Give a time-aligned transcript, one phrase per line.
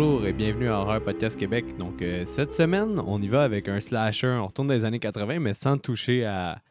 [0.00, 1.76] Bonjour et bienvenue à Horror Podcast Québec.
[1.76, 4.28] Donc, euh, cette semaine, on y va avec un slasher.
[4.28, 6.62] On retourne dans les années 80, mais sans toucher à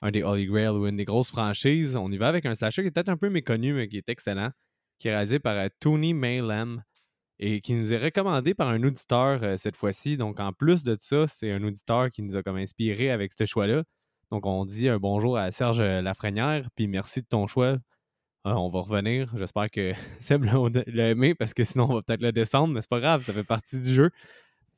[0.00, 1.94] un des Holy Grail ou une des grosses franchises.
[1.94, 4.08] On y va avec un slasher qui est peut-être un peu méconnu, mais qui est
[4.08, 4.48] excellent,
[4.98, 6.82] qui est réalisé par euh, Tony Maylam
[7.38, 10.16] et qui nous est recommandé par un auditeur euh, cette fois-ci.
[10.16, 13.44] Donc, en plus de ça, c'est un auditeur qui nous a comme inspiré avec ce
[13.44, 13.84] choix-là.
[14.30, 17.76] Donc, on dit un bonjour à Serge Lafrenière, puis merci de ton choix.
[18.46, 19.30] Euh, on va revenir.
[19.36, 22.90] J'espère que Seb l'a aimé parce que sinon on va peut-être le descendre, mais c'est
[22.90, 24.10] pas grave, ça fait partie du jeu.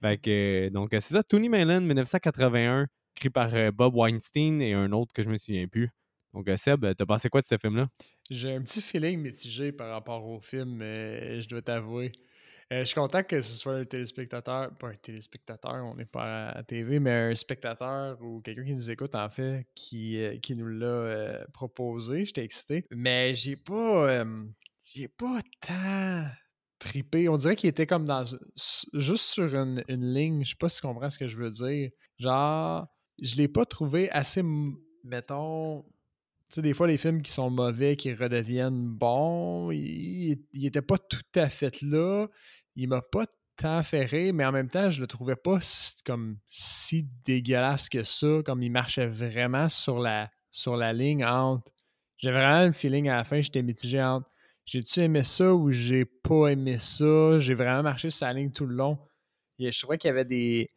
[0.00, 4.90] Fait que, donc, c'est ça, Tony Mayland, 1981, écrit par euh, Bob Weinstein et un
[4.90, 5.90] autre que je me souviens plus.
[6.34, 7.88] Donc, euh, Seb, t'as pensé quoi de ce film-là?
[8.28, 12.10] J'ai un petit feeling mitigé par rapport au film, mais je dois t'avouer.
[12.72, 16.48] Euh, je suis content que ce soit un téléspectateur, pas un téléspectateur, on n'est pas
[16.48, 20.38] à la TV, mais un spectateur ou quelqu'un qui nous écoute en fait, qui, euh,
[20.38, 22.24] qui nous l'a euh, proposé.
[22.24, 22.86] J'étais excité.
[22.90, 24.24] Mais j'ai pas.
[24.94, 26.24] j'ai pas tant
[26.78, 27.28] tripé.
[27.28, 28.24] On dirait qu'il était comme dans.
[28.94, 30.42] juste sur une, une ligne.
[30.42, 31.90] Je sais pas si tu comprends ce que je veux dire.
[32.18, 32.86] Genre,
[33.20, 34.42] je l'ai pas trouvé assez.
[35.04, 35.84] Mettons,
[36.52, 40.98] tu sais, des fois, les films qui sont mauvais, qui redeviennent bons, il n'était pas
[40.98, 42.26] tout à fait là.
[42.76, 45.58] Il m'a pas tant ferré, mais en même temps, je le trouvais pas
[46.04, 51.70] comme si dégueulasse que ça, comme il marchait vraiment sur la, sur la ligne entre.
[52.18, 54.28] J'avais vraiment le feeling à la fin, j'étais mitigé entre
[54.64, 57.36] j'ai-tu aimé ça ou j'ai pas aimé ça?
[57.38, 58.96] J'ai vraiment marché sur la ligne tout le long.
[59.58, 60.70] Et je trouvais qu'il y avait des,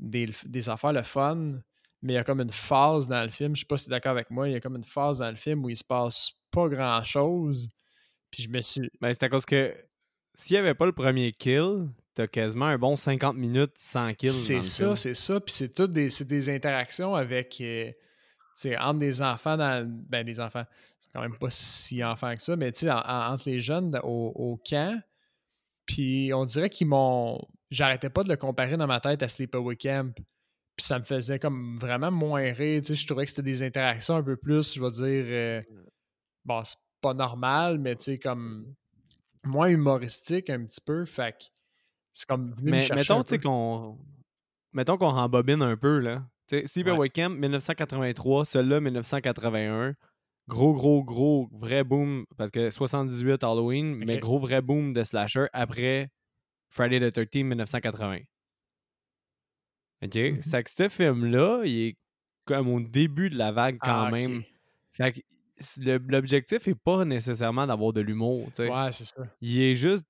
[0.00, 1.60] des, des affaires le fun
[2.04, 3.90] mais il y a comme une phase dans le film, je sais pas si tu
[3.90, 5.76] es d'accord avec moi, il y a comme une phase dans le film où il
[5.76, 7.70] se passe pas grand chose.
[8.30, 8.90] Puis je me suis.
[9.00, 9.74] Ben, c'est à cause que
[10.34, 14.32] s'il n'y avait pas le premier kill, t'as quasiment un bon 50 minutes sans kill.
[14.32, 15.40] C'est ça, c'est ça.
[15.40, 17.60] Puis c'est toutes des, des interactions avec.
[17.60, 17.92] Euh,
[18.78, 19.86] entre des enfants dans.
[20.08, 20.64] Ben, des enfants.
[21.00, 24.32] C'est quand même pas si enfants que ça, mais tu sais, entre les jeunes au,
[24.34, 25.00] au camp.
[25.86, 27.40] Puis on dirait qu'ils m'ont.
[27.70, 30.14] J'arrêtais pas de le comparer dans ma tête à Sleepaway Camp.
[30.76, 32.80] Puis ça me faisait comme vraiment moins rire.
[32.80, 35.62] Tu sais, je trouvais que c'était des interactions un peu plus, je vais dire, euh,
[36.44, 38.74] bon, c'est pas normal, mais tu sais, comme
[39.44, 41.04] moins humoristique un petit peu.
[41.04, 41.44] Fait que
[42.12, 43.98] c'est comme Mais mettons, tu qu'on.
[44.72, 46.24] Mettons qu'on rembobine un peu, là.
[46.48, 49.94] Tu sais, Sleepaway Camp, 1983, celui-là, 1981.
[50.46, 55.46] Gros, gros, gros, vrai boom, parce que 78 Halloween, mais gros, vrai boom de slasher
[55.54, 56.10] après
[56.68, 58.18] Friday the 13 1980.
[60.02, 60.14] OK?
[60.14, 61.96] Mmh c'est que ce film-là, il est
[62.44, 64.42] comme au début de la vague quand ah, même.
[64.92, 65.20] Fait que
[65.78, 68.70] l'objectif est pas nécessairement d'avoir de l'humour, tu sais.
[68.70, 69.22] Ouais, c'est ça.
[69.40, 70.04] Il est juste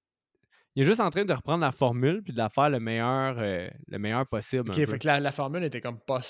[0.77, 3.37] il est juste en train de reprendre la formule puis de la faire le meilleur,
[3.39, 4.71] euh, le meilleur possible.
[4.71, 6.21] OK, fait que la, formule était comme pas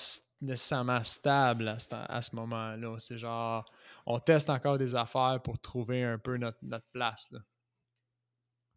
[0.43, 2.97] nécessairement stable à ce, moment-là.
[2.99, 3.65] C'est genre,
[4.05, 6.59] on teste encore des affaires pour trouver un peu notre,
[6.93, 7.29] place.
[7.31, 7.39] Là.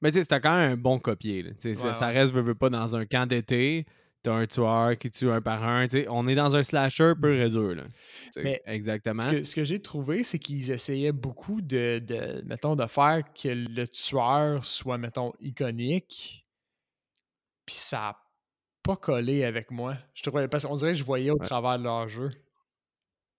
[0.02, 1.44] Mais tu sais, c'était quand même un bon copier.
[1.44, 1.52] Là.
[1.94, 3.86] ça, reste, veut, veut pas, dans un camp d'été
[4.24, 5.88] t'as un tueur qui tue un par un.
[6.10, 7.74] on est dans un slasher peu mm.
[7.74, 7.84] Là.
[8.38, 9.22] Mais exactement.
[9.22, 13.88] Ce que, j'ai trouvé, c'est qu'ils essayaient beaucoup de, de, mettons, de faire que le
[13.88, 16.46] tueur soit, mettons, iconique.
[17.66, 18.18] Puis ça n'a
[18.84, 19.98] pas collé avec moi.
[20.14, 22.32] Je trouvais, parce qu'on dirait que je voyais au travers de leur jeu.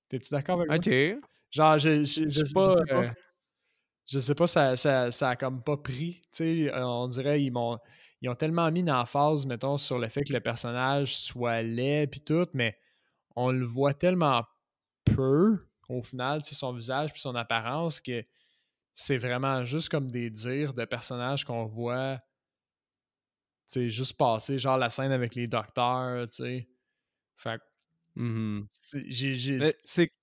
[0.08, 0.76] T'es-tu d'accord avec moi?
[0.76, 1.22] OK.
[1.50, 2.70] Genre, je, je, sais pas.
[2.90, 3.08] Euh,
[4.06, 6.22] je sais pas, ça, ça, ça a comme pas pris.
[6.32, 7.78] Tu sais, on dirait ils m'ont
[8.20, 12.20] ils ont tellement mis phase, mettons, sur le fait que le personnage soit laid puis
[12.20, 12.76] tout, mais
[13.36, 14.44] on le voit tellement
[15.04, 15.58] peu
[15.88, 18.24] au final, c'est son visage puis son apparence que
[18.94, 22.20] c'est vraiment juste comme des dires de personnages qu'on voit
[23.70, 26.68] tu sais, juste passer, genre la scène avec les docteurs, tu sais.
[27.36, 27.60] Fait
[28.16, 28.62] mmh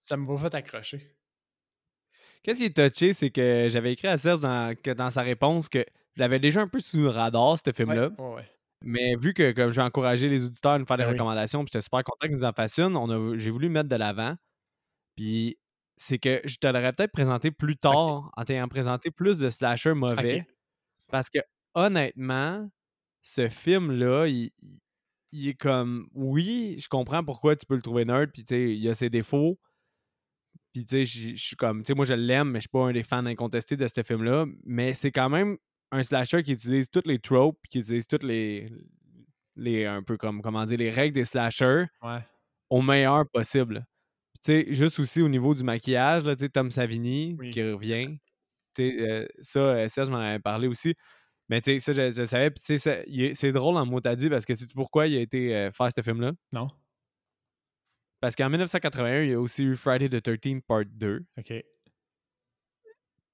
[0.01, 1.15] ça m'a pas fait accrocher.
[2.43, 5.69] Qu'est-ce qui est touché, c'est que j'avais écrit à Serge dans, que dans sa réponse
[5.69, 8.11] que j'avais déjà un peu sous le radar, ce film-là.
[8.81, 11.71] Mais vu que comme j'ai encouragé les auditeurs à nous faire des ben recommandations, puis
[11.73, 14.35] j'étais super content qu'ils nous en fassent une, j'ai voulu mettre de l'avant.
[15.15, 15.57] Puis
[15.97, 19.93] c'est que je te l'aurais peut-être présenté plus tard en t'ayant présenté plus de slasher
[19.93, 20.45] mauvais.
[21.09, 21.39] Parce que
[21.73, 22.69] honnêtement,
[23.23, 24.51] ce film-là, il,
[25.31, 28.75] il, est comme oui, je comprends pourquoi tu peux le trouver nerd, puis tu sais,
[28.75, 29.57] il y a ses défauts.
[30.73, 32.83] Puis tu sais, je suis comme, tu sais, moi je l'aime, mais je suis pas
[32.85, 34.45] un des fans incontestés de ce film-là.
[34.65, 35.57] Mais c'est quand même
[35.91, 38.71] un slasher qui utilise toutes les tropes, qui utilise toutes les,
[39.55, 41.85] les un peu comme, comment dire, les règles des slashers
[42.69, 43.85] au meilleur possible.
[44.43, 48.17] Tu sais, juste aussi au niveau du maquillage, tu sais, Tom Savini qui revient.
[48.75, 50.95] Tu sais, euh, ça, euh, je m'en avais parlé aussi.
[51.49, 52.51] Mais tu sais, ça, je, savais.
[52.51, 53.03] Puis tu sais,
[53.33, 55.89] c'est drôle en mot t'as dit parce que sais pourquoi il a été euh, faire
[55.95, 56.33] ce film-là?
[56.51, 56.67] Non.
[58.19, 61.23] Parce qu'en 1981, il y a aussi eu Friday the 13th Part 2.
[61.37, 61.53] OK.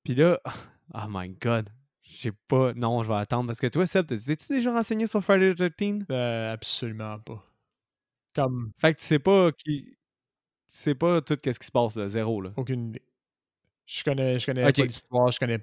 [0.03, 0.39] Puis là,
[0.94, 1.69] oh my god,
[2.19, 2.73] J'ai pas.
[2.73, 3.47] Non, je vais attendre.
[3.47, 7.43] Parce que toi, Seb, t'es-tu déjà renseigné sur Friday the 13 euh, Absolument pas.
[8.35, 8.71] Comme.
[8.79, 9.85] Fait que tu sais pas qui.
[9.85, 9.97] Tu
[10.67, 12.51] sais pas tout ce qui se passe, là, zéro, là.
[12.57, 13.01] Aucune idée.
[13.85, 15.59] Je connais, je connais pas l'histoire, je connais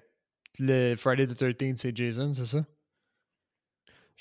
[0.58, 2.64] le Friday the 13th, c'est Jason, c'est ça?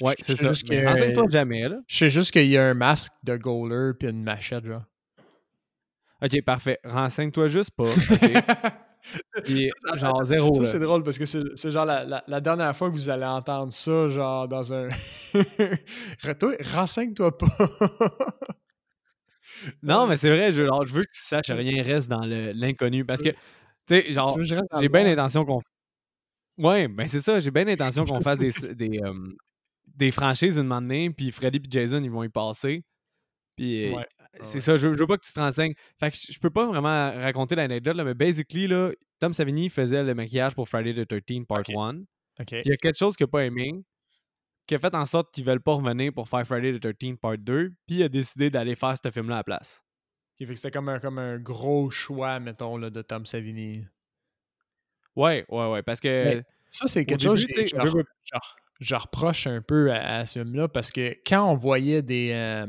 [0.01, 0.49] Ouais, c'est ça.
[0.49, 1.79] Renseigne-toi jamais, là.
[1.87, 4.83] Je sais juste qu'il y a un masque de goaler puis une machette, genre.
[6.21, 6.79] Ok, parfait.
[6.83, 7.85] Renseigne-toi juste pas.
[9.95, 10.53] genre zéro.
[10.63, 13.73] Ça, c'est drôle parce que c'est genre la, la, dernière fois que vous allez entendre
[13.73, 14.89] ça, genre dans un.
[16.73, 17.47] Renseigne-toi pas.
[19.83, 23.05] non, mais c'est vrai, je, je veux que tu saches rien reste dans l'inconnu.
[23.05, 23.35] Parce que, tu
[23.87, 24.37] sais, genre,
[24.79, 25.61] j'ai bien l'intention qu'on.
[26.57, 28.99] Ouais, ben c'est ça, j'ai bien l'intention qu'on fasse des, des,
[29.85, 32.83] des franchises une moment puis Freddy et Jason, ils vont y passer.
[33.55, 33.99] Puis euh,
[34.41, 35.73] c'est ça, je, veux pas que tu te renseignes.
[35.99, 40.13] Fait que je peux pas vraiment raconter l'anecdote, mais basically, là, Tom Savini faisait le
[40.13, 42.03] maquillage pour Friday the 13 Part 1.
[42.51, 43.83] Il y a quelque chose qu'il n'a pas aimé,
[44.67, 47.37] qui a fait en sorte qu'ils veulent pas revenir pour faire Friday the 13 Part
[47.39, 49.83] 2, puis il a décidé d'aller faire ce film-là à la place.
[50.37, 53.83] Fait que c'était comme un, comme un gros choix, mettons, là, de Tom Savini.
[55.15, 56.43] Ouais, ouais, ouais, parce que...
[56.69, 57.65] ça, c'est quelque chose que
[58.79, 62.31] je, reproche un peu à, ce film-là, parce que quand on voyait des...
[62.33, 62.67] Euh,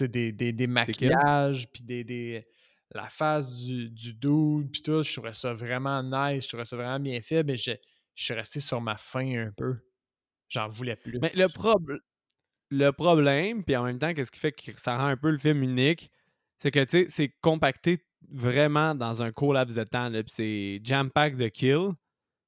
[0.00, 2.46] des, des, des, maquillages, puis des, des,
[2.92, 5.02] la face du, du dude, puis tout.
[5.02, 7.72] Je trouvais ça vraiment nice, je trouvais ça vraiment bien fait, mais je,
[8.14, 9.76] je suis resté sur ma faim un peu.
[10.48, 11.18] J'en voulais plus.
[11.20, 11.46] Mais le,
[12.70, 15.38] le problème, puis en même temps, qu'est-ce qui fait que ça rend un peu le
[15.38, 16.10] film unique,
[16.58, 20.80] c'est que, tu sais, c'est compacté vraiment dans un court laps de temps, puis c'est
[20.84, 21.90] jam-pack de kill.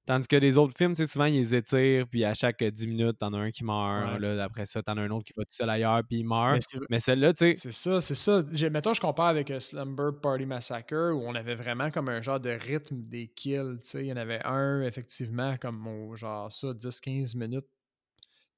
[0.05, 3.33] Tandis que les autres films, souvent, ils les étirent, puis à chaque 10 minutes, t'en
[3.35, 4.19] as un qui meurt.
[4.19, 6.59] Là, après ça, t'en as un autre qui va tout seul ailleurs, puis il meurt.
[6.91, 7.55] Mais, celle-là, tu sais.
[7.57, 8.43] C'est ça, c'est ça.
[8.71, 12.41] Mettons, je compare avec euh, Slumber Party Massacre, où on avait vraiment comme un genre
[12.41, 14.01] de rythme des kills, tu sais.
[14.01, 17.67] Il y en avait un, effectivement, comme genre ça, 10-15 minutes.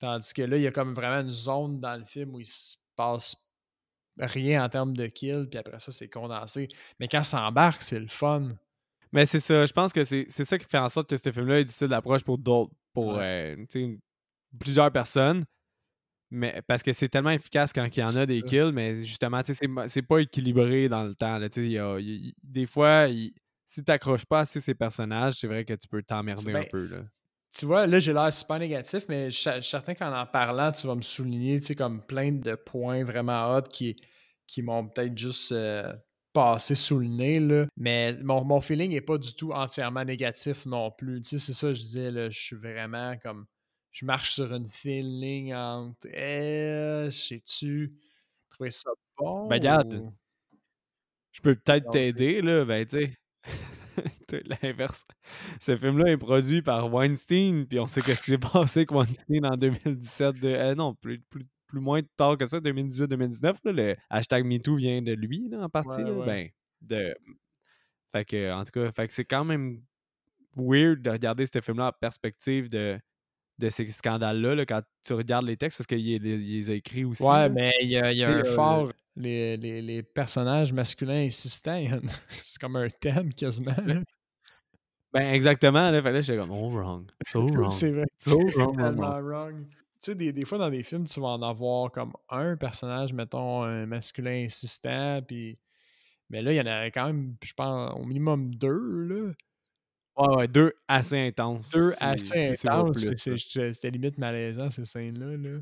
[0.01, 2.47] Tandis que là, il y a comme vraiment une zone dans le film où il
[2.47, 3.37] se passe
[4.19, 6.69] rien en termes de kills, puis après ça, c'est condensé.
[7.01, 8.51] Mais quand ça embarque, c'est le fun.
[9.15, 11.61] Mais c'est ça, je pense que c'est ça qui fait en sorte que ce film-là
[11.61, 13.55] est difficile d'approche pour d'autres, pour euh,
[14.59, 15.45] plusieurs personnes.
[16.33, 19.41] Mais parce que c'est tellement efficace quand il y en a des kills, mais justement,
[19.87, 21.39] c'est pas équilibré dans le temps.
[21.39, 23.33] des fois, si
[23.77, 26.85] tu t'accroches pas assez ces personnages, c'est vrai que tu peux t'emmerder un peu.
[26.85, 27.05] Là.
[27.57, 30.89] Tu vois, là, j'ai l'air super négatif, mais je suis certain qu'en en parlant, tu
[30.89, 33.95] vas me souligner comme plein de points vraiment hot qui,
[34.49, 35.93] qui m'ont peut-être juste euh,
[36.35, 37.67] passer sous le nez, là.
[37.79, 41.23] Mais mon, mon feeling n'est pas du tout entièrement négatif non plus.
[41.23, 43.47] Tu sais, c'est ça, je disais, là, je suis vraiment comme.
[43.93, 46.09] Je marche sur une feeling entre.
[46.13, 47.95] Eh, sais-tu,
[48.51, 49.47] trouver ça bon?
[49.47, 50.13] Ben, regarde.
[51.33, 52.65] Je peux peut-être t'aider, là.
[52.65, 53.15] Ben, tu sais.
[54.63, 55.07] L'inverse.
[55.61, 59.47] Ce film-là est produit par Weinstein, puis on sait qu'est-ce qui s'est passé avec Weinstein
[59.47, 60.41] en 2017.
[60.41, 63.57] De, euh, non, plus, plus, plus moins tard que ça, 2018-2019.
[63.65, 66.03] Le hashtag MeToo vient de lui, en partie.
[66.27, 66.49] Ben,
[66.83, 67.15] de...
[68.13, 69.83] Fait que, en tout cas, fait que c'est quand même
[70.57, 72.99] weird de regarder ce film-là en perspective de,
[73.59, 77.23] de ces scandales-là quand tu regardes les textes parce qu'il les a écrits aussi.
[77.23, 78.93] Ouais, mais il y a, y a un euh, fort.
[79.17, 81.85] Les, les, les, personnages masculins insistants,
[82.31, 83.77] c'est comme un thème quasiment.
[85.13, 87.07] Ben, exactement, là, fallait j'étais comme oh wrong.
[87.25, 87.71] So wrong.
[87.71, 88.07] c'est vrai.
[88.19, 89.23] So wrong.
[89.23, 89.67] wrong
[90.05, 93.15] tu sais, des, des, fois dans des films, tu vas en avoir comme un personnage,
[93.15, 95.59] mettons, un masculin insistant, puis.
[96.31, 99.33] Mais là, il y en a quand même, je pense, au minimum deux, là.
[100.17, 101.71] Ouais, ouais, deux assez intenses.
[101.71, 103.07] Deux assez intenses.
[103.17, 105.37] C'était limite malaisant, ces scènes-là.
[105.37, 105.59] Là.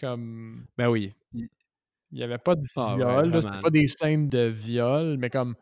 [0.00, 0.66] Comme.
[0.76, 1.14] Ben oui.
[1.32, 1.48] Il
[2.12, 5.54] n'y avait pas de ah, viol, c'était pas des scènes de viol, mais comme.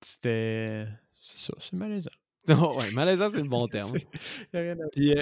[0.00, 0.86] C'était.
[1.20, 2.10] C'est ça, c'est malaisant.
[2.46, 3.96] Non, ouais, malaisant, c'est le bon terme.
[3.96, 5.14] Il n'y a rien à Puis,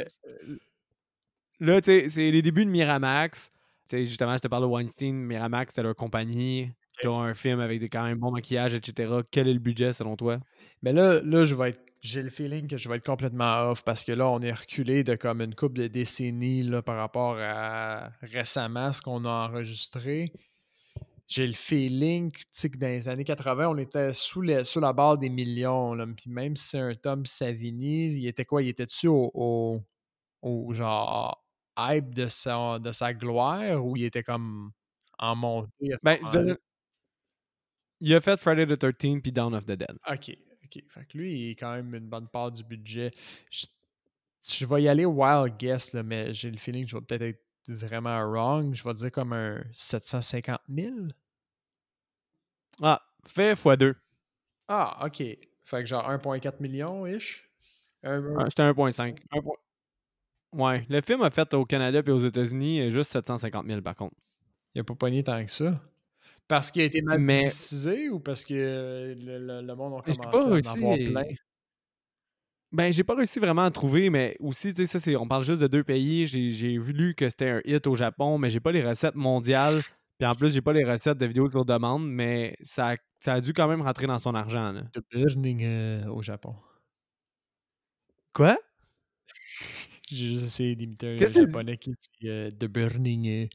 [1.61, 3.51] Là, tu sais, c'est les débuts de Miramax.
[3.85, 5.15] sais, justement, je te parle de Weinstein.
[5.15, 6.71] Miramax, c'était leur compagnie.
[7.01, 9.17] qui ont un film avec des quand même bons maquillages, etc.
[9.31, 10.39] Quel est le budget selon toi?
[10.83, 11.81] Mais là, là je vais être.
[12.03, 15.03] J'ai le feeling que je vais être complètement off parce que là, on est reculé
[15.03, 20.33] de comme une couple de décennies là, par rapport à récemment ce qu'on a enregistré.
[21.27, 25.19] J'ai le feeling que dans les années 80, on était sous, les, sous la barre
[25.19, 25.95] des millions.
[25.95, 26.07] Là.
[26.07, 28.63] Puis même si c'est un Tom Savini, il était quoi?
[28.63, 29.83] Il était dessus au, au,
[30.43, 31.46] au genre
[31.77, 34.73] hype de sa, de sa gloire ou il était comme
[35.19, 36.59] en montée à ce ben,
[38.01, 39.97] Il a fait Friday the 13 puis Dawn of the Dead.
[40.09, 40.37] OK.
[40.65, 40.83] OK.
[40.89, 43.13] Fait que lui, il est quand même une bonne part du budget.
[43.51, 47.23] Je, vais y aller wild guess, là, mais j'ai le feeling que je vais peut-être
[47.23, 48.75] être vraiment wrong.
[48.75, 50.95] Je vais dire comme un 750 000.
[52.83, 53.95] Ah, fait x2.
[54.69, 55.23] Ah, OK.
[55.65, 57.49] Fait que genre 1,4 million-ish?
[58.03, 59.19] C'était 1.5.
[60.57, 60.87] Ouais.
[60.89, 64.17] Le film a fait au Canada et aux États-Unis juste 750 000 par contre.
[64.75, 65.81] Il a pas pogné tant que ça.
[66.49, 67.49] Parce qu'il a été mal Mais...
[68.11, 71.35] ou parce que le, monde a commencé à en avoir plein?
[72.73, 75.45] Ben, j'ai pas réussi vraiment à trouver, mais aussi, tu sais, ça, c'est, on parle
[75.45, 76.27] juste de deux pays.
[76.27, 79.81] J'ai vu que c'était un hit au Japon, mais j'ai pas les recettes mondiales.
[80.19, 83.41] Puis en plus, j'ai pas les recettes de vidéos sur demande, mais ça, ça a
[83.41, 84.73] dû quand même rentrer dans son argent.
[84.73, 84.83] Là.
[84.93, 86.55] The Burning euh, au Japon.
[88.33, 88.59] Quoi?
[90.07, 93.49] J'ai juste essayé d'imiter un japonais qui dit euh, The Burning.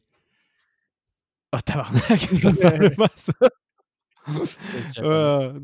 [1.53, 3.33] Oh, tabarnak, ça ressemble pas à ça.
[4.99, 5.59] Euh,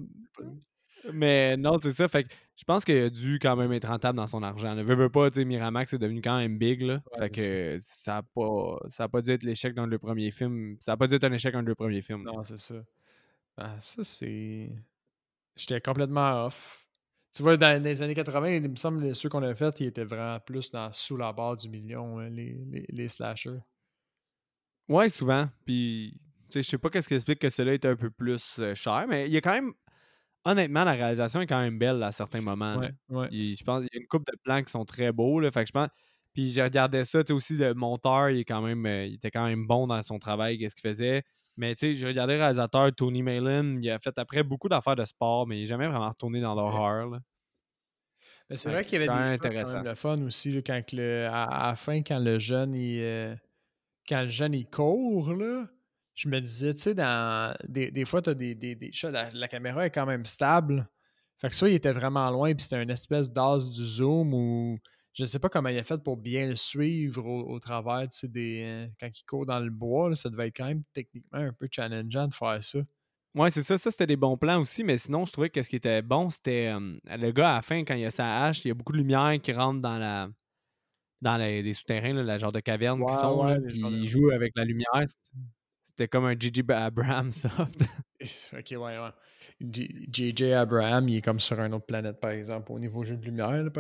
[1.14, 2.08] mais non, c'est ça.
[2.08, 4.76] Fait que je pense qu'il a dû quand même être rentable dans son argent.
[4.76, 6.82] Ne veut, pas, tu sais, Miramax est devenu quand même big.
[6.82, 7.02] Là.
[7.18, 10.78] fait que ça n'a pas, ça pas dû être l'échec dans le premier film.
[10.80, 12.24] Ça n'a pas dû être un échec dans le premier film.
[12.24, 12.76] Non, c'est ça.
[13.58, 14.72] Ben, ça, c'est.
[15.56, 16.87] J'étais complètement off.
[17.38, 19.86] Tu vois, dans les années 80, il me semble que ceux qu'on a fait, ils
[19.86, 23.60] étaient vraiment plus dans, sous la barre du million, hein, les, les, les slashers.
[24.90, 25.48] Ouais, souvent.
[25.64, 28.56] Puis, tu sais, je sais pas qu'est-ce qui explique que celui-là est un peu plus
[28.58, 29.72] euh, cher, mais il y a quand même.
[30.46, 32.78] Honnêtement, la réalisation est quand même belle à certains moments.
[32.78, 33.28] Ouais, ouais.
[33.32, 35.40] je pense y a une couple de plans qui sont très beaux.
[35.40, 35.90] Là, fait que je pense.
[36.34, 39.16] Puis j'ai regardé ça, tu sais, aussi, le monteur, il, est quand même, euh, il
[39.16, 41.24] était quand même bon dans son travail, qu'est-ce qu'il faisait.
[41.58, 44.96] Mais tu sais, j'ai regardé le réalisateur Tony Malin, il a fait après beaucoup d'affaires
[44.96, 47.20] de sport, mais il n'est jamais vraiment retourné dans l'horreur.
[48.54, 49.82] C'est vrai qu'il y avait des intéressant.
[49.82, 53.36] le fun aussi, quand le, à, la fin, quand le jeune, il, euh,
[54.08, 55.66] quand le jeune il court, là,
[56.16, 59.48] je me disais, tu sais, dans des, des fois, tu as des, des, des la,
[59.48, 60.88] caméra est quand même stable.
[61.38, 64.80] Fait que soit il était vraiment loin, puis c'était une espèce d'as du zoom ou
[65.18, 68.28] je sais pas comment il a fait pour bien le suivre au, travers, tu sais,
[68.28, 71.54] des, euh, quand il court dans le bois, ça devait être quand même techniquement un
[71.54, 72.80] peu challengeant de faire ça.
[73.34, 73.80] Ouais, c'est ça.
[73.80, 76.30] Ça, c'était des bons plans aussi, mais sinon, je trouvais que ce qui était bon,
[76.30, 78.76] c'était euh, le gars à la fin, quand il a sa hache, il y a
[78.76, 80.30] beaucoup de lumière qui rentre dans la,
[81.22, 84.66] dans les, souterrains, là, la genre de caverne qui sont, puis il joue avec la
[84.66, 85.04] lumière.
[85.82, 86.64] C'était comme un J.J.
[86.70, 87.82] Abraham soft.
[88.54, 89.12] ok, ouais, ouais.
[89.60, 90.54] J.J.
[90.54, 93.52] Abraham, il est comme sur une autre planète, par exemple, au niveau jeu de lumière.
[93.52, 93.72] Là,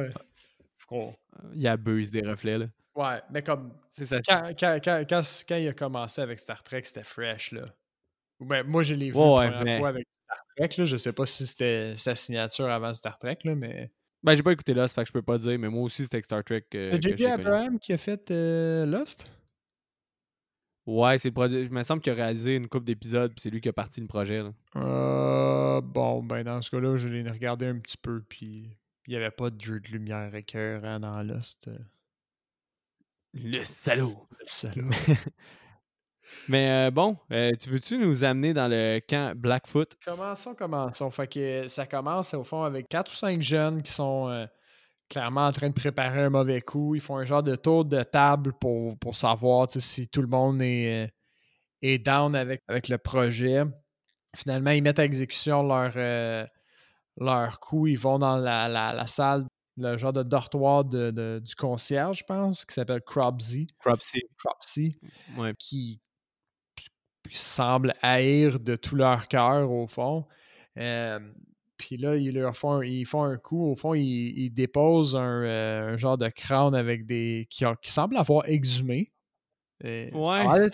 [0.91, 1.11] euh,
[1.55, 2.57] Il abuse des reflets.
[2.57, 2.67] Là.
[2.95, 3.73] Ouais, mais comme.
[3.91, 4.19] C'est ça.
[4.21, 7.65] Quand, quand, quand, quand, il a commencé avec Star Trek, c'était fresh, là.
[8.39, 10.85] Ben, moi, je l'ai vu la première fois avec Star Trek, là.
[10.85, 13.91] Je sais pas si c'était sa signature avant Star Trek, là, mais.
[14.23, 16.21] Ben, j'ai pas écouté Lost, fait que je peux pas dire, mais moi aussi, c'était
[16.23, 16.65] Star Trek.
[16.73, 17.27] Euh, c'est J.J.
[17.27, 19.31] Abraham qui a fait euh, Lost?
[20.87, 21.61] Ouais, c'est le produit.
[21.61, 24.01] Il me semble qu'il a réalisé une couple d'épisodes, puis c'est lui qui a parti
[24.01, 24.41] le projet.
[24.41, 24.53] Là.
[24.77, 28.69] Euh, bon, ben dans ce cas-là, je l'ai regardé un petit peu, puis
[29.07, 31.69] il n'y avait pas de jeu de lumière écœurant dans Lost.
[33.33, 34.27] Le salaud!
[34.39, 34.89] Le salaud.
[36.49, 39.95] Mais euh, bon, euh, tu veux-tu nous amener dans le camp Blackfoot?
[40.03, 41.09] Commençons, commençons.
[41.09, 44.45] Fait que ça commence au fond avec quatre ou cinq jeunes qui sont euh,
[45.09, 46.95] clairement en train de préparer un mauvais coup.
[46.95, 50.61] Ils font un genre de tour de table pour, pour savoir si tout le monde
[50.61, 51.09] est,
[51.81, 53.63] est down avec, avec le projet.
[54.35, 55.93] Finalement, ils mettent à exécution leur,
[57.17, 57.87] leur coup.
[57.87, 59.45] Ils vont dans la, la, salle
[59.77, 63.67] le genre de dortoir de, du concierge, je pense, qui s'appelle Cropsy.
[63.79, 64.21] Cropsy.
[64.37, 64.97] Cropsy.
[65.59, 66.01] Qui,
[67.29, 70.25] semblent haïr de tout leur cœur, au fond.
[70.75, 75.97] puis là, ils, leur font, ils font un coup, au fond, ils, déposent euh, un,
[75.97, 77.45] genre de crâne avec des.
[77.49, 79.11] qui, qui semble avoir exhumé.
[79.83, 80.09] ouais.
[80.13, 80.69] Ça un vrai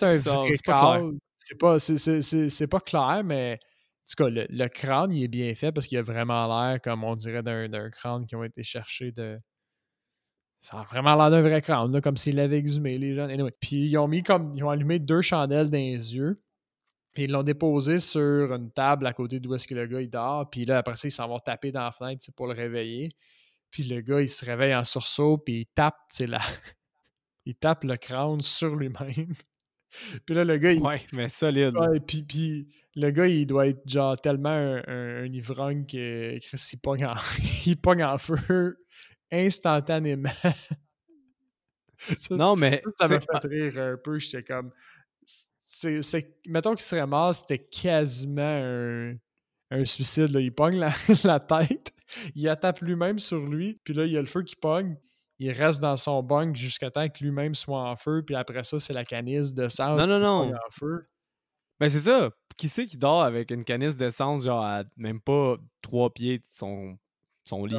[1.36, 3.58] C'est pas, c'est, pas clair, mais
[4.06, 7.16] tout cas, le, crâne, il est bien fait parce qu'il a vraiment l'air, comme on
[7.16, 9.38] dirait, d'un, crâne qui ont été cherchés de.
[10.60, 13.28] Ça a vraiment l'air d'un vrai crâne, comme s'il l'avait exhumé, les gens.
[13.60, 14.54] Puis ils ont mis comme.
[14.56, 16.42] Ils ont allumé deux chandelles dans les yeux.
[17.12, 20.10] Puis ils l'ont déposé sur une table à côté d'où est-ce que le gars il
[20.10, 20.50] dort.
[20.50, 23.10] Puis là, après ça, ils s'en vont taper dans la fenêtre pour le réveiller.
[23.70, 26.40] Puis le gars, il se réveille en sursaut, puis il tape, tu là.
[27.46, 29.34] il tape le crâne sur lui-même.
[30.24, 30.82] Puis là, le gars, il.
[30.82, 31.76] Ouais, mais solide.
[31.76, 36.70] Ouais, puis, puis le gars, il doit être genre tellement un, un, ivrogne que Chris,
[36.72, 37.14] il pogne en,
[37.66, 38.78] il pogne en feu
[39.30, 40.30] instantanément.
[42.30, 42.82] non, mais.
[42.98, 44.18] Ça m'a fait rire un peu.
[44.18, 44.72] J'étais comme
[46.46, 48.42] mettons qu'il serait mort, c'était quasiment
[49.70, 50.30] un, suicide.
[50.30, 50.40] Là.
[50.40, 51.92] Il pogne la, tête,
[52.34, 54.96] il attaque lui-même sur lui, puis là, il y a le feu qui pogne.
[55.38, 58.78] Il reste dans son bunk jusqu'à temps que lui-même soit en feu, puis après ça,
[58.78, 60.54] c'est la canisse d'essence non, non, non.
[60.54, 61.06] en feu.
[61.80, 62.30] Ben, c'est ça.
[62.56, 66.44] Qui sait qui dort avec une canisse d'essence, genre à même pas trois pieds de
[66.52, 66.96] son,
[67.42, 67.74] son lit?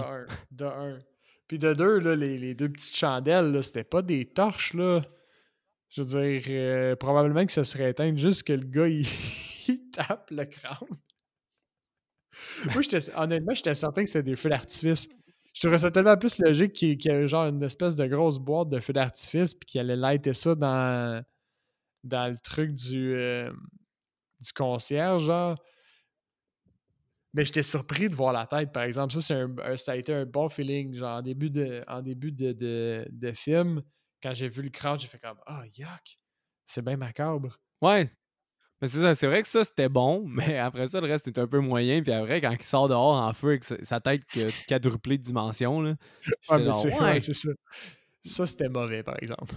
[0.51, 0.99] De un.
[1.47, 5.01] Puis de deux, là, les, les deux petites chandelles, là, c'était pas des torches, là.
[5.89, 9.07] Je veux dire, euh, probablement que ça serait éteint juste que le gars, il,
[9.91, 10.77] tape le crâne.
[12.73, 12.81] Moi,
[13.15, 15.07] honnêtement, j'étais certain que c'était des feux d'artifice.
[15.55, 18.67] Je trouvais ça tellement plus logique qu'il y ait genre une espèce de grosse boîte
[18.67, 21.23] de feu d'artifice puis qu'il allait lighter ça dans,
[22.03, 23.49] dans le truc du, euh,
[24.41, 25.55] du concierge, genre.
[27.33, 29.13] Mais j'étais surpris de voir la tête, par exemple.
[29.13, 30.93] Ça, c'est un, ça a été un bon feeling.
[30.93, 32.51] Genre, en début de, en début de,
[33.09, 33.81] de, film,
[34.21, 36.19] quand j'ai vu le crâne, j'ai fait comme Ah, oh, yuck!
[36.65, 37.57] C'est bien macabre.
[37.81, 38.07] Ouais.
[38.81, 41.41] Mais c'est ça, c'est vrai que ça, c'était bon, mais après ça, le reste était
[41.41, 42.01] un peu moyen.
[42.01, 45.23] Puis après, quand il sort dehors en feu avec sa tête qui a quadruplé de
[45.23, 45.95] dimension, là.
[46.49, 47.49] ouais, c'est ça.
[48.23, 49.53] Ça, c'était mauvais, par exemple.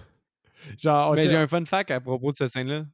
[0.76, 2.84] Genre, mais j'ai un fun fact à propos de cette scène-là.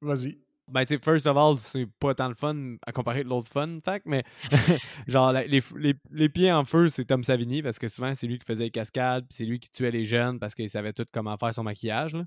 [0.00, 0.38] Vas-y.
[0.68, 3.48] Ben, tu sais, first of all, c'est pas tant le fun à comparer de l'autre
[3.48, 4.22] fun fact, mais
[5.06, 8.38] genre, les, les, les, pieds en feu, c'est Tom Savini parce que souvent, c'est lui
[8.38, 11.04] qui faisait les cascades, puis c'est lui qui tuait les jeunes parce qu'il savait tout
[11.12, 12.14] comment faire son maquillage.
[12.14, 12.24] Là.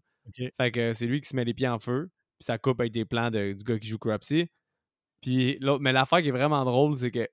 [0.57, 3.05] Fait que c'est lui qui se met les pieds en feu, ça coupe avec des
[3.05, 4.47] plans de, du gars qui joue Cropsy.
[5.21, 7.27] Puis l'autre, mais l'affaire qui est vraiment drôle, c'est que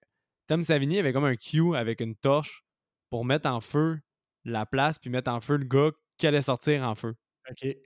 [0.46, 2.64] Tom Savini avait comme un cue avec une torche
[3.10, 4.00] pour mettre en feu
[4.44, 7.14] la place, puis mettre en feu le gars qui allait sortir en feu.
[7.50, 7.76] OK.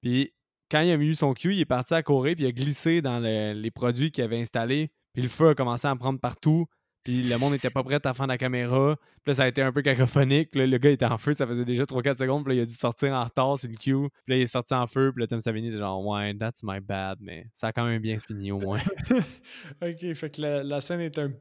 [0.00, 0.32] Puis
[0.70, 3.02] quand il a eu son cue, il est parti à courir, puis il a glissé
[3.02, 4.90] dans les produits qu'il avait installés.
[5.12, 6.66] Puis le feu a commencé à en prendre partout.
[7.04, 8.96] Puis le monde n'était pas prêt à faire la caméra.
[8.96, 10.54] Puis là, ça a été un peu cacophonique.
[10.54, 12.44] le gars était en feu, ça faisait déjà 3-4 secondes.
[12.44, 14.08] Puis là, il a dû sortir en retard, c'est le cue.
[14.24, 15.10] Puis là, il est sorti en feu.
[15.12, 17.18] Puis là, Tom Savini était genre, ouais, that's my bad.
[17.20, 18.80] Mais ça a quand même bien fini au moins.
[19.82, 21.32] ok, fait que la, scène est un,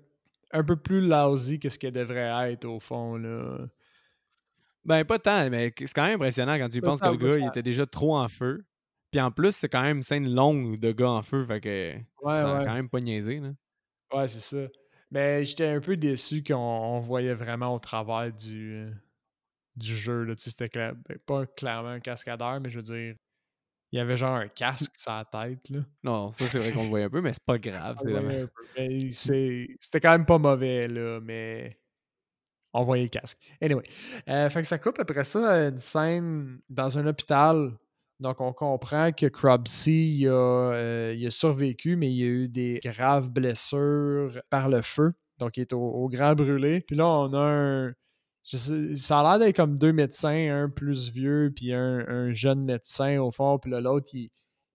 [0.52, 3.16] un, peu plus lousy que ce qu'elle devrait être au fond.
[3.16, 3.68] là.
[4.84, 7.48] Ben, pas tant, mais c'est quand même impressionnant quand tu penses que le gars, il
[7.48, 8.66] était déjà trop en feu.
[9.12, 11.94] Puis en plus, c'est quand même une scène longue de gars en feu, fait que
[12.24, 13.40] ça quand même pas niaisé.
[13.40, 13.50] Là.
[14.14, 14.68] Ouais, c'est ça.
[15.12, 18.90] Mais j'étais un peu déçu qu'on voyait vraiment au travers du,
[19.76, 20.34] du jeu.
[20.38, 20.96] C'était ben,
[21.26, 23.16] pas clairement un cascadeur, mais je veux dire,
[23.92, 25.70] il y avait genre un casque sur la tête.
[25.70, 25.80] Là.
[26.04, 27.98] Non, ça c'est vrai qu'on le voyait un peu, mais c'est pas grave.
[29.12, 31.78] C'était quand même pas mauvais, là, mais
[32.74, 33.38] on voyait le casque.
[33.62, 33.84] Anyway.
[34.30, 37.74] Euh, fait que ça coupe après ça une scène dans un hôpital.
[38.22, 42.48] Donc, on comprend que Crubsy il a, euh, il a, survécu, mais il a eu
[42.48, 45.14] des graves blessures par le feu.
[45.40, 46.82] Donc, il est au, grand brûlé.
[46.82, 47.94] Puis là, on a un.
[48.44, 53.32] ça a l'air d'être comme deux médecins, un plus vieux, puis un, jeune médecin au
[53.32, 53.58] fond.
[53.58, 54.12] Puis l'autre,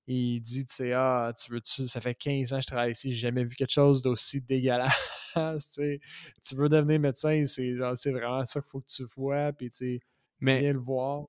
[0.08, 3.12] il, dit, tu sais, ah, tu veux-tu, ça fait 15 ans que je travaille ici,
[3.12, 4.90] j'ai jamais vu quelque chose d'aussi dégueulasse,
[5.76, 9.76] tu veux devenir médecin, c'est c'est vraiment ça qu'il faut que tu vois, puis tu
[9.78, 10.00] sais,
[10.40, 10.74] mais.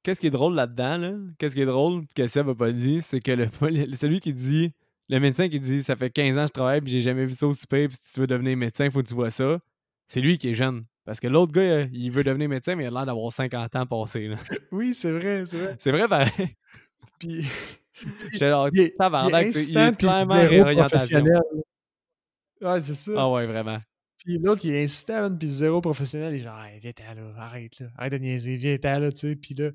[0.03, 1.13] Qu'est-ce qui est drôle là-dedans, là?
[1.37, 4.73] Qu'est-ce qui est drôle que Seb n'a pas dit, c'est que le, celui qui dit,
[5.09, 7.33] le médecin qui dit, ça fait 15 ans que je travaille, puis j'ai jamais vu
[7.33, 9.59] ça aussi pire, puis si tu veux devenir médecin, il faut que tu vois ça,
[10.07, 10.85] c'est lui qui est jeune.
[11.05, 13.85] Parce que l'autre gars, il veut devenir médecin, mais il a l'air d'avoir 50 ans
[13.85, 14.29] passé.
[14.71, 15.75] oui, c'est vrai, c'est vrai.
[15.79, 16.55] C'est vrai, pareil.
[17.19, 17.47] Puis
[18.31, 18.93] J'étais il est,
[19.69, 21.41] il est, clairement professionnel.
[22.61, 23.11] Ouais, c'est ça.
[23.15, 23.79] Ah ouais, vraiment.
[24.27, 26.33] Puis l'autre, il est insistant, puis zéro professionnel.
[26.33, 29.37] Il est genre, hey, viens là, arrête là, arrête de niaiser, viens là, tu sais.
[29.37, 29.71] Puis là,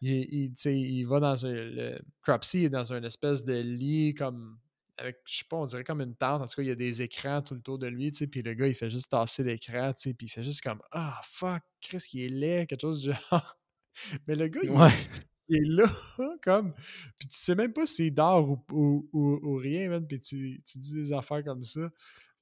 [0.00, 1.52] il, il, il va dans un.
[1.52, 4.58] Le, Cropsy est dans une espèce de lit comme.
[4.96, 6.40] Avec, je sais pas, on dirait comme une tente.
[6.40, 8.26] En tout cas, il y a des écrans tout le tour de lui, tu sais.
[8.28, 10.14] Puis le gars, il fait juste tasser l'écran, tu sais.
[10.14, 13.58] Puis il fait juste comme, ah, fuck, Chris, il est laid, quelque chose du genre.
[14.28, 14.92] Mais le gars, il, ouais
[15.48, 15.90] il est là,
[16.42, 16.74] comme.
[17.18, 20.06] Puis tu sais même pas s'il dort ou, ou, ou, rien, man.
[20.06, 21.88] Puis tu, tu, dis des affaires comme ça.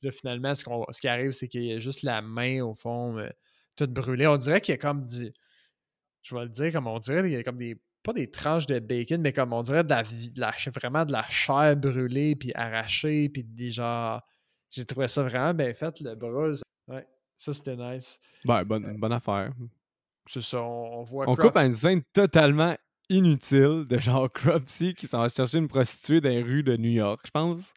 [0.05, 3.19] Là, finalement, ce, ce qui arrive, c'est qu'il y a juste la main, au fond,
[3.19, 3.29] euh,
[3.75, 4.27] toute brûlée.
[4.27, 5.33] On dirait qu'il y a comme du.
[6.23, 7.81] Je vais le dire, comme on dirait, il y a comme des.
[8.03, 11.13] Pas des tranches de bacon, mais comme on dirait de la, de la vraiment de
[11.13, 14.21] la chair brûlée, puis arrachée, puis des genre.
[14.71, 16.51] J'ai trouvé ça vraiment bien fait, le bras.
[16.89, 18.19] Ouais, ça c'était nice.
[18.45, 19.53] Ben, bonne, bonne affaire.
[20.29, 21.25] C'est ça, on, voit.
[21.29, 22.77] On coupe à une scène totalement
[23.09, 26.91] inutile de genre Cropsy qui s'en va chercher une prostituée dans les rues de New
[26.91, 27.73] York, je pense.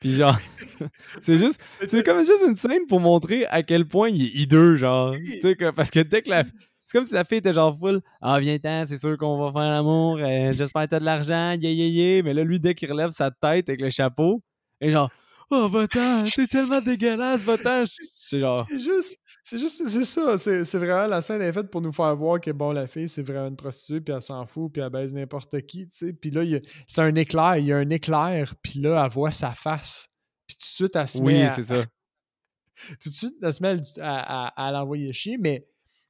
[0.00, 0.38] Puis genre,
[1.22, 4.76] c'est juste, c'est comme juste une scène pour montrer à quel point il est hideux,
[4.76, 5.14] genre.
[5.16, 6.44] Tu sais, parce que dès que la.
[6.90, 8.00] C'est comme si la fille était genre full.
[8.22, 10.16] Ah, viens-t'en, c'est sûr qu'on va faire l'amour.
[10.22, 11.52] Euh, j'espère que t'as de l'argent.
[11.60, 12.22] Yeah, yeah, yeah.
[12.22, 14.42] Mais là, lui, dès qu'il relève sa tête avec le chapeau,
[14.80, 15.10] et genre,
[15.50, 17.84] Oh, va-t'en, t'es tellement dégueulasse, va-t'en.
[18.18, 18.66] C'est genre.
[18.68, 20.36] C'est juste, c'est juste, c'est ça.
[20.36, 23.22] C'est vraiment, la scène est faite pour nous faire voir que, bon, la fille, c'est
[23.22, 26.12] vraiment une prostituée, puis elle s'en fout, puis elle baise n'importe qui, tu sais.
[26.12, 26.42] Puis là,
[26.86, 30.08] c'est un éclair, il y a un éclair, puis là, elle voit sa face.
[30.46, 31.44] Puis tout de suite, elle se met.
[31.44, 31.82] Oui, c'est ça.
[33.00, 35.66] tout de suite, elle se met à, à, l'envoyer chier, mais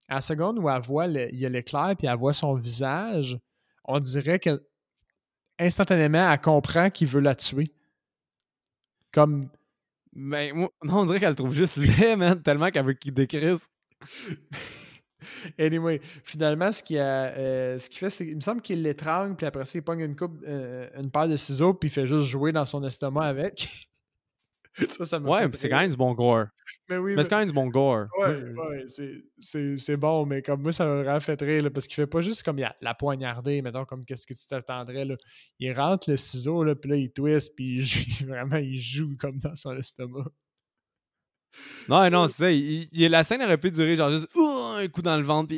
[0.08, 3.38] à la seconde où elle voit, il y a l'éclair, puis elle voit son visage,
[3.84, 4.62] on dirait que
[5.58, 7.72] instantanément, elle comprend qu'il veut la tuer.
[9.12, 9.48] Comme.
[10.12, 13.12] Mais ben, moi, non, on dirait qu'elle trouve juste laid, man, tellement qu'elle veut qu'il
[13.12, 13.68] décrisse.
[15.58, 19.64] anyway, finalement, ce qu'il euh, ce fait, c'est qu'il me semble qu'il l'étrangle, puis après
[19.64, 22.52] ça, il pogne une coupe, euh, une paire de ciseaux, puis il fait juste jouer
[22.52, 23.68] dans son estomac avec.
[24.88, 26.46] ça, ça me Ouais, c'est quand même du bon gore.
[26.88, 28.06] Mais oui, mais, c'est quand même du bon gore.
[28.18, 28.86] Ouais, ouais,
[29.76, 32.22] c'est bon, mais comme moi, ça m'a vraiment fait rire, là, parce qu'il fait pas
[32.22, 35.16] juste comme il la poignardée, mettons, comme qu'est-ce que tu t'attendrais, là.
[35.58, 37.80] Il rentre le ciseau, là, puis là, il twist, puis
[38.26, 40.24] vraiment, il joue comme dans son estomac.
[41.88, 42.52] Non, non, c'est ça.
[42.52, 45.54] Il, la scène aurait pu durer genre juste un coup dans le ventre,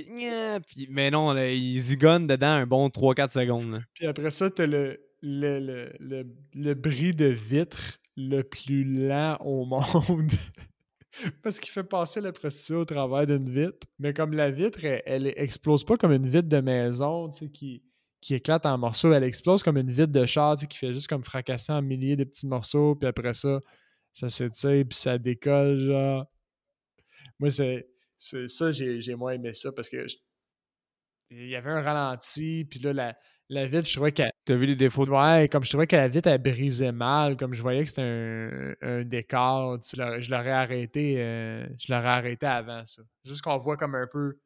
[0.67, 3.85] puis, mais non, il zigonne dedans un bon 3-4 secondes.
[3.95, 9.37] Puis après ça, t'as le, le, le, le, le bris de vitre le plus lent
[9.41, 9.65] au
[10.09, 10.33] monde.
[11.43, 13.87] Parce qu'il fait passer la prostituée au travers d'une vitre.
[13.99, 17.83] Mais comme la vitre, elle, explose pas comme une vitre de maison, qui,
[18.21, 19.13] qui éclate en morceaux.
[19.13, 22.25] Elle explose comme une vitre de char, qui fait juste comme fracasser en milliers de
[22.25, 22.95] petits morceaux.
[22.95, 23.61] Puis après ça,
[24.13, 26.27] ça s'étire, puis ça décolle, genre.
[27.39, 30.07] Moi, c'est, ça, j'ai, moins aimé ça parce que
[31.31, 33.17] il y avait un ralenti, puis là, la,
[33.51, 34.33] la vitre, je trouvais qu'elle.
[34.45, 35.05] T'as vu les défauts?
[35.05, 38.03] Ouais, comme je trouvais que la vitre, elle brisait mal, comme je voyais que c'était
[38.03, 43.03] un, un décor, je l'aurais arrêté, euh, je l'aurais arrêté avant ça.
[43.25, 44.39] Juste qu'on voit comme un peu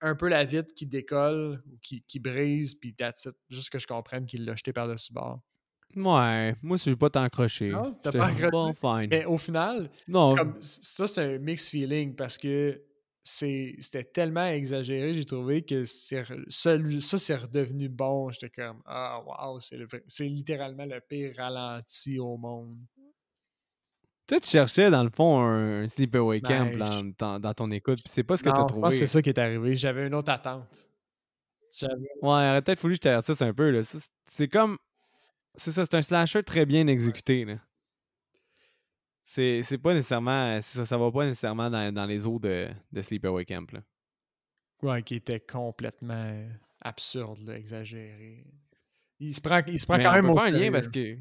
[0.00, 3.86] un peu la vitre qui décolle ou qui, qui brise, puis that's Juste que je
[3.86, 5.40] comprenne qu'il l'a jeté par-dessus bord.
[5.96, 7.70] Ouais, moi, je suis pas tant accroché.
[7.70, 8.50] Non, t'as pas.
[8.50, 9.08] Bon, fine.
[9.10, 10.34] Mais au final, non.
[10.60, 12.80] ça, c'est un mixed feeling parce que
[13.24, 18.30] c'était tellement exagéré, j'ai trouvé que ça, c'est redevenu bon.
[18.30, 22.76] J'étais comme, ah, wow, c'est littéralement le pire ralenti au monde.
[24.26, 28.22] Toi, tu cherchais, dans le fond, un sleepaway camp ben, dans, ton écoute, puis c'est
[28.22, 28.80] pas ce que tu as trouvé.
[28.80, 29.74] Je pense c'est ça qui est arrivé.
[29.74, 30.66] J'avais une autre attente.
[31.82, 31.88] Ouais,
[32.22, 33.80] aurait peut-être fallu que je t'avertisse un peu.
[34.26, 34.78] C'est comme.
[35.56, 37.44] C'est ça, c'est un slasher très bien exécuté.
[37.44, 37.56] Là.
[39.24, 40.60] C'est, pas nécessairement.
[40.60, 43.72] Ça, ça va pas nécessairement dans, les eaux de, de Sleepaway Camp.
[43.72, 43.80] Là.
[44.82, 46.46] Ouais, qui était complètement
[46.82, 48.44] absurde, exagéré.
[49.18, 51.16] Il se prend, il se prend quand même au faire un lien parce que.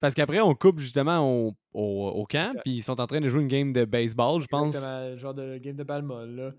[0.00, 3.42] Parce qu'après, on coupe justement au, au, camp, puis ils sont en train de jouer
[3.42, 4.74] une game de baseball, je pense.
[5.16, 6.52] Genre de game de balle molle, là.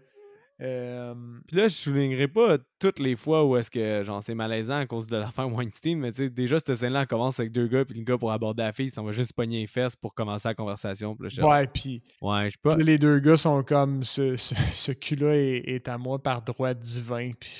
[0.61, 1.13] Euh,
[1.47, 4.85] Puis là, je soulignerai pas toutes les fois où est-ce que genre c'est malaisant à
[4.85, 7.97] cause de l'affaire Weinstein, mais tu sais, déjà, cette scène-là commence avec deux gars, puis
[7.97, 10.53] le gars pour aborder la fille, ça va juste pogner les fesses pour commencer la
[10.53, 11.17] conversation.
[11.19, 12.03] ouais, puis.
[12.21, 12.77] Ouais, je pas.
[12.77, 17.59] Les deux gars sont comme ce, ce, cul-là est, à moi par droit divin, puis.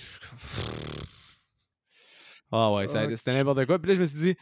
[2.51, 3.79] Ah ouais, c'était n'importe quoi.
[3.79, 4.35] Puis là, je me suis dit.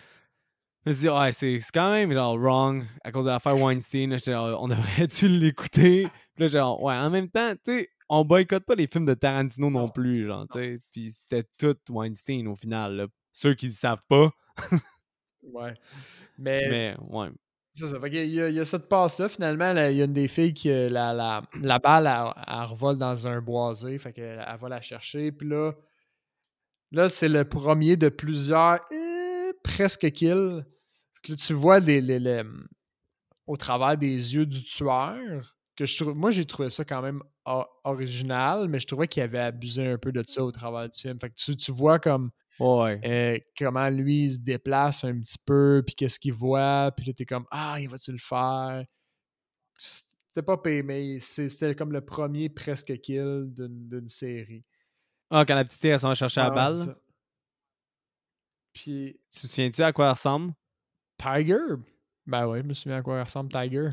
[0.84, 4.18] Je me suis dit, ouais, c'est quand même genre wrong à cause de l'affaire Weinstein.
[4.28, 6.08] on devrait-tu l'écouter?
[6.34, 9.14] Puis là, genre, ouais, en même temps, tu sais, on boycotte pas les films de
[9.14, 10.80] Tarantino non, plus, genre, tu sais.
[10.92, 13.08] Puis c'était tout Weinstein au final, là.
[13.32, 14.32] Ceux qui ne savent pas.
[15.44, 15.74] ouais.
[16.38, 16.70] Mais.
[16.70, 17.30] Mais, ouais.
[17.74, 17.96] C'est ça.
[18.06, 21.14] il, y a, cette passe-là, finalement, il y a une des filles qui, euh, la,
[21.14, 23.98] la, la balle, elle, revole dans un boisé.
[23.98, 25.32] Fait qu'elle elle va la chercher.
[25.32, 25.72] Puis là,
[26.92, 30.66] là c'est le premier de plusieurs eh, presque kills.
[31.30, 32.44] Là, tu vois les,
[33.48, 35.56] au travers des yeux du tueur.
[35.78, 39.40] Que je trouve, moi, j'ai trouvé ça quand même original, mais je trouvais qu'il avait
[39.40, 41.20] abusé un peu de ça au travers du film.
[41.20, 45.96] Fait que tu, vois comme euh, comment lui il se déplace un petit peu, puis
[45.96, 48.86] qu'est-ce qu'il voit, puis là t'es comme Ah, il va-tu le faire?
[49.78, 54.64] C'était pas payé, mais c'était comme le premier presque kill d'une série.
[55.30, 56.96] Ah, quand la petite elle s'en va chercher la balle?
[58.74, 59.20] Puis.
[59.32, 60.54] Tu te souviens-tu à quoi elle ressemble?
[61.18, 61.76] Tiger?
[62.26, 63.92] Ben oui, je me souviens à quoi elle ressemble Tiger.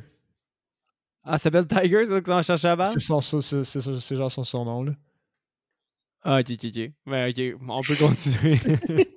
[1.31, 4.83] Ah, ça s'appelle Tiger, c'est ça que cherche à C'est son, c'est genre son surnom,
[4.83, 4.93] là.
[6.23, 6.91] Ah, ok, ok, ok.
[7.05, 8.59] Ben, ok, on peut continuer.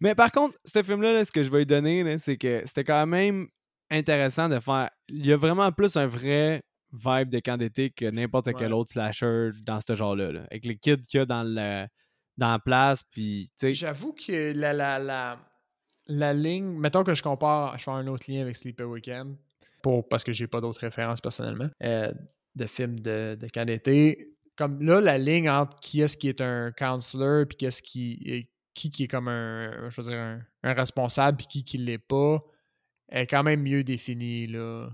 [0.00, 3.06] Mais par contre, ce film-là, ce que je vais lui donner, c'est que c'était quand
[3.06, 3.46] même
[3.88, 4.90] intéressant de faire.
[5.08, 8.90] Il y a vraiment plus un vrai vibe de camp d'été que n'importe quel autre
[8.90, 10.42] slasher dans ce genre-là.
[10.50, 11.86] Avec les kids qu'il y a dans, le,
[12.36, 13.04] dans la place.
[13.12, 15.38] Puis, J'avoue que la, la, la,
[16.08, 16.76] la ligne.
[16.76, 17.78] Mettons que je compare.
[17.78, 19.36] Je fais un autre lien avec Sleeper Weekend
[20.08, 22.12] parce que j'ai pas d'autres références personnellement, euh,
[22.54, 24.34] de films de, de camp d'été.
[24.56, 28.18] Comme là, la ligne entre qui est-ce qui est un counselor puis qui est-ce qui
[28.24, 30.18] est, qui, qui est comme un, je veux dire,
[30.62, 32.42] un, responsable puis qui qui l'est pas,
[33.10, 34.46] est quand même mieux définie.
[34.46, 34.90] Là.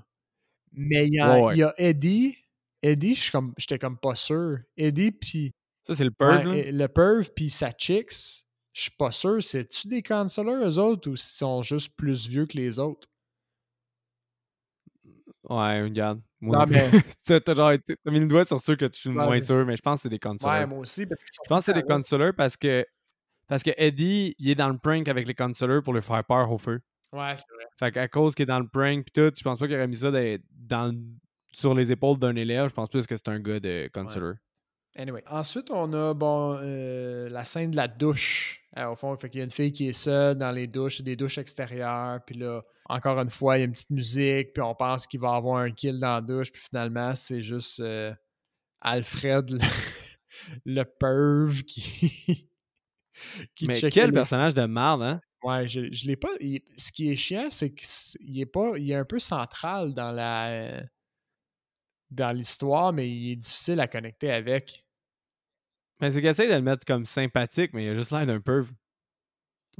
[0.73, 2.37] Mais il y, a Eddie.
[2.83, 4.59] Eddie, j'étais comme, comme pas sûr.
[4.77, 5.53] Eddie, puis.
[5.85, 9.43] Ça, c'est le perv, Le perv, puis sa chicks, je suis pas sûr.
[9.43, 13.09] C'est-tu des counselors, eux autres, ou s'ils sont juste plus vieux que les autres?
[15.53, 16.21] Ouais, regarde.
[16.41, 16.91] Moi, mais...
[17.45, 17.73] t'as genre
[18.07, 20.09] mis le doigt sur ceux que tu suis moins sûr, mais je pense que c'est
[20.09, 20.61] des consoleurs.
[20.61, 21.07] Ouais, moi aussi.
[21.07, 22.85] Parce je pense que c'est des consoleurs parce que,
[23.49, 26.51] parce que Eddie, il est dans le prank avec les consoleurs pour lui faire peur
[26.51, 26.81] au feu.
[27.12, 27.65] Ouais, c'est vrai.
[27.79, 29.87] Fait qu'à cause qu'il est dans le prank pis tout, je pense pas qu'il aurait
[29.87, 30.11] mis ça
[30.51, 30.99] dans,
[31.53, 32.69] sur les épaules d'un élève.
[32.71, 34.37] Je pense plus que c'est un gars de consoleur.
[34.95, 35.23] Anyway.
[35.27, 38.61] Ensuite, on a bon, euh, la scène de la douche.
[38.77, 41.17] Euh, au fond, il y a une fille qui est seule dans les douches, des
[41.17, 42.21] douches extérieures.
[42.27, 44.53] Puis là, encore une fois, il y a une petite musique.
[44.53, 46.53] Puis on pense qu'il va avoir un kill dans la douche.
[46.53, 48.13] Puis finalement, c'est juste euh,
[48.81, 49.59] Alfred, le,
[50.67, 52.49] le perv, qui.
[53.67, 55.21] Mais quel personnage de merde, hein?
[55.43, 56.29] Ouais, je, je l'ai pas.
[56.77, 58.73] ce qui est chiant, c'est qu'il est pas.
[58.77, 60.83] Il est un peu central dans la
[62.14, 64.85] dans l'histoire, mais il est difficile à connecter avec.
[66.01, 68.40] Mais c'est qu'il essaie de le mettre comme sympathique, mais il a juste l'air d'un
[68.40, 68.64] peu...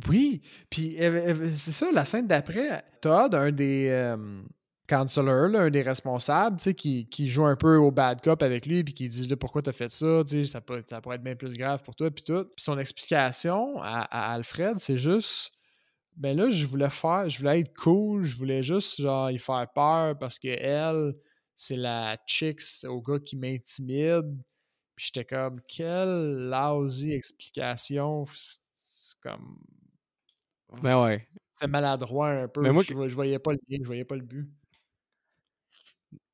[0.08, 0.40] Oui,
[0.70, 4.42] puis c'est ça, la scène d'après, Todd, un des euh,
[4.88, 8.66] counselors, un des responsables, tu sais, qui, qui, joue un peu au bad cop avec
[8.66, 11.16] lui, puis qui dit là, pourquoi t'as fait ça, tu sais, ça, pourrait, ça pourrait
[11.16, 12.44] être bien plus grave pour toi, puis tout.
[12.44, 15.52] Puis son explication à, Alfred, c'est juste,
[16.16, 19.66] ben là, je voulais faire, je voulais être cool, je voulais juste, genre, y faire
[19.74, 21.14] peur parce que elle,
[21.62, 24.42] c'est la chicks au gars qui m'intimide.
[24.96, 28.25] Puis j'étais comme, quelle lousy explication.
[28.75, 29.59] C'est comme.
[30.83, 31.29] Ben ouais.
[31.53, 32.62] C'est maladroit un peu.
[32.62, 34.51] Mais moi, je, voyais pas le lien, je voyais pas le but.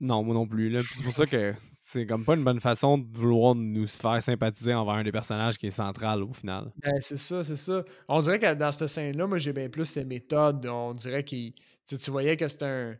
[0.00, 0.82] Non, moi non plus.
[0.94, 4.72] C'est pour ça que c'est comme pas une bonne façon de vouloir nous faire sympathiser
[4.72, 6.72] envers un des personnages qui est central au final.
[6.78, 7.82] Ben, c'est ça, c'est ça.
[8.08, 10.64] On dirait que dans cette scène-là, moi j'ai bien plus ses méthodes.
[10.66, 11.52] On dirait qu'il.
[11.86, 12.96] Tu voyais que c'était un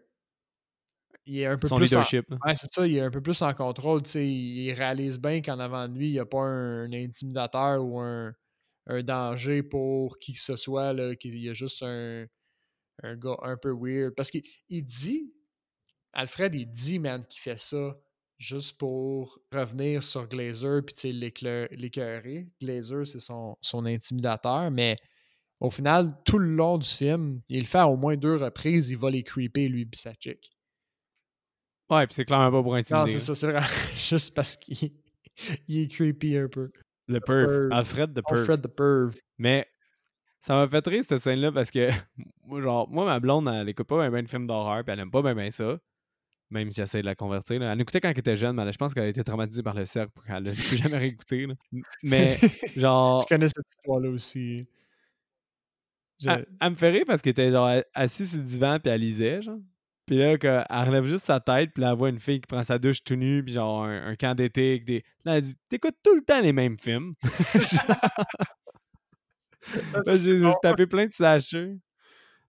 [1.28, 2.24] il est un peu plus leadership.
[2.32, 2.54] En...
[2.54, 4.00] c'est ça, il est un peu plus en contrôle.
[4.14, 8.32] Il, réalise bien qu'en avant de lui, il n'y a pas un, intimidateur ou un,
[9.04, 12.26] danger pour qui que ce soit, qu'il y a juste un,
[13.04, 14.14] gars un peu weird.
[14.14, 14.42] Parce qu'il
[14.84, 15.32] dit,
[16.14, 17.96] Alfred, il dit, man, qu'il fait ça
[18.38, 22.48] juste pour revenir sur Glazer puis l'écœurer.
[22.60, 24.96] Glazer, c'est son, son intimidateur, mais
[25.60, 28.90] au final, tout le long du film, il le fait à au moins deux reprises,
[28.90, 30.50] il va les creeper, lui, puis sa chick.
[31.90, 33.12] Ouais, puis c'est clairement pas pour intimider.
[33.12, 33.62] Non, c'est ça, c'est vrai.
[33.96, 34.92] Juste parce qu'il
[35.68, 36.70] est creepy un peu.
[37.06, 37.72] Le perv.
[37.72, 38.40] Alfred the perv.
[38.40, 39.16] Alfred the perv.
[39.38, 39.66] Mais
[40.40, 41.88] ça m'a fait rire cette scène-là parce que,
[42.62, 45.22] genre, moi, ma blonde, elle écoute pas bien de films d'horreur, puis elle aime pas
[45.34, 45.78] bien ça.
[46.50, 47.62] Même si j'essaie de la convertir.
[47.62, 49.84] Elle écoutait quand elle était jeune, mais je pense qu'elle a été traumatisée par le
[49.84, 51.46] cercle, elle l'a plus jamais réécouté.
[52.02, 52.38] Mais,
[52.76, 53.22] genre.
[53.22, 54.66] Je connais cette histoire-là aussi.
[56.26, 59.42] Elle, me fait rire parce qu'elle était genre assise sur le divan puis elle lisait,
[59.42, 59.58] genre.
[60.08, 62.62] Puis là, elle relève juste sa tête, puis là, elle voit une fille qui prend
[62.62, 65.04] sa douche tout nue, puis genre un, camp d'été avec des.
[65.26, 67.12] Là, elle dit T'écoutes tout le temps les mêmes films.
[70.06, 71.74] J'ai tapé plein de slashers.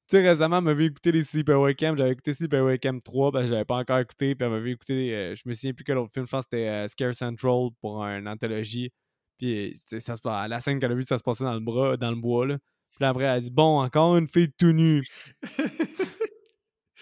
[0.08, 1.98] Tu sais, récemment, elle m'avait écouté les Sleepaway Camp.
[1.98, 4.36] J'avais écouté Sleepaway Camp 3 parce que j'avais pas encore écouté.
[4.36, 6.26] Puis elle m'avait écouté, euh, je me souviens plus quel autre film.
[6.28, 8.90] Je pense que c'était euh, Scare Central pour une anthologie.
[9.38, 12.10] Puis ça se, la scène qu'elle a vue, ça se passait dans le, bras, dans
[12.10, 12.48] le bois.
[12.48, 12.58] Là.
[12.96, 15.04] Puis après, elle a dit Bon, encore une fille tout nue.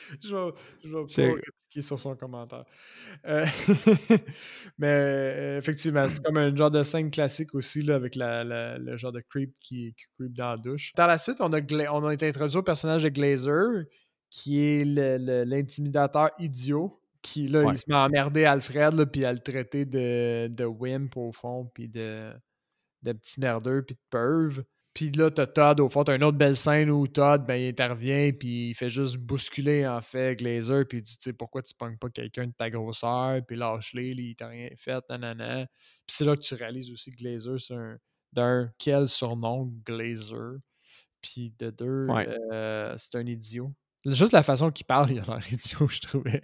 [0.23, 0.51] je vais,
[0.83, 2.65] je vais pas répliquer sur son commentaire.
[3.25, 3.45] Euh,
[4.77, 8.43] mais euh, effectivement, c'est comme un genre de scène classique aussi, là, avec la,
[8.77, 10.93] le genre de creep qui, qui, creep dans la douche.
[10.95, 13.85] Par la suite, on a, on a été introduit au personnage de Glazer,
[14.29, 19.33] qui est l'intimidateur idiot, qui là, il se met à emmerder Alfred, là, puis à
[19.33, 22.15] le traiter de, de wimp au fond, puis de,
[23.03, 24.63] de petit merdeux, puis de perv.
[24.97, 27.67] Puis là, t'as Todd, au fond, t'as une autre belle scène où Todd, ben, il
[27.67, 31.61] intervient, puis il fait juste bousculer, en fait, Glazer, puis il dit, tu sais, pourquoi
[31.61, 35.67] tu pognes pas quelqu'un de ta grosseur, puis lâche-les, il t'a rien fait, nanana.
[35.67, 37.99] Puis c'est là que tu réalises aussi que Glazer, c'est un,
[38.33, 40.57] d'un, quel surnom, Glazer,
[41.21, 42.07] puis de deux,
[42.51, 43.71] euh, c'est un idiot.
[44.03, 46.41] Juste la façon qu'il parle, il a l'air idiot, je trouvais.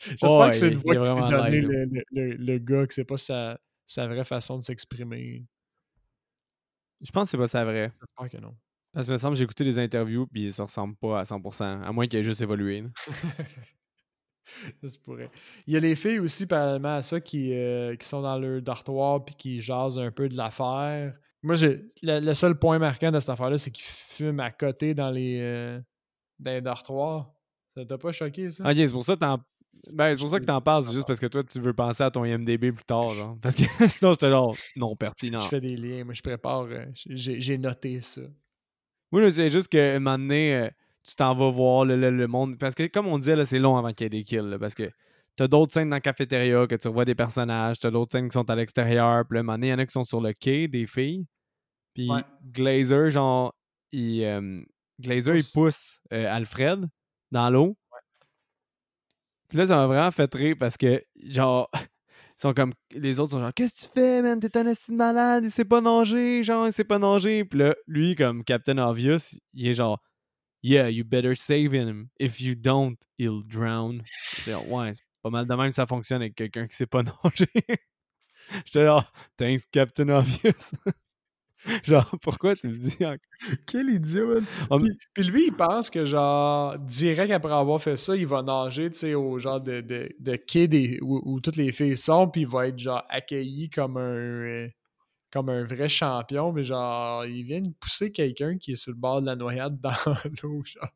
[0.00, 3.16] J'espère que c'est une voix qui s'est donné le, le, le, gars, que c'est pas
[3.16, 5.46] sa, sa vraie façon de s'exprimer.
[7.00, 7.90] Je pense que c'est pas ça vrai.
[8.00, 8.54] J'espère que non.
[8.92, 11.92] Parce que me semble j'ai écouté des interviews puis ça ressemble pas à 100%, à
[11.92, 12.84] moins qu'il ait juste évolué.
[14.80, 15.30] ça se pourrait.
[15.66, 18.62] Il y a les filles aussi, parallèlement à ça, qui, euh, qui sont dans leur
[18.62, 21.14] dortoir puis qui jasent un peu de l'affaire.
[21.42, 25.10] Moi, j'ai le, seul point marquant de cette affaire-là, c'est qu'ils fument à côté dans
[25.10, 25.80] les, euh,
[26.38, 27.34] dans les dortoirs.
[27.76, 28.70] Ça t'a pas choqué, ça?
[28.70, 29.38] Ok, c'est pour ça que t'en
[29.92, 32.02] ben, c'est pour ça que t'en parles, c'est juste parce que toi, tu veux penser
[32.02, 33.36] à ton IMDB plus tard, genre.
[33.40, 35.40] Parce que sinon, je te genre, non pertinent.
[35.40, 38.22] Je fais des liens, moi, je prépare, euh, j'ai noté ça.
[39.12, 40.68] Oui, c'est juste qu'à un moment donné, euh,
[41.02, 42.58] tu t'en vas voir le, monde.
[42.58, 44.90] Parce que, comme on disait, c'est long avant qu'il y ait des kills, parce que
[45.36, 48.34] t'as d'autres scènes dans la cafétéria que tu revois des personnages, t'as d'autres scènes qui
[48.34, 50.04] sont à l'extérieur, puis là, à un moment donné, il y en a qui sont
[50.04, 51.26] sur le quai, des filles.
[51.94, 52.08] Puis
[52.52, 53.54] Glazer, genre,
[53.92, 54.62] il, euh,
[55.00, 56.88] Glazer, il pousse Alfred
[57.30, 57.76] dans l'eau.
[59.54, 62.72] Puis là, ça m'a vraiment fait rire parce que, genre, ils sont comme.
[62.90, 64.40] Les autres sont genre, qu'est-ce que tu fais, man?
[64.40, 67.44] T'es un estime malade, il sait pas nager, genre, il sait pas nager.
[67.44, 70.02] Puis là, lui, comme Captain Obvious, il est genre,
[70.64, 72.08] yeah, you better save him.
[72.18, 74.02] If you don't, he'll drown.
[74.44, 77.46] Genre, ouais, c'est pas mal de même ça fonctionne avec quelqu'un qui sait pas nager.
[78.64, 80.72] J'étais là, thanks, Captain Obvious.
[81.84, 82.96] genre, pourquoi tu le dis
[83.66, 84.40] Quel idiot,
[85.14, 88.98] Puis, lui, il pense que, genre, direct après avoir fait ça, il va nager, tu
[88.98, 92.68] sais, au genre de, de, de kid où, toutes les filles sont, puis il va
[92.68, 94.68] être, genre, accueilli comme un.
[95.30, 98.98] comme un vrai champion, mais genre, il vient de pousser quelqu'un qui est sur le
[98.98, 99.92] bord de la noyade dans
[100.42, 100.90] l'eau, genre.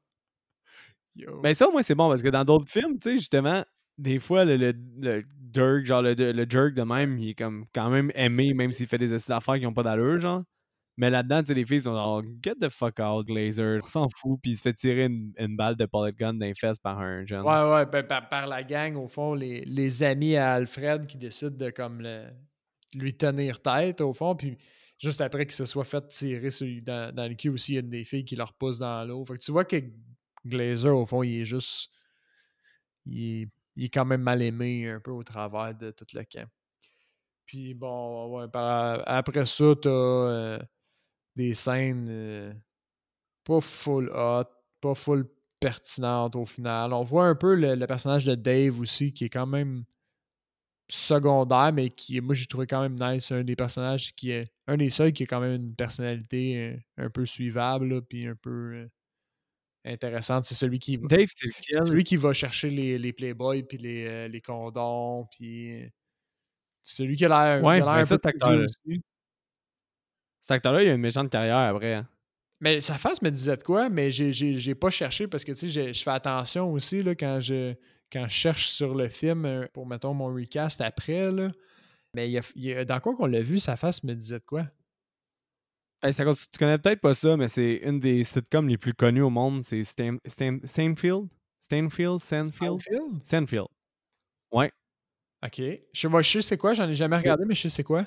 [1.42, 3.64] Mais ça, moi, c'est bon parce que dans d'autres films, tu sais, justement,
[3.96, 7.64] des fois, le, le, le Dirk, genre le, le, jerk de même, il est comme
[7.74, 10.44] quand même aimé, même s'il fait des affaires qui n'ont pas d'allure, genre.
[10.99, 13.79] Mais là-dedans, les filles sont genre, get the fuck out, Glazer.
[13.85, 16.45] On s'en fout, puis il se fait tirer une, une balle de bullet gun dans
[16.45, 17.43] les fesses par un jeune.
[17.43, 21.57] Ouais, ouais, ben, par, la gang, au fond, les, les, amis à Alfred qui décident
[21.57, 22.05] de comme
[22.97, 24.57] lui tenir tête, au fond, puis
[24.99, 26.49] juste après qu'il se soit fait tirer
[26.83, 29.25] dans, dans, le cul aussi, il y a des filles qui le repoussent dans l'eau.
[29.25, 29.77] Fait que tu vois que
[30.45, 31.93] Glazer, au fond, il est juste.
[33.07, 36.25] Il est, il est quand même mal aimé un peu au travers de tout le
[36.25, 36.49] camp.
[37.47, 40.59] Puis bon, ouais, après ça, t'as euh,
[41.38, 42.53] des scènes euh,
[43.44, 44.44] pas full hot,
[44.81, 45.27] pas full
[45.61, 46.92] pertinentes au final.
[46.92, 49.85] On voit un peu le, personnage de Dave aussi, qui est quand même
[50.90, 53.31] secondaire, mais qui, moi, j'ai trouvé quand même nice.
[53.31, 57.05] Un des personnages qui est un des seuls qui a quand même une personnalité euh,
[57.05, 58.88] un, peu suivable, puis un peu
[59.85, 60.44] intéressante.
[60.44, 60.98] C'est celui qui.
[60.98, 65.29] Dave, c'est celui qui va chercher les, les Playboys puis les, euh, les condoms.
[65.31, 65.88] Puis.
[66.83, 67.64] C'est celui qui a l'air.
[67.64, 68.66] Ouais, un ça, acteur-là.
[70.49, 71.93] Cet acteur-là, il a une méchante carrière après.
[71.93, 72.09] Hein.
[72.61, 75.93] Mais sa face me disait de quoi, mais j'ai pas cherché parce que tu sais,
[75.93, 77.75] je fais attention aussi là, quand je
[78.11, 81.31] quand je cherche sur le film euh, pour mettons mon recast après.
[81.31, 81.51] Là.
[82.15, 84.65] Mais il dans quoi qu'on l'a vu, sa face me disait de quoi?
[86.03, 89.63] tu connais peut-être pas ça, mais c'est une des sitcoms les plus connues au monde.
[89.65, 91.29] C'est Stan, Stan, Stanfield?
[91.61, 92.21] Stanfield?
[92.21, 92.81] Stanfield?
[93.23, 93.67] Stanfield.
[94.51, 94.73] Ouais.
[95.45, 95.61] Ok.
[95.93, 98.07] Je, moi, je sais c'est quoi, j'en ai jamais regardé, mais je sais c'est quoi.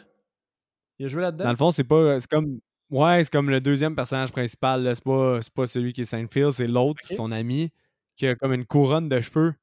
[1.02, 1.46] Il a joué là-dedans?
[1.46, 2.20] Dans le fond, c'est pas.
[2.20, 2.60] C'est comme.
[2.92, 4.88] Ouais, c'est comme le deuxième personnage principal.
[4.96, 7.72] C'est pas, pas celui qui est Stanfield, c'est l'autre, son ami,
[8.16, 9.56] qui a comme une couronne de cheveux.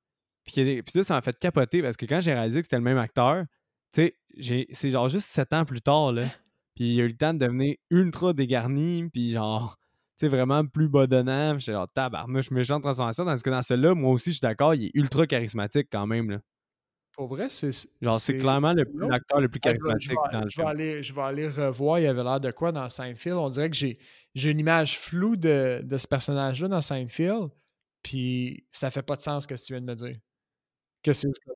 [0.44, 2.82] Puis, puis ça, ça m'a fait capoter parce que quand j'ai réalisé que c'était le
[2.82, 3.44] même acteur,
[3.92, 6.22] tu sais, c'est genre juste sept ans plus tard, là.
[6.74, 9.76] Puis il a eu le temps de devenir ultra dégarni, puis genre,
[10.16, 11.58] tu sais, vraiment plus bodonnant.
[11.58, 13.24] J'étais genre, tabarnouche, méchante transformation.
[13.24, 16.30] Tandis que dans celui-là, moi aussi, je suis d'accord, il est ultra charismatique quand même.
[16.30, 16.38] Là.
[17.18, 17.72] Pour vrai, c'est.
[18.00, 21.48] Genre, c'est clairement l'acteur le plus charismatique dans le je Vais aller, je vais aller
[21.48, 23.34] revoir, il avait l'air de quoi dans Seinfeld.
[23.34, 23.98] On dirait que j'ai,
[24.36, 27.48] une image floue de, de ce personnage-là dans Seinfeld,
[28.04, 30.16] puis ça fait pas de sens ce que tu viens de me dire.
[31.02, 31.10] Que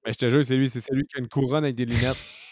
[0.04, 2.16] Mais je te jure, c'est lui, c'est celui qui a une couronne avec des lunettes.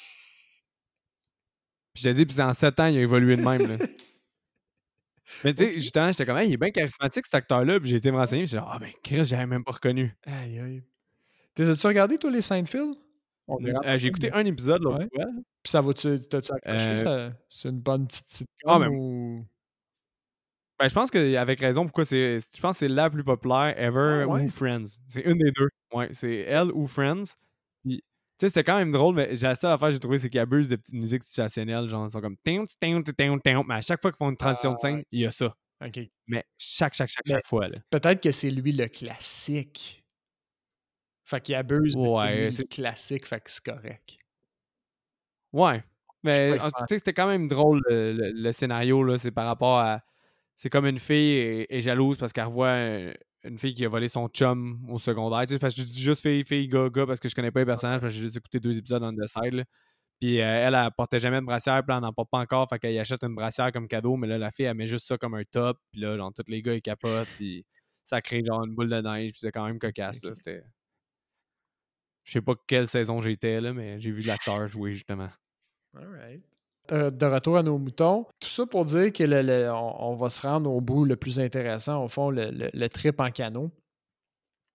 [1.92, 3.66] Puis j'ai dit, puis en 7 ans, il a évolué de même.
[3.66, 3.76] Là.
[5.42, 7.80] Mais tu sais, justement, j'étais comme, il est bien charismatique cet acteur-là.
[7.80, 8.46] Puis j'ai été me renseigner.
[8.46, 10.14] J'ai dit, ah, ben Chris, j'avais même pas reconnu.
[10.24, 10.84] Aïe, aïe.
[11.54, 12.94] T'as-tu regardé, toi, les Seinfeld?
[13.48, 15.26] Euh, j'ai écouté un épisode l'autre fois.
[15.62, 17.06] Puis ça va-tu, t'as-tu accroché?
[17.06, 17.30] Euh...
[17.48, 18.88] C'est une bonne petite sitcom ah, ben...
[18.88, 19.44] ou...
[20.78, 22.38] Ben, je pense qu'avec raison, pourquoi c'est.
[22.38, 24.98] Je pense que c'est la plus populaire ever ah, ou Friends.
[25.08, 25.68] C'est une des deux.
[25.92, 27.34] Ouais, c'est elle ou Friends
[28.40, 30.68] sais, c'était quand même drôle, mais la seule affaire que j'ai trouvé, c'est qu'ils abusent
[30.68, 31.88] de petites musiques situationnelles.
[31.88, 32.36] Genre, ils sont comme.
[32.46, 35.54] Mais à chaque fois qu'ils font une transition de ah, scène, il y a ça.
[36.26, 37.68] Mais chaque, chaque, chaque, chaque fois.
[37.90, 39.99] Peut-être que c'est lui le classique.
[41.30, 44.18] Fait qu'il abuse ouais, c'est classique, fait que c'est correct.
[45.52, 45.84] Ouais.
[46.24, 49.16] Mais tu sais, c'était quand même drôle le, scénario, là.
[49.16, 50.02] C'est par rapport à.
[50.56, 52.74] C'est comme une fille est, jalouse parce qu'elle revoit
[53.44, 55.46] une fille qui a volé son chum au secondaire.
[55.46, 57.66] Tu sais, je dis juste fille, fille, gars, gars, parce que je connais pas les
[57.66, 59.64] personnages, parce que j'ai juste écouté deux épisodes on the side.
[60.20, 62.78] Puis euh, elle, elle, portait jamais de brassière, puis elle n'en porte pas encore, fait
[62.80, 65.34] qu'elle achète une brassière comme cadeau, mais là, la fille, elle met juste ça comme
[65.34, 67.64] un top, puis là, genre, tous les gars, ils capotent, puis
[68.04, 70.34] ça crée genre une boule de neige, puis c'est quand même cocasse, là.
[70.34, 70.64] C'était.
[72.24, 75.28] Je sais pas quelle saison j'étais, là, mais j'ai vu l'acteur jouer, justement.
[75.96, 76.42] Alright.
[76.92, 78.26] Euh, de retour à nos moutons.
[78.40, 82.04] Tout ça pour dire que le, on, va se rendre au bout le plus intéressant,
[82.04, 83.70] au fond, le, trip en canot.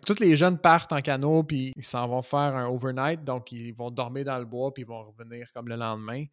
[0.05, 3.73] Tous les jeunes partent en canot, puis ils s'en vont faire un overnight, donc ils
[3.73, 6.23] vont dormir dans le bois, puis ils vont revenir comme le lendemain.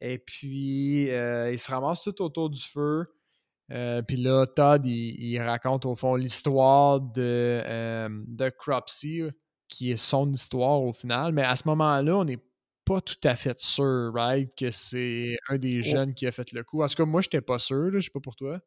[0.00, 3.06] Et puis, euh, ils se ramassent tout autour du feu.
[3.70, 9.22] Euh, puis là, Todd, il, raconte au fond l'histoire de, de Cropsy,
[9.72, 11.32] qui est son histoire au final.
[11.32, 12.42] Mais à ce moment-là, on est
[12.84, 15.82] pas tout à fait sûr, right, que c'est un des oh.
[15.82, 16.82] jeunes qui a fait le coup.
[16.82, 18.60] En tout cas, moi, j'étais pas sûr, je sais pas pour toi.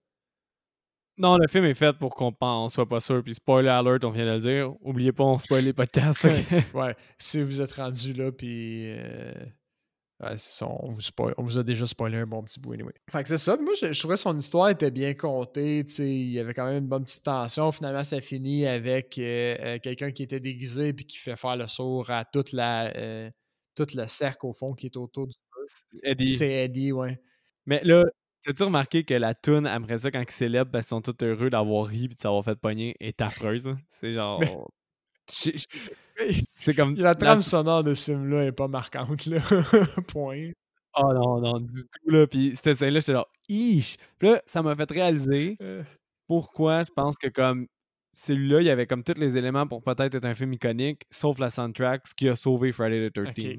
[1.18, 3.24] Non, le film est fait pour qu'on soit pas sûr.
[3.24, 4.74] Puis spoiler alert, on vient de le dire.
[4.82, 6.24] Oubliez pas, on spoil les podcasts.
[6.74, 8.92] ouais, si vous êtes rendu là, puis...
[8.92, 9.34] Euh,
[10.22, 11.02] ouais, ça, on, vous
[11.38, 12.94] on vous a déjà spoilé un bon petit bout, anyway.
[13.12, 13.58] Fait que c'est ça.
[13.58, 15.86] Moi, je, trouvais son histoire était bien contée.
[16.00, 17.72] Il y avait quand même une bonne petite tension.
[17.72, 21.68] Finalement, ça finit avec euh, euh, quelqu'un qui était déguisé puis qui fait faire le
[21.68, 23.32] sourd à toute la
[23.76, 25.36] tout le cercle au fond qui est autour du
[26.04, 26.30] Eddie.
[26.30, 27.20] C'est Eddie, ouais.
[27.66, 28.06] Mais là,
[28.46, 31.50] T'as-tu remarqué que la toune, après ça, quand ils célèbrent, ben, ils sont tous heureux
[31.50, 33.68] d'avoir ri et de s'avoir fait pogner, est affreuse.
[33.68, 33.80] Hein?
[34.00, 34.70] C'est genre.
[35.28, 36.96] C'est comme.
[36.96, 39.40] La trame sonore de ce film-là est pas marquante, là.
[40.08, 40.52] Point.
[40.98, 42.26] Oh non, non, du tout, là.
[42.28, 45.58] Puis cette scène-là, j'étais genre, Puis là, ça m'a fait réaliser
[46.28, 47.68] pourquoi je pense que, comme,
[48.14, 51.38] celui-là, il y avait comme tous les éléments pour peut-être être un film iconique, sauf
[51.38, 53.58] la soundtrack, ce qui a sauvé Friday the 13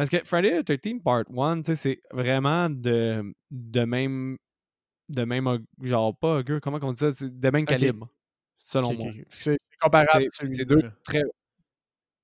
[0.00, 4.38] parce que Friday the 13 Part 1, c'est vraiment de, de même.
[5.10, 5.58] De même.
[5.82, 8.08] Genre, pas comment on dit ça de même calibre,
[8.70, 9.10] selon moi.
[9.30, 10.28] C'est comparable.
[10.30, 11.22] C'est deux très.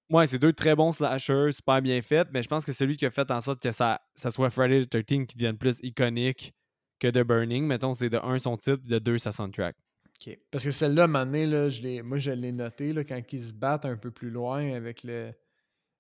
[0.09, 3.05] Ouais, c'est deux très bons slashers, super bien faits, mais je pense que celui qui
[3.07, 6.55] a fait en sorte que ça, ça soit Friday the 13 qui devienne plus iconique
[7.01, 9.75] que The Burning, mettons, c'est de un son titre, de deux sa soundtrack.
[10.07, 10.39] OK.
[10.53, 13.85] Parce que celle-là, à là, je moi, je l'ai noté là, quand ils se battent
[13.85, 15.33] un peu plus loin avec le,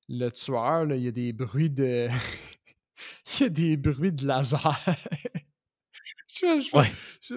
[0.09, 2.09] le tueur, il y a des bruits de.
[3.41, 4.79] il y a des bruits de laser.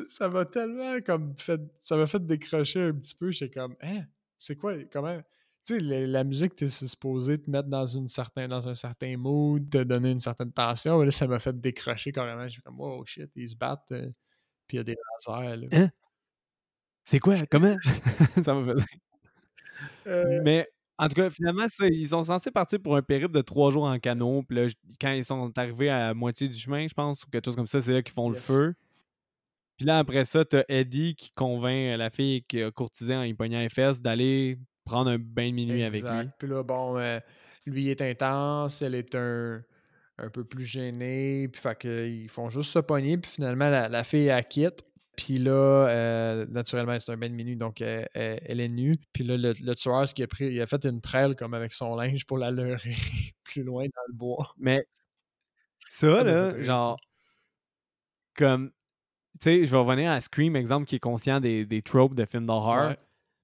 [0.07, 1.61] Ça m'a tellement comme fait.
[1.79, 3.31] Ça m'a fait décrocher un petit peu.
[3.31, 4.03] J'étais comme, hein,
[4.37, 5.19] c'est quoi, comment?
[5.65, 9.17] Tu sais, la, musique, tu es supposé te mettre dans, une certain, dans un certain
[9.17, 10.97] mood, te donner une certaine tension.
[10.99, 12.47] Mais là, ça m'a fait décrocher carrément.
[12.47, 13.91] J'ai comme, oh shit, ils se battent.
[13.91, 14.09] Euh,
[14.67, 15.57] puis il y a des lasers.
[15.57, 15.67] Là.
[15.71, 15.89] Hein?
[17.05, 17.35] C'est quoi?
[17.51, 17.75] Comment?
[18.43, 18.85] ça m'a fait.
[20.07, 23.71] Euh, mais en tout cas, finalement, ils sont censés partir pour un périple de trois
[23.71, 24.43] jours en canot.
[24.43, 24.67] Puis là,
[24.99, 27.79] quand ils sont arrivés à moitié du chemin, je pense, ou quelque chose comme ça,
[27.79, 28.75] c'est là qu'ils font le feu.
[29.79, 33.59] Puis là, après ça, t'as Eddie qui convainc la fille qui a courtisé en pognant
[33.59, 36.29] les fesses d'aller prendre un bain de minuit avec lui.
[36.37, 37.17] Puis là, bon, euh,
[37.65, 39.61] lui est intense, elle est un,
[40.17, 41.47] un peu plus gênée.
[41.47, 43.17] Puis fait qu'ils font juste se pogner.
[43.17, 44.83] Puis finalement, la, la fille, elle quitte.
[45.15, 48.97] Puis là, euh, naturellement, c'est un bain de minuit, donc elle, est nue.
[49.13, 51.71] Puis là, le, tueur, ce qu'il a pris, il a fait une traîne comme avec
[51.71, 52.95] son linge pour la leurrer
[53.45, 54.53] plus loin dans le bois.
[54.57, 54.85] Mais
[55.87, 56.99] ça, là, genre,
[58.35, 58.71] comme,
[59.39, 62.45] sais, je vais revenir à Scream, exemple, qui est conscient des, des tropes de films
[62.45, 62.95] d'horreur.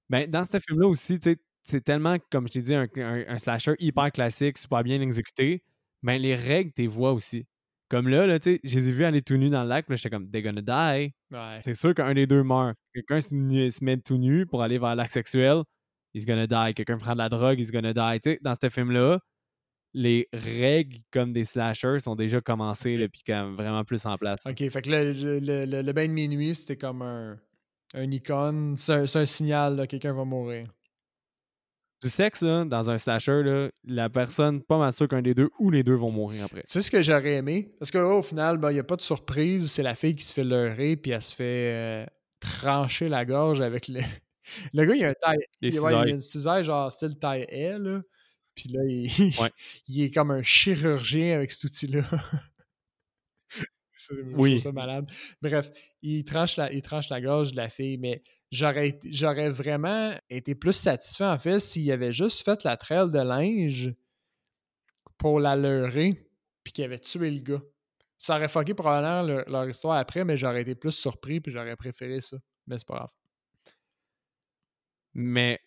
[0.08, 3.74] Ben, dans ce film-là aussi, tu sais, c'est tellement, comme je t'ai dit, un, slasher
[3.78, 5.62] hyper classique, super bien exécuté.
[6.02, 7.46] Ben, les règles, tu vois aussi.
[7.88, 9.86] Comme là, là tu sais, je les ai vus aller tout nus dans le lac,
[9.86, 11.12] puis j'étais comme, they're gonna die.
[11.60, 12.76] C'est sûr qu'un des deux meurt.
[12.94, 15.62] Quelqu'un se, met tout nu pour aller vers l'acte sexuel,
[16.14, 16.74] he's gonna die.
[16.74, 18.20] Quelqu'un prend de la drogue, he's gonna die.
[18.20, 19.20] Tu sais, dans ce film-là,
[19.96, 23.08] les règles comme des slashers sont déjà commencées, okay.
[23.08, 24.40] puis quand vraiment plus en place.
[24.44, 27.38] Ok, fait que le, le, le, bain de minuit, c'était comme un,
[27.94, 30.66] un icône, c'est un, signal, quelqu'un va mourir
[32.02, 35.82] du sexe, dans un slasher, la personne, pas mal sûr qu'un des deux ou les
[35.82, 36.60] deux vont mourir après.
[36.60, 37.74] Tu sais ce que j'aurais aimé?
[37.78, 39.72] Parce que au final, il ben, n'y a pas de surprise.
[39.72, 42.06] C'est la fille qui se fait leurrer, puis elle se fait euh,
[42.38, 44.00] trancher la gorge avec le.
[44.72, 45.44] Le gars, il a un taille.
[45.60, 48.04] Il, il, a une cisaille, genre style taille L.
[48.56, 49.08] Puis là, il...
[49.88, 52.02] il est comme un chirurgien avec cet outil-là.
[54.36, 54.58] oui.
[54.58, 55.08] ça malade.
[55.40, 55.70] Bref,
[56.02, 60.54] il tranche, la, il tranche la gorge de la fille, mais j'aurais, j'aurais vraiment été
[60.54, 63.94] plus satisfait, en fait, s'il avait juste fait la traîne de linge
[65.18, 66.28] pour la leurrer,
[66.64, 67.62] puis qu'il avait tué le gars.
[68.18, 72.20] Ça aurait fucké probablement leur, histoire après, mais j'aurais été plus surpris, puis j'aurais préféré
[72.22, 72.38] ça.
[72.66, 73.10] Mais c'est pas grave.
[75.12, 75.60] Mais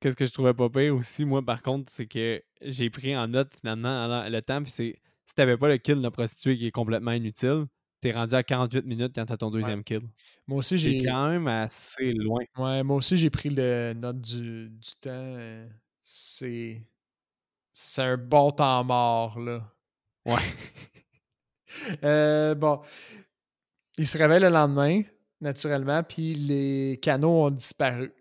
[0.00, 3.28] qu'est-ce que je trouvais pas pire aussi, moi, par contre, c'est que j'ai pris en
[3.28, 6.66] note finalement le temps, puis c'est si t'avais pas le kill de la prostituée qui
[6.66, 7.66] est complètement inutile,
[8.00, 10.02] t'es rendu à 48 minutes quand t'as ton deuxième kill.
[10.48, 10.98] Moi aussi, j'ai.
[11.04, 12.42] quand même assez loin.
[12.56, 15.10] Ouais, moi aussi, j'ai pris le note du, temps.
[15.12, 15.68] Euh,
[16.02, 16.82] c'est.
[17.72, 19.62] C'est un bon temps mort, là.
[20.26, 20.34] Ouais.
[22.02, 22.80] Euh, bon.
[23.96, 25.02] Il se réveille le lendemain,
[25.40, 28.12] naturellement, puis les canaux ont disparu.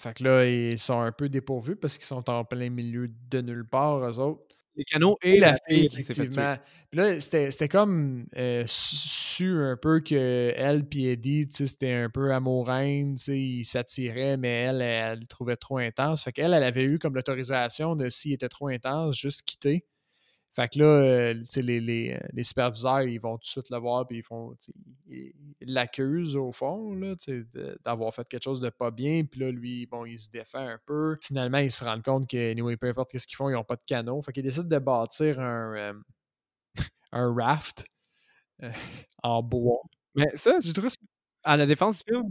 [0.00, 3.40] Fait que là, ils sont un peu dépourvus parce qu'ils sont en plein milieu de
[3.40, 6.56] nulle part, eux autres les canaux et, la, fille, effectivement.
[6.90, 12.32] Puis là, c'était comme euh, su un peu que elle et Eddie, c'était un peu
[12.32, 16.24] amoureuse, ils s'attiraient, mais elle, elle, le trouvait trop intense.
[16.24, 19.84] Fait qu'elle, elle avait eu comme l'autorisation de, s'il était trop intense, juste quitter.
[20.56, 23.78] Fait que là, euh, les, les, euh, les, superviseurs, ils vont tout de suite le
[23.78, 24.52] voir, puis ils font.
[25.08, 26.98] Ils l'accusent au fond,
[27.84, 29.24] d'avoir fait quelque chose de pas bien.
[29.24, 31.16] Puis là, lui, bon, il se défend un peu.
[31.22, 33.76] Finalement, ils se rendent compte que, anyway, peu importe ce qu'ils font, ils n'ont pas
[33.76, 34.22] de canot.
[34.22, 35.92] Fait qu'ils décident de bâtir un, euh,
[37.12, 37.86] un raft
[39.22, 39.80] en bois.
[40.14, 40.88] Mais ça, j'ai trouvé
[41.44, 42.28] à la défense du film,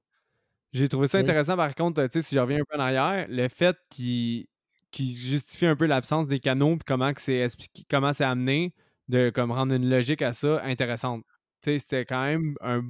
[0.74, 3.76] j'ai trouvé ça intéressant par contre, si je reviens un peu en arrière, le fait
[3.89, 4.45] qu'il
[4.91, 7.47] qui justifie un peu l'absence des canaux puis comment c'est
[7.89, 8.73] comment c'est amené
[9.07, 11.23] de comme rendre une logique à ça intéressante.
[11.61, 12.81] Tu sais, c'était quand même un,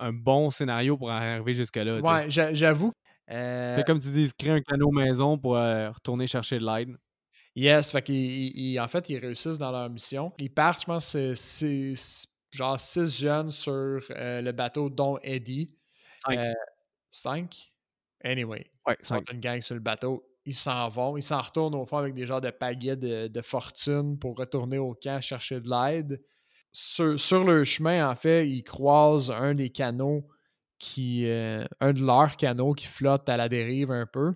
[0.00, 2.00] un, bon scénario pour arriver jusque-là.
[2.00, 2.92] Ouais, j'avoue.
[3.30, 3.82] Euh...
[3.84, 6.96] comme tu dis, il se crée un canot maison pour euh, retourner chercher de l'aide.
[7.54, 10.32] Yes, fait qu'ils, en fait, ils réussissent dans leur mission.
[10.38, 11.94] Ils partent, je pense, c'est
[12.50, 13.72] genre six jeunes sur
[14.10, 15.74] euh, le bateau, dont Eddie.
[16.26, 16.38] Cinq.
[16.38, 16.52] Euh,
[17.10, 17.72] cinq?
[18.24, 18.70] Anyway.
[18.86, 19.30] Ouais, cinq.
[19.32, 20.24] une gang sur le bateau.
[20.44, 21.16] Ils s'en vont.
[21.16, 24.94] Ils s'en retournent au fond avec des genres de pagaies de, fortune pour retourner au
[24.94, 26.20] camp chercher de l'aide.
[26.72, 30.26] Sur, sur, le chemin, en fait, ils croisent un des canaux
[30.78, 31.26] qui.
[31.26, 34.34] Euh, un de leurs canaux qui flotte à la dérive un peu.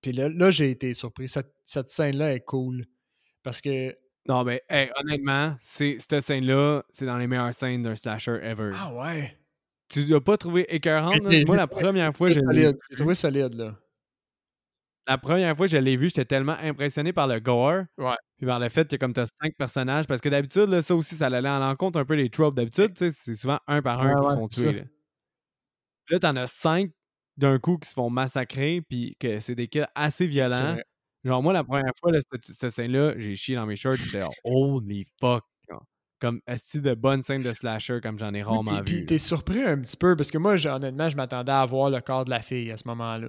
[0.00, 1.28] Puis là, là j'ai été surpris.
[1.28, 2.84] Cette, cette scène-là est cool.
[3.42, 3.96] Parce que.
[4.26, 4.62] Non, mais
[4.96, 8.70] honnêtement, cette scène-là, c'est dans les meilleures scènes d'un slasher ever.
[8.74, 9.36] Ah ouais?
[9.88, 11.20] Tu l'as pas trouvé écœurante?
[11.46, 12.40] Moi, la première fois, j'ai
[12.96, 13.76] trouvé solide, là.
[15.06, 17.82] La première fois que je l'ai vu, j'étais tellement impressionné par le gore.
[17.98, 18.16] Ouais.
[18.38, 21.16] Puis par le fait que comme tu as cinq personnages, parce que d'habitude, ça aussi,
[21.16, 22.54] ça allait à l'encontre un peu des tropes.
[22.54, 24.72] D'habitude, c'est souvent un par un qui sont tués.
[24.72, 24.84] Là,
[26.10, 26.90] là t'en as cinq
[27.36, 30.76] d'un coup qui se font massacrer, puis que c'est des kills assez violents.
[31.24, 35.44] Genre, moi, la première fois, cette, scène-là, j'ai chié dans mes shorts, j'étais holy fuck.
[36.20, 38.84] Comme est de bonne scène de slasher comme j'en ai rarement vu.
[38.84, 42.00] Puis t'es surpris un petit peu parce que moi, honnêtement, je m'attendais à voir le
[42.00, 43.28] corps de la fille à ce moment-là.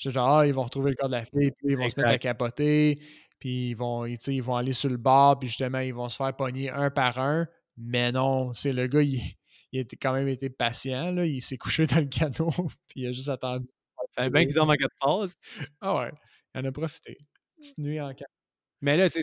[0.00, 2.00] J'étais genre, ah, ils vont retrouver le corps de la fille, puis ils vont se
[2.00, 2.98] mettre à capoter,
[3.38, 6.34] puis ils vont, ils vont aller sur le bar, puis justement, ils vont se faire
[6.34, 7.46] pogner un par un.
[7.76, 9.20] Mais non, c'est le gars, il,
[9.72, 11.12] il a quand même été patient.
[11.12, 11.26] Là.
[11.26, 12.48] Il s'est couché dans le canot,
[12.88, 13.68] puis il a juste attendu.
[14.14, 15.34] Fallait bien qu'ils dorment en quatre passes.
[15.82, 16.10] Ah ouais,
[16.54, 17.18] il en a profité.
[17.58, 18.32] Petite nuit en quatre.
[18.80, 19.22] Mais là, tu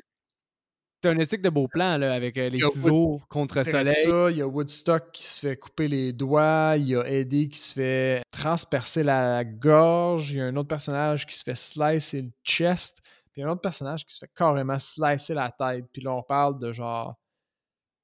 [0.99, 3.93] T'as un esthétique de beau plan là, avec euh, les ciseaux contre soleil.
[3.93, 7.49] Ça, il y a Woodstock qui se fait couper les doigts, il y a Eddie
[7.49, 11.55] qui se fait transpercer la gorge, il y a un autre personnage qui se fait
[11.55, 12.99] slicer le chest,
[13.31, 15.85] puis un autre personnage qui se fait carrément slicer la tête.
[15.93, 17.15] Puis là, on parle de genre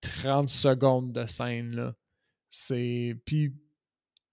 [0.01, 1.75] 30 secondes de scène.
[1.75, 1.95] Là.
[2.49, 3.15] C'est.
[3.25, 3.55] Puis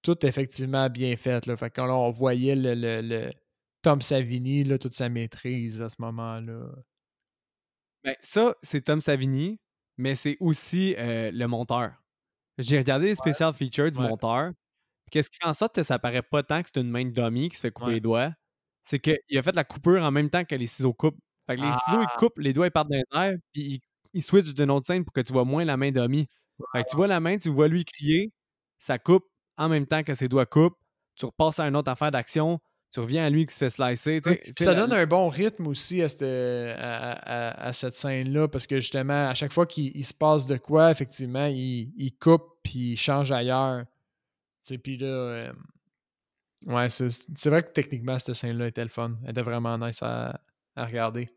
[0.02, 1.46] tout effectivement bien fait.
[1.46, 1.56] Là.
[1.56, 3.30] Fait quand on voyait le, le,
[3.82, 6.66] Tom Savini, là, toute sa maîtrise à ce moment-là.
[8.04, 9.58] Ben, ça, c'est Tom Savini,
[9.98, 11.92] mais c'est aussi euh, le monteur.
[12.58, 14.52] J'ai regardé les special features du monteur.
[15.10, 17.10] Qu'est-ce qui fait en sorte que ça paraît pas tant que c'est une main de
[17.10, 18.32] dummy qui se fait couper les doigts?
[18.84, 21.18] C'est qu'il a fait la coupure en même temps que les ciseaux coupent.
[21.46, 22.16] Fait que les ciseaux, ils ah!
[22.18, 23.80] coupent, les doigts, ils partent dans les puis ils,
[24.12, 26.26] ils switchent d'une autre scène pour que tu vois moins la main dummy.
[26.72, 28.32] Fait que tu vois la main, tu vois lui crier,
[28.78, 29.24] ça coupe
[29.56, 30.78] en même temps que ses doigts coupent,
[31.16, 32.60] tu repasses à une autre affaire d'action,
[32.92, 34.20] tu reviens à lui qui se fait slicer.
[34.58, 39.34] ça donne un bon rythme aussi à cette, à, cette scène-là, parce que justement, à
[39.34, 43.84] chaque fois qu'il se passe de quoi, effectivement, il, il coupe puis il change ailleurs.
[44.82, 45.52] Puis là, euh,
[46.66, 49.16] ouais, c'est vrai que techniquement, cette scène-là était le fun.
[49.24, 50.40] Elle était vraiment nice à,
[50.76, 51.30] à regarder.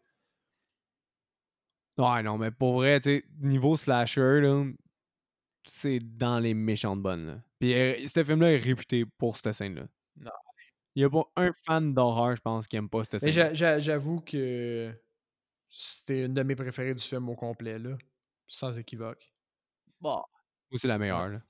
[1.97, 4.41] Ouais, non, mais pour vrai, tu sais, niveau slasher,
[5.63, 7.27] c'est dans les méchantes bonnes.
[7.27, 7.35] Là.
[7.59, 9.83] Puis euh, ce film-là est réputé pour cette scène-là.
[10.17, 10.31] Non.
[10.95, 13.53] Il n'y a pas un fan d'horreur, je pense, qui aime pas cette scène.
[13.79, 14.93] J'avoue que
[15.69, 17.97] c'était une de mes préférées du film au complet, là.
[18.47, 19.33] Sans équivoque.
[19.99, 20.21] Bon.
[20.73, 21.41] c'est la meilleure, là.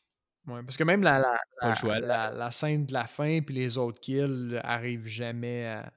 [0.46, 1.20] Ouais, parce que même la,
[1.62, 5.94] la, la, scène de la fin puis les autres kills arrivent jamais à,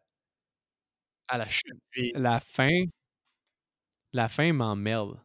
[1.26, 1.74] à la chute.
[2.14, 2.84] La fin,
[4.12, 5.18] la fin m'emmerde.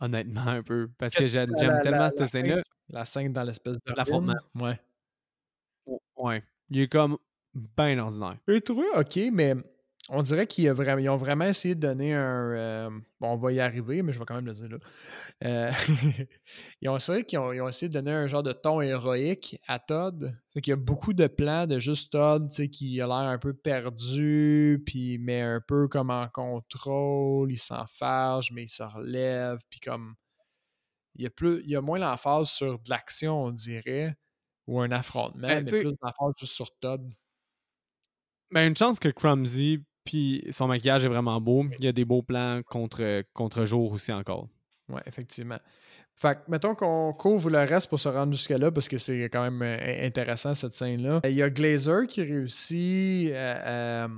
[0.00, 0.90] Honnêtement, un peu.
[0.98, 2.62] Parce que j'aime tellement cette scène-là.
[2.88, 3.92] La scène dans l'espèce de.
[3.94, 4.34] L'affrontement.
[4.56, 4.80] Ouais.
[6.16, 6.42] Ouais.
[6.70, 7.18] Il est comme
[7.54, 8.36] bien ordinaire.
[8.48, 9.54] J'ai trouvé OK, mais
[10.12, 12.50] on dirait qu'ils ont vraiment essayé de donner un.
[12.50, 12.90] Euh,
[13.20, 14.78] bon, on va y arriver, mais je vais quand même le dire là.
[15.44, 15.72] Euh,
[16.80, 20.36] ils ont essayé qu'ils ont, essayé de donner un genre de ton héroïque à Todd.
[20.52, 23.16] Fait qu'il y a beaucoup de plans de juste Todd, tu sais, qui a l'air
[23.16, 28.82] un peu perdu, puis mais un peu comme en contrôle, il s'enfarge, mais il se
[28.82, 30.14] relève, puis comme.
[31.16, 34.16] Il y a, plus, il y a moins l'emphase sur de l'action, on dirait,
[34.66, 37.12] ou un affrontement, ben, mais plus l'emphase juste sur Todd.
[38.52, 41.64] Ben, une chance que Crumsy puis son maquillage est vraiment beau.
[41.78, 44.48] Il y a des beaux plans contre, contre jour aussi encore.
[44.88, 45.58] Oui, effectivement.
[46.16, 49.42] Fait que, mettons qu'on couvre le reste pour se rendre jusque-là, parce que c'est quand
[49.42, 51.20] même euh, intéressant cette scène-là.
[51.24, 54.08] Il y a Glazer qui réussit euh, euh,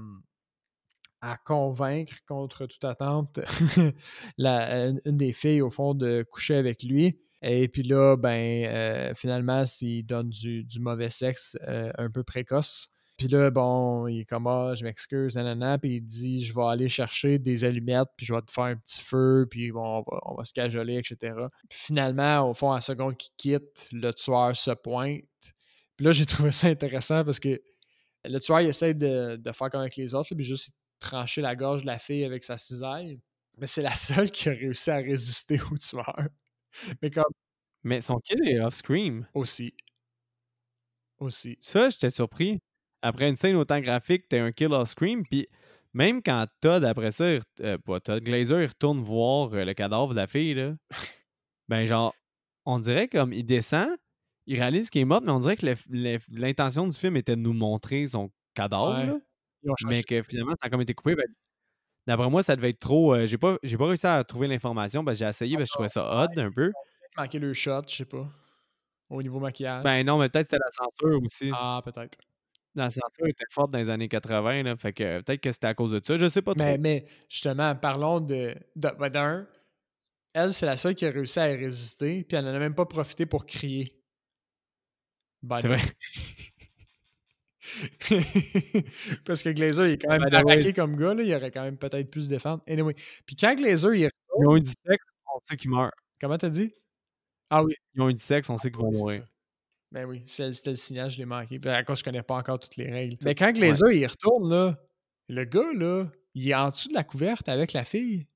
[1.20, 3.38] à convaincre contre toute attente
[4.38, 7.20] la, une des filles, au fond, de coucher avec lui.
[7.42, 13.28] Et puis là, ben, finalement, s'il donne du, du, mauvais sexe un peu précoce, puis
[13.28, 15.78] là, bon, il est comme Ah, je m'excuse, nanana.
[15.78, 18.76] Puis il dit Je vais aller chercher des allumettes, puis je vais te faire un
[18.76, 21.34] petit feu, puis bon, on va, se cajoler, etc.
[21.68, 25.24] Puis finalement, au fond, à la seconde qu'il quitte, le tueur se pointe.
[25.96, 27.60] Puis là, j'ai trouvé ça intéressant parce que
[28.24, 31.82] le tueur, il essaie de, faire comme avec les autres, puis juste trancher la gorge
[31.82, 33.20] de la fille avec sa cisaille.
[33.58, 36.28] Mais c'est la seule qui a réussi à résister au tueur.
[37.02, 37.24] Mais comme.
[37.84, 39.26] Mais son kill est off-scream.
[39.34, 39.74] Aussi.
[41.18, 41.58] Aussi.
[41.60, 42.60] Ça, j'étais surpris
[43.02, 45.48] après une scène autant graphique, t'as un kill off scream, puis
[45.92, 50.10] même quand Todd, après ça, euh, pas Todd, Glazer, il retourne voir euh, le cadavre
[50.10, 50.74] de la fille, là,
[51.68, 52.14] ben genre,
[52.64, 53.90] on dirait comme il descend,
[54.46, 55.66] il réalise qu'il est mort, mais on dirait que
[56.30, 59.18] l'intention du film était de nous montrer son cadavre,
[59.86, 61.14] mais que finalement, ça a comme été coupé.
[61.14, 61.26] Ben,
[62.06, 63.14] d'après moi, ça devait être trop.
[63.14, 65.74] Euh, j'ai pas, pas réussi à trouver l'information, parce que j'ai essayé, parce que je
[65.74, 66.72] trouvais ça odd un peu.
[67.16, 68.28] Manqué le shot, je sais pas.
[69.10, 69.84] Au niveau maquillage.
[69.84, 71.50] Ben non, mais peut-être c'était la censure aussi.
[71.52, 72.16] Ah, peut-être.
[72.74, 75.74] La censure était forte dans les années 80, là, fait que peut-être que c'était à
[75.74, 76.64] cause de ça, je sais pas trop.
[76.64, 78.54] Mais, mais justement, parlons de.
[78.76, 79.46] de ben, d'un,
[80.32, 82.86] elle, c'est la seule qui a réussi à résister, puis elle n'en a même pas
[82.86, 84.00] profité pour crier.
[85.60, 85.80] c'est vrai.
[89.24, 91.76] Parce que Glazer, il est quand même attaqué comme gars, là, il aurait quand même
[91.76, 92.62] peut-être pu se défendre.
[92.66, 92.94] Anyway.
[93.26, 95.04] Puis quand Glazer, il Ils ont eu du sexe,
[95.34, 95.92] on sait qu'il meurt.
[96.20, 96.74] Comment t'as dit?
[97.50, 97.74] Ah oui.
[97.94, 99.26] Ils ont eu du sexe, on sait qu'ils vont mourir.
[99.92, 101.58] Ben oui, c'était le signal, je l'ai manqué.
[101.58, 103.18] Ben, à cause je connais pas encore toutes les règles.
[103.24, 104.78] Mais quand Glazer, il retourne, là,
[105.28, 108.26] le gars, là, il est en dessous de la couverte avec la fille.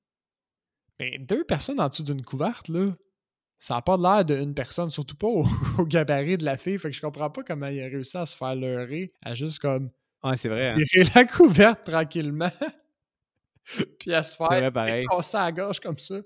[0.99, 2.95] Ben, deux personnes en dessous d'une couverte, là,
[3.57, 5.27] ça n'a pas l'air d'une personne, surtout pas
[5.79, 6.77] au, gabarit de la fille.
[6.77, 9.57] Fait que je comprends pas comment il a réussi à se faire leurrer, à juste
[9.57, 9.89] comme.
[10.23, 10.69] Ouais, c'est vrai.
[10.69, 10.77] Hein.
[10.89, 12.51] Tirer la couverte tranquillement.
[13.99, 14.47] puis à se faire.
[14.51, 15.05] C'est vrai, pareil.
[15.09, 16.17] à la gorge comme ça.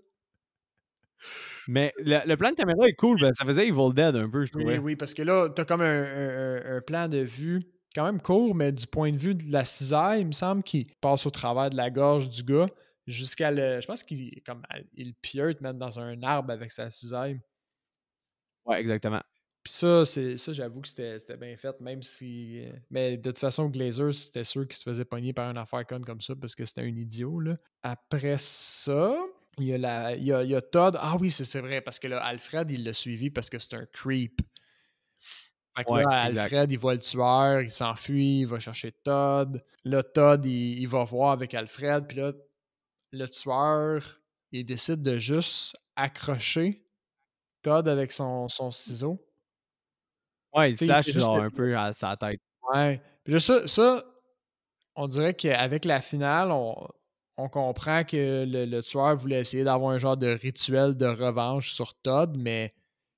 [1.68, 4.52] Mais le, plan de caméra est cool, ben, ça faisait Evil Dead un peu, je
[4.52, 4.78] trouvais.
[4.78, 8.72] Oui, oui, parce que là, t'as comme un, plan de vue quand même court, mais
[8.72, 11.78] du point de vue de la cisaille, il me semble qu'il passe au travers de
[11.78, 12.68] la gorge du gars
[13.08, 13.82] jusqu'à le.
[13.82, 17.40] Je pense qu'il comme il piote même dans un arbre avec sa cisaille.
[18.66, 19.22] Ouais, exactement.
[19.64, 22.66] Puis ça, c'est ça, j'avoue que c'était bien fait, même si.
[22.90, 26.04] Mais de toute façon, Glazer, c'était sûr qu'il se faisait pogner par une affaire conne
[26.04, 27.40] comme ça parce que c'était un idiot.
[27.40, 27.58] Là.
[27.84, 29.16] Après ça,
[29.58, 30.98] il y, a la, il, y a, il y a Todd.
[31.00, 33.86] Ah oui, c'est vrai, parce que là, Alfred, il l'a suivi parce que c'est un
[33.86, 34.42] creep.
[35.76, 39.64] Fait que là, Alfred, il voit le tueur, il s'enfuit, il va chercher Todd.
[39.84, 42.34] Là, Todd, il, il, va voir avec Alfred, puis là,
[43.12, 44.20] le tueur,
[44.52, 46.86] il décide de juste accrocher
[47.62, 49.26] Todd avec son, son ciseau.
[50.54, 52.42] Ouais, il se lâche genre un peu à sa tête.
[52.74, 53.02] Ouais.
[53.24, 54.04] Puis là, ça, ça
[54.96, 56.88] on dirait qu'avec la finale, on,
[57.38, 61.96] on comprend que le, tueur voulait essayer d'avoir un genre de rituel de revanche sur
[61.96, 62.74] Todd, mais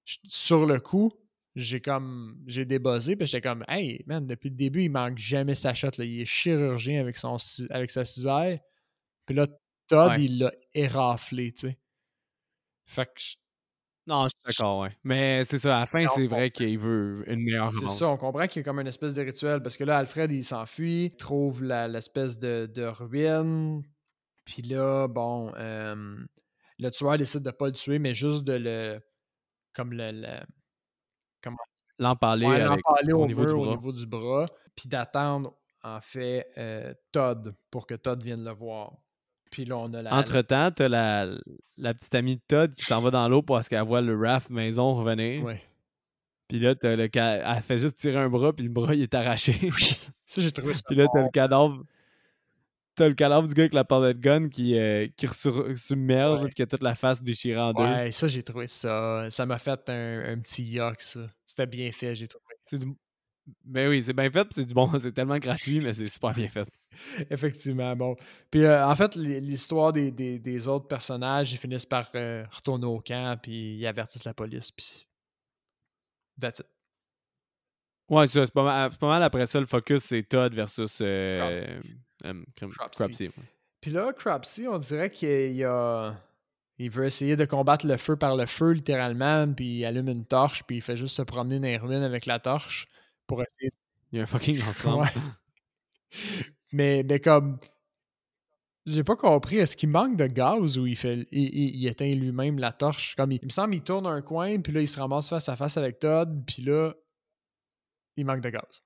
[0.05, 1.11] sur le coup,
[1.55, 5.55] j'ai comme j'ai débossé puis j'étais comme Hey man, depuis le début, il manque jamais
[5.55, 5.91] sa shot.
[5.97, 6.05] Là.
[6.05, 7.37] Il est chirurgien avec son
[7.69, 8.61] avec sa cisaille.
[9.25, 9.47] Puis là,
[9.87, 11.77] Todd, il l'a éraflé, tu sais.
[12.85, 13.21] Fait que.
[14.05, 14.97] Non, je suis d'accord, ouais.
[15.03, 18.17] Mais c'est ça, à la fin, c'est vrai qu'il veut une meilleure C'est ça, on
[18.17, 21.05] comprend qu'il y a comme une espèce de rituel parce que là, Alfred, il s'enfuit,
[21.05, 23.81] il trouve l'espèce de, de, ruine.
[24.45, 26.17] Puis là, bon, euh,
[26.79, 28.99] le tueur décide de pas le tuer, mais juste de le.
[29.73, 30.11] Comme le.
[30.11, 30.39] le
[31.41, 31.57] comment
[31.99, 34.47] L'empaler ouais, au, niveau, au niveau du bras.
[34.75, 38.93] Puis d'attendre, en fait, euh, Todd pour que Todd vienne le voir.
[39.51, 40.13] Puis là, on a la.
[40.13, 41.27] Entre-temps, t'as la,
[41.77, 44.49] la petite amie de Todd qui s'en va dans l'eau parce qu'elle voit le raft
[44.49, 45.43] maison revenir.
[45.43, 45.61] Ouais.
[46.47, 49.13] Puis là, t'as le elle fait juste tirer un bras, puis le bras, il est
[49.13, 49.53] arraché.
[50.25, 50.81] ça, j'ai trouvé ça.
[50.87, 51.83] Puis là, t'as le cadavre.
[52.95, 56.61] T'as le cadavre du gars avec la de gun qui, euh, qui submerge, puis qui
[56.61, 57.83] a toute la face déchirée en deux.
[57.83, 59.27] Ouais, ça, j'ai trouvé ça.
[59.31, 61.21] Ça m'a fait un, un petit yuck, ça.
[61.43, 62.53] C'était bien fait, j'ai trouvé.
[62.65, 62.93] C'est du...
[63.65, 64.89] Ben oui, c'est bien fait, c'est du bon.
[64.99, 66.65] C'est tellement gratuit, mais c'est super bien fait.
[67.29, 68.15] Effectivement, bon.
[68.49, 72.99] Puis euh, en fait, l'histoire des, des, autres personnages, ils finissent par euh, retourner au
[72.99, 75.05] camp, puis ils avertissent la police, puis
[76.39, 76.67] that's it.
[78.09, 81.01] Ouais, c'est pas, mal, pas mal après ça, le focus, c'est Todd versus
[82.25, 82.43] euh,
[82.91, 83.29] Cropsy.
[83.81, 86.15] Puis là, Cropsy, on dirait qu'il a...
[86.79, 90.25] Il veut essayer de combattre le feu par le feu, littéralement, puis il allume une
[90.25, 92.87] torche, puis il fait juste se promener dans les ruines avec la torche
[93.27, 93.71] pour essayer...
[94.11, 94.85] Il y a un fucking lance
[96.71, 97.57] Mais, mais comme.
[98.85, 102.73] J'ai pas compris, est-ce qu'il manque de gaz ou il fait il, éteint lui-même la
[102.73, 103.15] torche?
[103.15, 105.55] Comme il, me semble qu'il tourne un coin, puis là, il se ramasse face à
[105.55, 106.93] face avec Todd, puis là,
[108.17, 108.83] il manque de gaz.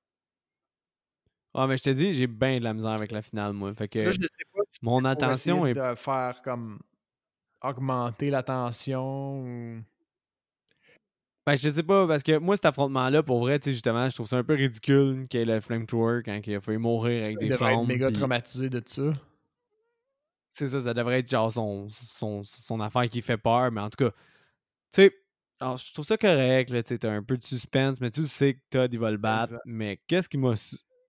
[1.59, 3.73] Ah, mais je te dis, j'ai bien de la misère avec la finale, moi.
[3.73, 5.73] Fait que là, je sais pas si mon attention est.
[5.73, 6.79] de faire comme
[7.63, 9.81] augmenter la tension ou.
[11.47, 14.13] Ben, je sais pas, parce que moi, cet affrontement-là, pour vrai, tu sais, justement, je
[14.13, 17.23] trouve ça un peu ridicule qu'il y ait le flamethrower quand il a failli mourir
[17.25, 17.71] avec des flammes.
[17.71, 19.13] Il être méga traumatisé de ça.
[20.51, 23.89] C'est ça, ça devrait être genre son, son, son, affaire qui fait peur, mais en
[23.89, 24.11] tout cas,
[24.91, 25.15] tu sais,
[25.61, 28.55] je trouve ça correct, là, tu sais, t'as un peu de suspense, mais tu sais
[28.55, 29.55] que Todd, il va le battre.
[29.65, 30.53] Mais qu'est-ce qui m'a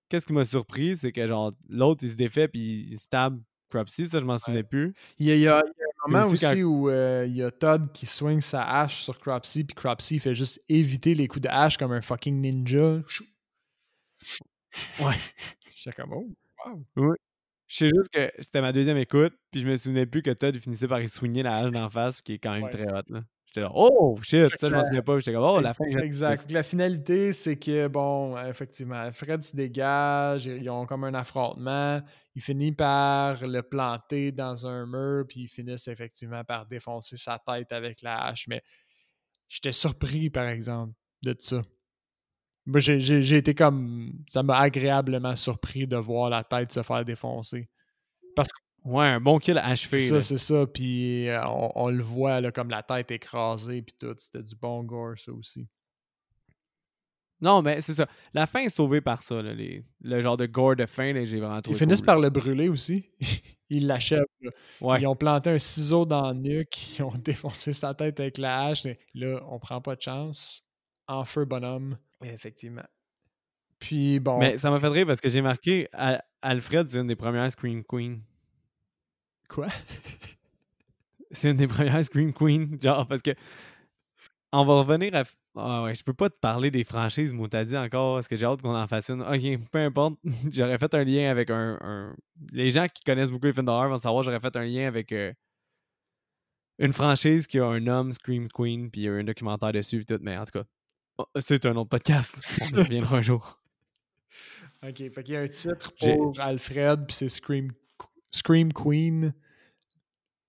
[0.09, 3.39] qu'est-ce qui m'a surpris, c'est que genre, l'autre, il se défait puis il stab
[3.69, 4.93] Cropsy, ça, je m'en souvenais plus.
[5.19, 5.63] Il y a, un
[6.07, 9.75] moment aussi, où euh, il y a Todd qui swing sa hache sur Cropsy, puis
[9.75, 13.01] Cropsy fait juste éviter les coups de hache comme un fucking ninja.
[14.99, 15.15] Ouais.
[15.75, 16.27] J'étais comme, oh,
[16.95, 17.15] wow.
[17.67, 20.57] Je sais juste que c'était ma deuxième écoute, puis je me souvenais plus que Todd
[20.57, 23.03] finissait par y soigner la hache d'en face, qui est quand même très hot.
[23.09, 23.23] Là.
[23.49, 25.17] J'étais là, oh shit, ça je m'en souviens pas.
[25.17, 25.85] J'étais comme, oh la fin.
[25.85, 26.51] Exact.
[26.51, 31.99] La finalité, c'est que, bon, effectivement, Fred se dégage, ils ont comme un affrontement,
[32.35, 37.39] il finit par le planter dans un mur, puis ils finissent effectivement par défoncer sa
[37.39, 38.45] tête avec la hache.
[38.47, 38.61] Mais
[39.47, 40.93] j'étais surpris, par exemple,
[41.23, 41.63] de ça.
[42.75, 44.11] J'ai été comme.
[44.27, 47.67] Ça m'a agréablement surpris de voir la tête se faire défoncer.
[48.35, 49.99] Parce que Ouais, un bon kill achevé.
[49.99, 50.65] Ça, c'est ça.
[50.65, 54.15] Puis euh, on, le voit là, comme la tête écrasée, puis tout.
[54.17, 55.67] C'était du bon gore, ça aussi.
[57.41, 58.07] Non, mais c'est ça.
[58.33, 59.41] La fin est sauvée par ça.
[59.41, 61.77] Là, les, le genre de gore de fin, j'ai vraiment trouvé.
[61.77, 63.09] Ils finissent par le brûler aussi.
[63.69, 64.25] Ils l'achèvent.
[64.81, 66.77] Ils ont planté un ciseau dans le nuque.
[66.99, 68.83] Ils ont défoncé sa tête avec la hache.
[69.13, 70.63] Là, on prend pas de chance.
[71.07, 71.97] En feu, bonhomme.
[72.23, 72.83] Effectivement.
[73.79, 74.37] Puis bon.
[74.39, 75.87] Mais ça m'a fait rire parce que j'ai marqué
[76.41, 78.21] Alfred, c'est une des premières Scream Queen.
[79.49, 79.67] Quoi?
[81.31, 83.31] c'est une des premières Scream Queen, genre, parce que
[84.51, 85.23] on va revenir à.
[85.55, 88.37] Ah ouais, je peux pas te parler des franchises, moi, t'as dit encore, parce que
[88.37, 89.21] j'ai hâte qu'on en fasse une.
[89.21, 90.15] Ok, peu importe.
[90.51, 92.15] j'aurais fait un lien avec un,
[92.51, 95.11] Les gens qui connaissent beaucoup les films d'horreur vont savoir, j'aurais fait un lien avec
[95.11, 95.33] euh,
[96.77, 100.01] une franchise qui a un homme, Scream Queen, puis il y a un documentaire dessus,
[100.01, 100.65] et tout, mais en tout cas,
[101.17, 102.41] oh, c'est un autre podcast.
[102.61, 103.55] On reviendra un jour.
[104.81, 107.73] Ok, fait qu'il y a un titre pour Alfred, puis c'est Scream
[108.31, 109.33] Scream Queen.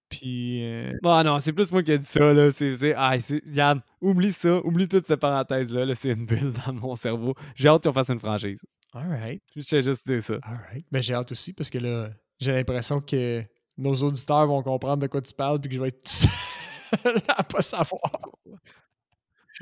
[0.09, 0.65] Puis.
[0.65, 0.93] Euh...
[1.05, 2.51] Ah non, c'est plus moi qui ai dit ça, là.
[2.51, 2.95] C'est.
[2.97, 3.17] Ah,
[3.47, 4.59] Yann, oublie ça.
[4.65, 5.87] Oublie toute cette parenthèse-là.
[5.87, 7.35] -là, c'est une bulle dans mon cerveau.
[7.55, 8.59] J'ai hâte qu'on fasse une franchise.
[8.93, 9.43] Alright.
[9.55, 10.35] Je sais juste dire ça.
[10.43, 10.85] Alright.
[10.91, 12.11] Mais j'ai hâte aussi parce que là,
[12.41, 13.45] j'ai l'impression que
[13.79, 17.23] nos auditeurs vont comprendre de quoi tu parles puis que je vais être tout seul
[17.29, 18.11] à pas savoir.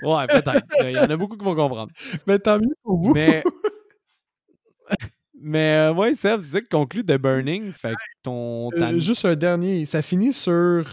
[0.02, 0.64] Ouais, peut-être.
[0.84, 1.92] Il y en a beaucoup qui vont comprendre.
[2.26, 3.12] Mais tant mieux pour vous.
[3.12, 3.42] Mais.
[5.40, 7.72] Mais ouais, Seb, c'est ça qui conclut The Burning.
[7.72, 8.68] Fait ton.
[8.72, 9.84] Euh, juste un dernier.
[9.84, 10.84] Ça finit sur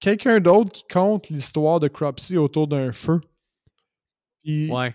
[0.00, 3.20] quelqu'un d'autre qui compte l'histoire de Cropsy autour d'un feu.
[4.44, 4.94] ouais.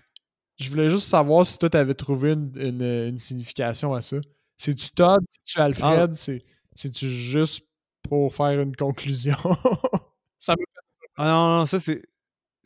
[0.58, 4.18] Je voulais juste savoir si toi, t'avais trouvé une, signification à ça.
[4.58, 5.24] C'est-tu Todd?
[5.30, 6.10] C'est-tu Alfred?
[6.12, 6.32] Ah.
[6.76, 7.64] C'est-tu juste
[8.02, 9.38] pour faire une conclusion?
[10.38, 10.64] ça me...
[11.16, 12.02] Ah non, non, ça c'est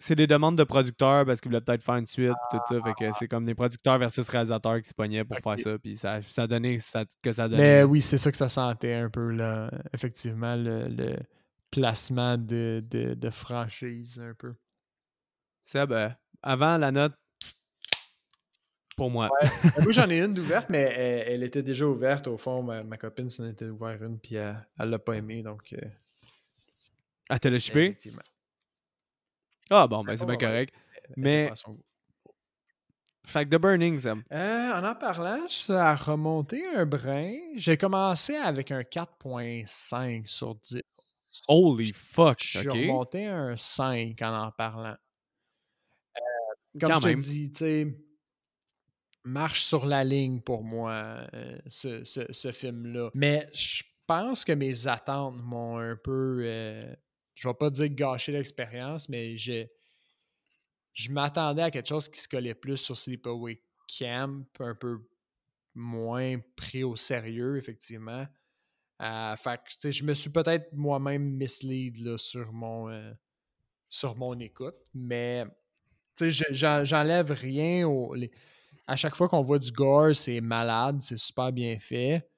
[0.04, 2.82] c'est des demandes de producteurs parce qu'ils voulaient peut-être faire une suite, tout ça.
[2.82, 5.78] Fait que c'est comme des producteurs versus réalisateurs qui se pognaient pour faire ça.
[5.78, 7.80] Puis ça, ça a donné ça, que ça donnait.
[7.80, 9.70] Mais oui, c'est ça que ça sentait un peu, là.
[9.94, 11.16] Effectivement, le,
[11.70, 14.54] placement de, de, franchise, un peu.
[15.64, 17.14] C'est ben, avant la note,
[18.98, 19.30] pour moi.
[19.40, 20.82] Ben, moi, j'en ai une d'ouverte, mais
[21.28, 22.26] elle, était déjà ouverte.
[22.26, 25.42] Au fond, ma, copine s'en était ouvert une, puis elle, l'a pas aimé.
[25.42, 25.72] Donc.
[25.72, 25.88] Euh,
[27.30, 27.58] elle te l'a.
[29.70, 30.74] Ah bon, ben c'est bien correct.
[31.16, 31.52] Mais.
[33.26, 34.22] Fait que The Burning, Sam.
[34.32, 37.38] Euh, en en parlant, ça a remonté un brin.
[37.56, 40.82] J'ai commencé avec un 4.5 sur 10.
[41.48, 42.38] Holy fuck!
[42.40, 44.96] J'ai remonté un 5 en en parlant.
[46.16, 47.98] Euh, comme je te dis, tu sais,
[49.24, 53.10] marche sur la ligne pour moi, euh, ce, ce, film-là.
[53.14, 56.44] Mais je pense que mes attentes m'ont un peu
[57.34, 59.66] je vais pas dire gâcher l'expérience, mais je,
[61.10, 63.60] m'attendais à quelque chose qui se collait plus sur Sleepaway
[63.98, 65.06] Camp, un peu
[65.74, 68.26] moins pris au sérieux, effectivement.
[69.02, 69.34] Euh,
[69.82, 73.12] je me suis peut-être moi-même mislead là, sur, mon, euh,
[73.88, 75.44] sur mon écoute, mais
[76.20, 77.88] j'enlève rien.
[78.86, 82.28] À chaque fois qu'on voit du gore, c'est malade, c'est super bien fait,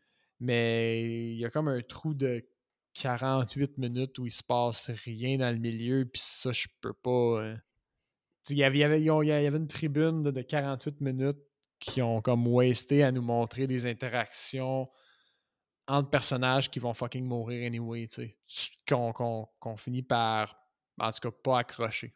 [0.41, 2.43] mais il y a comme un trou de
[3.01, 7.55] 48 minutes où il se passe rien dans le milieu, puis ça, je peux pas.
[8.49, 11.39] Il y, avait, il, y avait, une tribune de 48 minutes
[11.79, 14.89] qui ont comme wasté à nous montrer des interactions
[15.89, 18.73] entre personnages qui vont fucking mourir anyway, tu sais.
[18.89, 20.57] Qu'on finit par,
[20.99, 22.15] en tout cas, pas accrocher.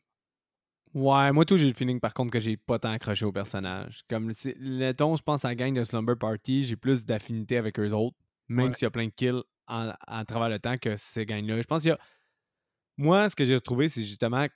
[0.95, 4.03] Ouais, moi tout, j'ai le feeling par contre que j'ai pas tant accroché aux personnages.
[4.09, 7.79] Comme, le ton, je pense à la gang de Slumber Party, j'ai plus d'affinité avec
[7.79, 8.17] eux autres,
[8.49, 11.61] même s'il y a plein de kills à travers le temps que ces gains-là.
[11.61, 11.99] Je pense qu'il y a.
[12.97, 14.47] Moi, ce que j'ai retrouvé, c'est justement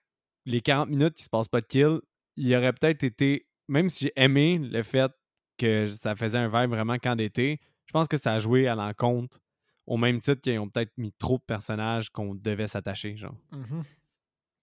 [0.44, 2.00] les 40 minutes qui se passent pas de kill.
[2.36, 3.46] Il y aurait peut-être été.
[3.68, 5.10] Même si j'ai aimé le fait
[5.56, 8.74] que ça faisait un vibe vraiment quand d'été, je pense que ça a joué à
[8.74, 9.38] l'encontre
[9.86, 13.36] au même titre qu'ils ont peut-être mis trop de personnages qu'on devait s'attacher, genre.
[13.52, 13.84] Mm-hmm.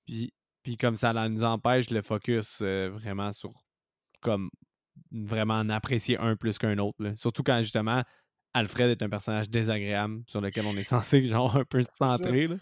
[0.05, 0.33] Puis,
[0.63, 3.51] puis comme ça, nous empêche le focus euh, vraiment sur
[4.21, 4.49] comme
[5.11, 6.97] vraiment en apprécier un plus qu'un autre.
[7.15, 8.03] Surtout quand justement
[8.53, 12.47] Alfred est un personnage désagréable sur lequel on est censé genre un peu se centrer.
[12.47, 12.55] Là.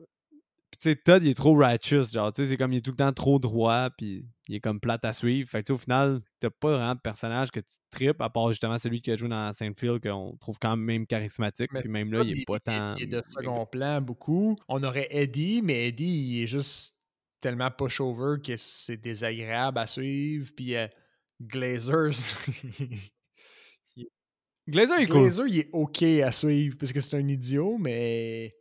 [0.00, 2.12] tu sais, Todd, il est trop righteous.
[2.12, 4.60] Genre, tu sais, c'est comme il est tout le temps trop droit, puis il est
[4.60, 5.48] comme plate à suivre.
[5.48, 8.78] Fait que, au final, t'as pas vraiment de personnage que tu tripes, à part justement
[8.78, 11.70] celui qui a joué dans Saint-Field, qu'on trouve quand même charismatique.
[11.72, 12.96] puis même là, il est pas tant.
[12.96, 14.56] Il est de second plan beaucoup.
[14.68, 16.96] On aurait Eddie, mais Eddie, il est juste
[17.40, 20.50] tellement push-over que c'est désagréable à suivre.
[20.56, 20.88] Puis euh,
[21.40, 22.36] Glazers.
[24.70, 25.22] Glazer est cool.
[25.22, 28.54] Glazer, il est OK à suivre parce que c'est un idiot, mais.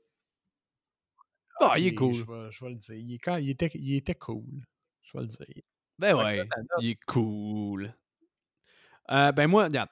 [1.61, 2.13] Ah, il est cool.
[2.13, 2.95] Je vais, le dire.
[2.95, 4.65] Il, est quand, il, était, il était cool.
[5.01, 5.63] Je vais le dire.
[5.97, 6.47] Ben ouais,
[6.79, 7.93] il est cool.
[9.11, 9.89] Euh, ben moi, regarde.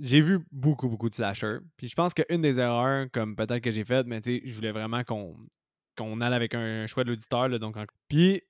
[0.00, 1.58] J'ai vu beaucoup, beaucoup de slashers.
[1.76, 4.54] Puis je pense qu'une des erreurs, comme peut-être que j'ai faites, mais tu sais, je
[4.54, 5.36] voulais vraiment qu'on
[5.96, 7.50] qu'on aille avec un choix de l'auditeur.
[7.58, 7.76] Donc,
[8.08, 8.42] Puis,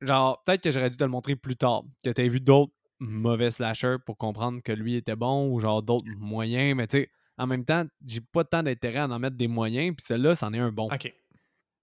[0.00, 1.82] genre, peut-être que j'aurais dû te le montrer plus tard.
[2.02, 6.08] Que tu vu d'autres mauvais slashers pour comprendre que lui était bon ou genre d'autres
[6.16, 6.76] moyens.
[6.76, 9.94] Mais tu sais, en même temps, j'ai pas tant d'intérêt à en mettre des moyens.
[9.96, 10.88] Puis celui-là, c'en est un bon.
[10.92, 11.12] OK.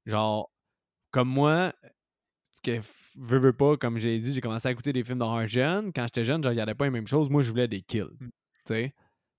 [0.06, 0.52] Genre,
[1.12, 1.74] comme moi,
[2.54, 2.80] ce que
[3.18, 5.92] veux, veux pas, comme j'ai dit, j'ai commencé à écouter des films d'horreur jeune.
[5.94, 7.30] Quand j'étais jeune, je regardais pas les mêmes choses.
[7.30, 8.04] Moi, je voulais des kills.
[8.20, 8.28] Mm.
[8.28, 8.32] Tu
[8.66, 8.94] sais?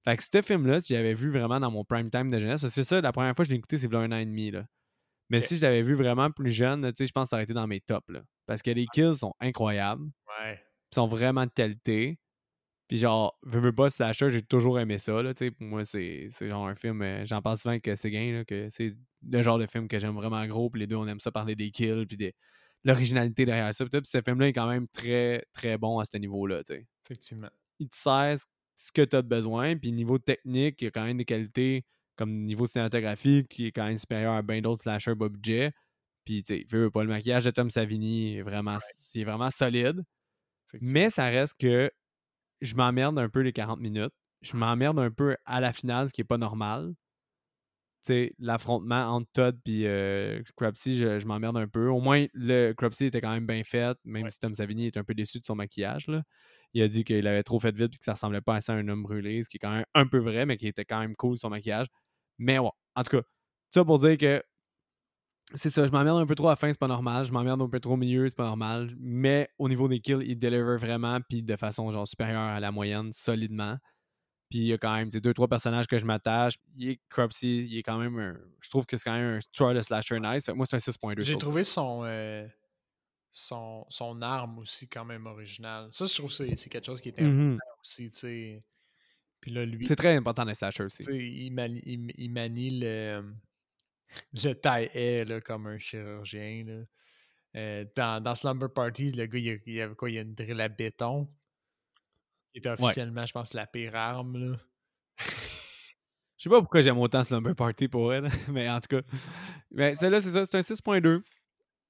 [0.04, 2.84] Fait que ce film-là, si j'avais vu vraiment dans mon prime time de jeunesse, c'est
[2.84, 4.52] ça, la première fois que je l'ai écouté, c'est un an et demi.
[4.52, 4.64] Là.
[5.28, 7.44] Mais si je l'avais vu vraiment plus jeune, tu sais, je pense que ça aurait
[7.44, 8.08] été dans mes tops.
[8.08, 8.22] Là.
[8.46, 10.04] Parce que les kills sont incroyables.
[10.40, 10.62] Ouais.
[10.92, 12.18] Ils sont vraiment de qualité.
[12.88, 15.22] Puis genre, veux, veux pas Slasher, j'ai toujours aimé ça.
[15.22, 18.68] Là, pour moi, c'est genre un film, euh, j'en parle souvent que c'est gain, que
[18.70, 18.94] c'est
[19.28, 20.70] le genre de film que j'aime vraiment gros.
[20.70, 22.32] Puis les deux, on aime ça parler des kills, puis de
[22.84, 23.84] l'originalité derrière ça.
[23.86, 26.62] Puis ce film-là est quand même très, très bon à ce niveau-là.
[27.04, 27.50] Effectivement.
[27.80, 28.38] Il te sert
[28.76, 29.76] ce que tu as besoin.
[29.76, 31.84] Puis niveau technique, il y a quand même des qualités
[32.16, 35.72] comme niveau cinématographique qui est quand même supérieur à bien d'autres slashers bas budget.
[36.24, 38.78] Puis, tu sais, pas, le maquillage de Tom Savini est vraiment,
[39.14, 40.02] est vraiment solide.
[40.80, 41.90] Mais ça reste que
[42.60, 44.12] je m'emmerde un peu les 40 minutes.
[44.42, 46.94] Je m'emmerde un peu à la finale, ce qui est pas normal.
[48.04, 51.88] Tu sais, l'affrontement entre Todd et euh, je, m'emmerde un peu.
[51.88, 55.04] Au moins, le Crupsy était quand même bien fait, même si Tom Savini est un
[55.04, 56.06] peu déçu de son maquillage.
[56.06, 56.22] Là.
[56.72, 58.88] Il a dit qu'il avait trop fait vite et que ça ressemblait pas à un
[58.88, 61.16] homme brûlé, ce qui est quand même un peu vrai, mais qui était quand même
[61.16, 61.88] cool son maquillage.
[62.38, 63.22] Mais ouais, en tout cas,
[63.70, 64.42] ça pour dire que
[65.54, 67.24] c'est ça, je m'emmerde un peu trop à la fin, c'est pas normal.
[67.24, 68.94] Je m'emmerde un peu trop au milieu, c'est pas normal.
[68.98, 72.72] Mais au niveau des kills, il deliver vraiment, puis de façon genre supérieure à la
[72.72, 73.78] moyenne, solidement.
[74.50, 76.54] Puis il y a quand même ces deux, trois personnages que je m'attache.
[76.76, 78.36] Il est Crupsy, il est quand même un.
[78.60, 80.46] Je trouve que c'est quand même un try de slasher nice.
[80.46, 81.22] Fait moi, c'est un 6.2.
[81.22, 82.46] J'ai trouvé son, euh,
[83.30, 85.88] son, son arme aussi quand même originale.
[85.92, 87.54] Ça, je trouve que c'est quelque chose qui est mm-hmm.
[87.54, 88.64] important aussi, tu sais.
[89.40, 89.84] Puis là, lui.
[89.84, 91.02] C'est très important les slashers aussi.
[91.04, 93.22] Il manie, il, il manie le
[94.32, 96.64] je taillais là, comme un chirurgien.
[96.66, 96.82] Là.
[97.56, 100.10] Euh, dans, dans, Slumber Party, le gars, il, y avait quoi?
[100.10, 101.28] Il y a une drill à béton.
[102.52, 104.52] Qui était officiellement, je pense, la pire arme.
[104.52, 104.56] Là.
[106.36, 109.02] Je sais pas pourquoi j'aime autant Slumber Party pour elle, mais en tout cas.
[109.70, 111.22] Mais celle-là, c'est ça, c'est un 6.2.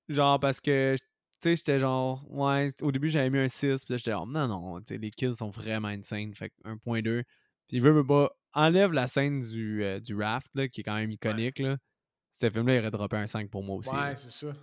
[0.09, 1.05] Genre, parce que, tu
[1.43, 4.47] sais, j'étais genre, ouais, au début, j'avais mis un 6, puis là, j'étais genre, non,
[4.47, 7.03] non, tu sais, les kills sont vraiment insane, fait 1.2.
[7.03, 10.85] Puis, il veut, veut pas, enlève la scène du, euh, du raft, là, qui est
[10.85, 11.77] quand même iconique, là.
[12.37, 13.91] Ce film-là, il aurait droppé un 5 pour moi aussi.
[13.91, 14.55] Ouais, c'est ça.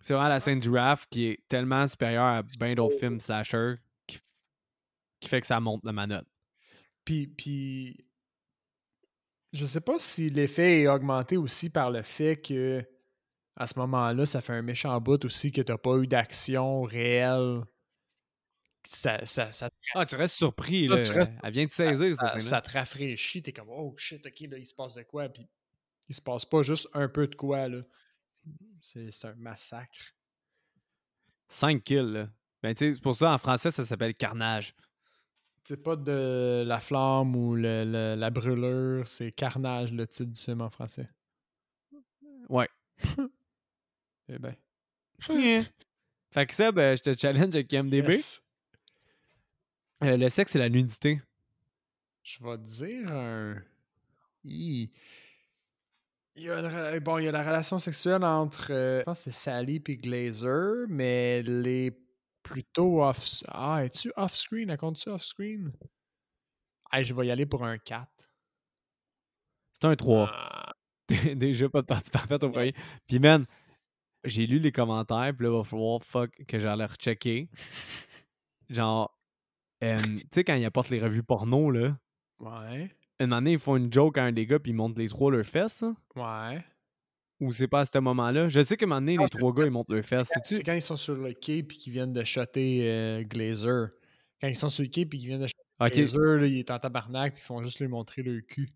[0.00, 3.76] C'est vraiment la scène du raft qui est tellement supérieure à bien d'autres films slasher
[4.08, 4.18] qui,
[5.20, 6.26] qui, fait que ça monte la manotte.
[7.04, 8.04] Puis, puis,
[9.52, 12.84] je sais pas si l'effet est augmenté aussi par le fait que
[13.54, 17.62] à ce moment-là, ça fait un méchant bout aussi que t'as pas eu d'action réelle.
[18.84, 21.02] Ça, ça, ça ah, tu restes surpris, là.
[21.44, 22.40] Elle vient de saisir, ça.
[22.40, 25.28] Ça, te rafraîchit, t'es comme, oh shit, ok, là, il se passe de quoi?
[25.28, 25.48] Puis
[26.12, 27.80] il se passe pas juste un peu de quoi, là.
[28.82, 30.14] C'est un massacre.
[31.48, 32.28] 5 kills, là.
[32.62, 34.74] Ben, tu sais, pour ça, en français, ça s'appelle carnage.
[35.64, 40.60] C'est pas de la flamme ou le, la brûlure, c'est carnage, le titre du film
[40.60, 41.08] en français.
[42.50, 42.68] Ouais.
[44.28, 44.54] eh ben.
[46.30, 48.18] Fait que ça, ben, je te challenge avec MDB.
[50.04, 51.22] Euh, le sexe et la nudité.
[52.22, 53.62] Je vais te dire un.
[56.34, 59.30] Il y, a bon, il y a la relation sexuelle entre, euh, je pense que
[59.30, 61.94] c'est Sally et Glazer, mais elle est
[62.42, 63.26] plutôt off...
[63.48, 64.70] Ah, es-tu off-screen?
[64.70, 65.72] Elle compte-tu off-screen?
[66.90, 68.08] Ah, je vais y aller pour un 4.
[69.74, 70.30] C'est un 3.
[70.32, 70.72] Ah.
[71.36, 72.74] Déjà pas de partie parfaite au premier.
[73.06, 73.44] Puis, man,
[74.24, 77.50] j'ai lu les commentaires, puis là, il va falloir fuck que j'allais rechecker.
[78.70, 79.14] Genre,
[79.82, 79.88] tu
[80.32, 81.98] sais, quand ils apportent les revues porno, là.
[82.40, 82.90] Ouais
[83.22, 85.30] une année, ils font une joke à un des gars, puis ils montrent les trois
[85.30, 85.84] leurs fesses.
[86.16, 86.62] Ouais.
[87.40, 88.48] Ou c'est pas à ce moment-là?
[88.48, 90.28] Je sais qu'à un moment donné, les trois gars, ils montrent leurs fesses.
[90.44, 93.88] C'est quand ils sont sur le quai, puis qu'ils viennent de shotter euh, Glazer.
[94.40, 96.70] Quand ils sont sur le quai, puis qu'ils viennent de shotter Glazer, là, ils est
[96.70, 98.70] en tabarnak, puis ils font juste lui montrer leur cul.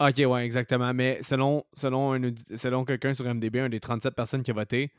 [0.00, 0.92] Ok, ouais, exactement.
[0.92, 2.20] Mais selon, selon,
[2.54, 4.90] selon quelqu'un sur MDB, un des 37 personnes qui a voté,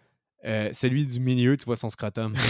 [0.45, 2.36] euh, celui du milieu, tu vois son scrotum.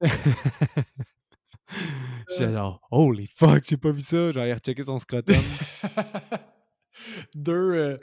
[2.36, 4.32] J'ai genre, holy fuck, j'ai pas vu ça.
[4.32, 5.36] J'ai rechecké son scrotum.
[7.34, 7.98] deux, euh,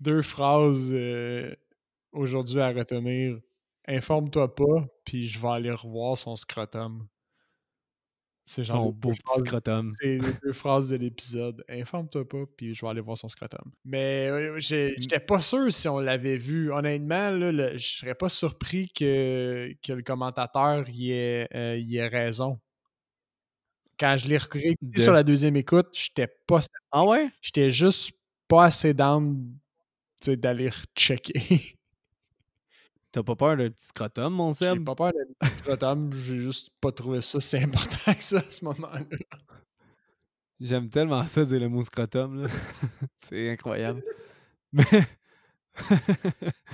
[0.00, 1.54] deux phrases euh,
[2.12, 3.38] aujourd'hui à retenir.
[3.88, 7.06] Informe-toi pas, puis je vais aller revoir son scrotum.
[8.48, 9.92] C'est genre son beau petit scrotum.
[10.00, 11.64] C'est les deux phrases de l'épisode.
[11.68, 13.72] Informe-toi pas, puis je vais aller voir son scrotum.
[13.84, 16.72] Mais j'étais pas sûr si on l'avait vu.
[16.72, 22.06] Honnêtement, là, je serais pas surpris que, que le commentateur y ait, euh, y ait
[22.06, 22.60] raison.
[23.98, 26.60] Quand je l'ai réécouté sur la deuxième écoute, j'étais pas.
[26.90, 27.30] Ah ouais?
[27.40, 28.12] J'étais juste
[28.48, 29.56] pas assez down
[30.26, 31.76] d'aller checker.
[33.12, 34.78] T'as pas peur d'un petit scrotum, mon Seb?
[34.78, 38.38] J'ai pas peur d'un petit scrotum, j'ai juste pas trouvé ça si important que ça
[38.38, 39.04] à ce moment-là.
[40.60, 42.48] J'aime tellement ça dire le mot scrotum, là.
[43.28, 44.02] C'est incroyable.
[44.72, 44.84] Mais.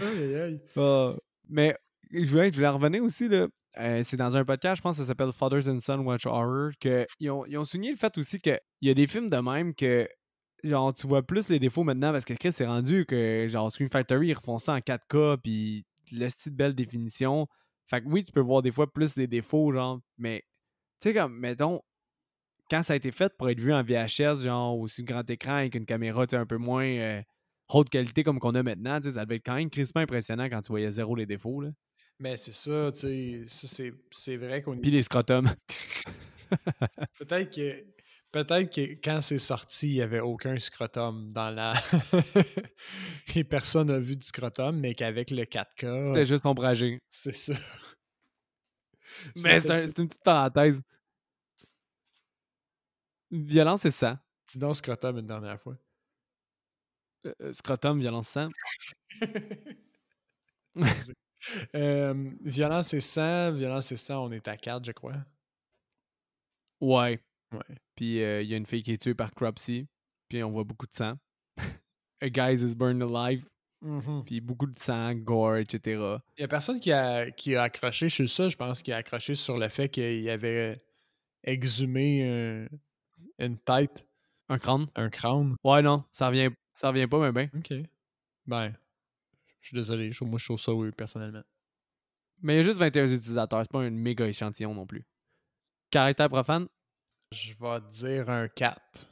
[0.01, 0.61] aïe, aïe.
[0.77, 1.15] Oh.
[1.49, 1.77] Mais
[2.13, 3.47] je voulais, je voulais revenir aussi, là.
[3.79, 6.73] Euh, c'est dans un podcast, je pense que ça s'appelle Fathers and Son Watch Horror,
[6.79, 9.75] qu'ils ont, ils ont souligné le fait aussi qu'il y a des films de même
[9.75, 10.07] que
[10.63, 13.89] genre tu vois plus les défauts maintenant parce que Chris s'est rendu que genre Screen
[13.89, 17.49] Factory ils refont ça en 4K puis la de belle définition.
[17.87, 20.43] Fait que oui, tu peux voir des fois plus les défauts, genre, mais
[21.01, 21.81] tu sais, comme, mettons,
[22.71, 25.75] quand ça a été fait pour être vu en VHS, genre, sur grand écran avec
[25.75, 27.23] une caméra, un peu moins euh,
[27.69, 30.73] haute qualité comme qu'on a maintenant, ça devait être quand même crispement impressionnant quand tu
[30.73, 31.71] voyais zéro les défauts, là.
[32.23, 34.79] Mais c'est ça, tu sais, c'est vrai qu'on...
[34.79, 35.53] Puis les scrotums.
[37.19, 37.85] Peut-être que
[38.31, 41.75] Peut-être que quand c'est sorti, il n'y avait aucun scrotum dans la.
[43.37, 46.07] Et personne n'a vu du scrotum, mais qu'avec le 4K.
[46.07, 46.99] C'était juste ombragé.
[47.11, 47.53] C'est ça.
[49.45, 50.81] Mais c'est une petite parenthèse.
[53.31, 54.19] Violence, c'est ça.
[54.49, 55.77] Dis donc scrotum une dernière fois.
[57.27, 58.49] Euh, euh, scrotum, violence, sang.
[61.75, 65.15] Euh, violence et sang, violence et sang, on est à 4, je crois.
[66.81, 67.21] Ouais.
[67.53, 67.77] Ouais.
[67.95, 69.87] Puis il y a une fille qui est tuée par Cropsy.
[70.29, 71.15] Puis on voit beaucoup de sang.
[72.23, 73.47] A guy is burned alive.
[73.83, 76.01] Mmh puis beaucoup de sang, gore, etc.
[76.39, 78.97] Il y a personne qui a, qui a accroché sur ça, je pense, qui a
[78.99, 80.81] accroché sur le fait qu'il avait
[81.43, 82.69] exhumé
[83.41, 84.07] une tête.
[84.49, 84.87] Un crâne?
[84.95, 85.57] Un crâne.
[85.65, 87.51] Ouais, non, ça revient, ça revient pas, mais ben.
[87.59, 87.75] Ok.
[88.47, 88.73] Ben,
[89.63, 91.43] je suis désolé, moi je trouve ça oui, personnellement.
[92.43, 95.05] Mais il y a juste 21 utilisateurs, c'est pas un méga échantillon non plus.
[95.91, 96.69] Caractère profane,
[97.33, 99.09] je vais dire un 4.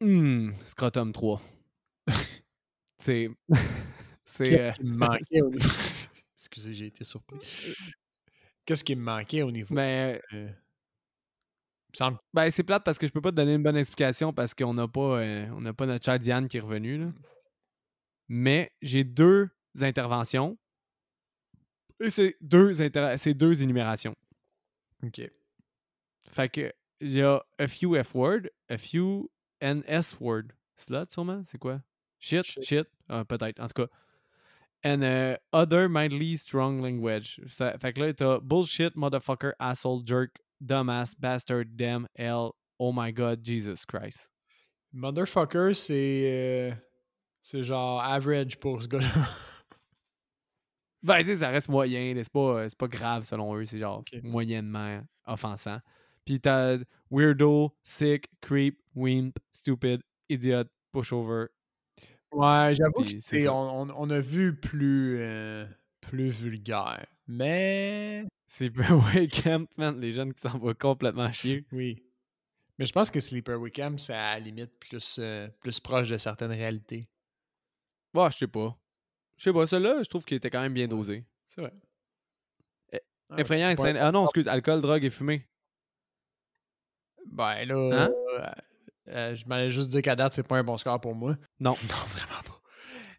[0.00, 1.40] Hmm, Scrotum 3.
[2.98, 3.28] c'est.
[4.24, 4.60] c'est.
[4.60, 4.72] Euh...
[4.82, 5.68] manquait au niveau.
[6.38, 7.38] Excusez, j'ai été surpris.
[8.64, 9.74] Qu'est-ce qui me manquait au niveau?
[9.74, 10.20] Mais.
[10.32, 10.48] Euh...
[12.32, 14.74] Ben, c'est plate parce que je peux pas te donner une bonne explication parce qu'on
[14.74, 16.98] n'a pas, euh, on pas notre chat Diane qui est revenu.
[16.98, 17.12] Là.
[18.28, 19.50] Mais j'ai deux
[19.80, 20.58] interventions.
[22.00, 23.14] Et c'est deux, inter...
[23.34, 24.14] deux énumérations.
[25.02, 25.30] OK.
[26.30, 30.52] Fait que il y a a few F word, a few NS word.
[30.76, 31.44] Slut, sûrement?
[31.46, 31.82] C'est quoi?
[32.18, 32.44] Shit?
[32.62, 32.86] Shit?
[33.08, 33.88] Ah, peut-être, en tout cas.
[34.82, 37.40] And uh, other mildly strong language.
[37.48, 43.12] Ça, fait que là, t'as bullshit, motherfucker, asshole, jerk, dumbass, bastard, damn, hell, oh my
[43.12, 44.30] god, Jesus Christ.
[44.94, 46.76] Motherfucker, c'est.
[47.44, 49.06] C'est genre average pour ce gars-là.
[51.02, 52.14] ben, tu sais, ça reste moyen.
[52.16, 53.66] C'est pas, pas grave selon eux.
[53.66, 55.78] C'est genre moyennement offensant.
[56.24, 56.78] Puis t'as
[57.10, 61.48] weirdo, sick, creep, wimp, stupid, idiot, pushover.
[62.32, 65.66] Ouais, j'avoue que on, on, a vu plus, euh,
[66.00, 67.06] plus vulgaire.
[67.28, 68.24] Mais.
[68.46, 70.00] C'est Sleepaway Camp, man.
[70.00, 71.66] Les jeunes qui s'en vont complètement chier.
[71.72, 72.02] Oui.
[72.78, 76.16] Mais je pense que Sleepaway Camp, c'est à la limite plus, euh, plus proche de
[76.16, 77.06] certaines réalités.
[78.14, 78.78] Ouais, je sais pas.
[79.36, 79.66] Je sais pas.
[79.66, 81.24] Celui-là, je trouve qu'il était quand même bien dosé.
[81.48, 81.72] C'est vrai.
[82.92, 83.00] Eh,
[83.30, 85.48] ah, effrayant et Ah non, excuse, alcool, drogue et fumée.
[87.26, 88.10] Ben là, hein?
[88.38, 88.50] euh,
[89.08, 91.36] euh, je m'allais juste dire qu'à date, c'est pas un bon score pour moi.
[91.60, 91.74] Non.
[91.82, 92.60] Non, vraiment pas.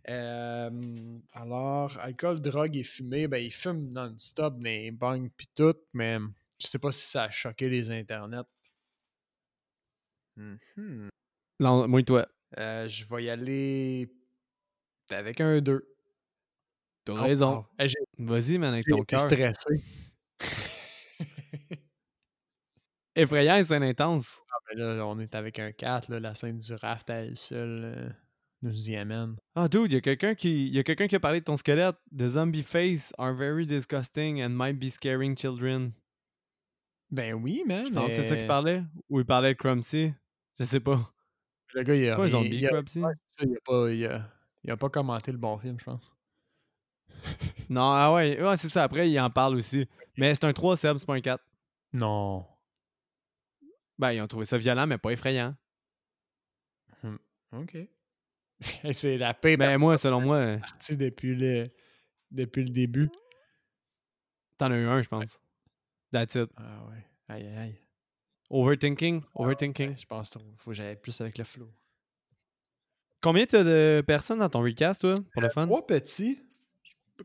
[0.07, 6.19] Euh, alors, alcool, drogue et fumée, ben il fume non-stop des bangs pis tout, mais
[6.61, 8.45] je sais pas si ça a choqué les internets.
[10.35, 11.09] Mm
[11.59, 12.27] Non, moi et toi.
[12.55, 14.14] je vais y aller
[15.11, 15.87] avec un 2.
[17.05, 17.65] T'as raison.
[18.17, 19.19] Vas-y, man, avec ton cœur.
[19.19, 19.83] stressé.
[23.15, 24.41] Effrayant et scène intense.
[24.51, 27.37] Ah, ben là, on est avec un 4, là, la scène du raft à elle
[27.37, 28.09] seule euh,
[28.61, 29.37] nous y amène.
[29.55, 31.55] Ah, dude, il y a quelqu'un qui, y a quelqu'un qui a parlé de ton
[31.55, 31.95] squelette.
[32.17, 35.93] The zombie face are very disgusting and might be scaring children.
[37.09, 37.85] Ben oui, man.
[37.87, 38.83] Je pense que c'est ça qu'il parlait.
[39.09, 40.11] Ou il parlait de Crumpsy.
[40.59, 41.13] Je sais pas.
[41.73, 44.29] Le gars, il a, Pas un zombie, il a- c'est il pas, il a-
[44.65, 46.11] il a pas commenté le bon film, je pense.
[47.69, 48.83] Non, ah ouais, ouais c'est ça.
[48.83, 49.87] Après, il en parle aussi.
[50.17, 51.43] Mais c'est un 3 Seb, c'est pas un 4.
[51.93, 52.45] Non.
[53.97, 55.55] Ben, ils ont trouvé ça violent, mais pas effrayant.
[57.51, 57.77] OK.
[58.91, 61.69] c'est la paix Ben, moi, selon moi, partie depuis le,
[62.31, 63.09] depuis le début.
[64.57, 65.39] t'en as eu un, je pense.
[66.11, 66.49] That's it.
[66.57, 67.05] Ah ouais.
[67.27, 67.79] Aïe, aïe, aïe.
[68.49, 69.23] Overthinking?
[69.33, 69.89] Overthinking.
[69.89, 71.69] Ouais, je pense qu'il faut que j'aille plus avec le flow.
[73.25, 75.65] Combien t'as de personnes dans ton recast, toi, pour le fun?
[75.65, 76.39] Trois petits.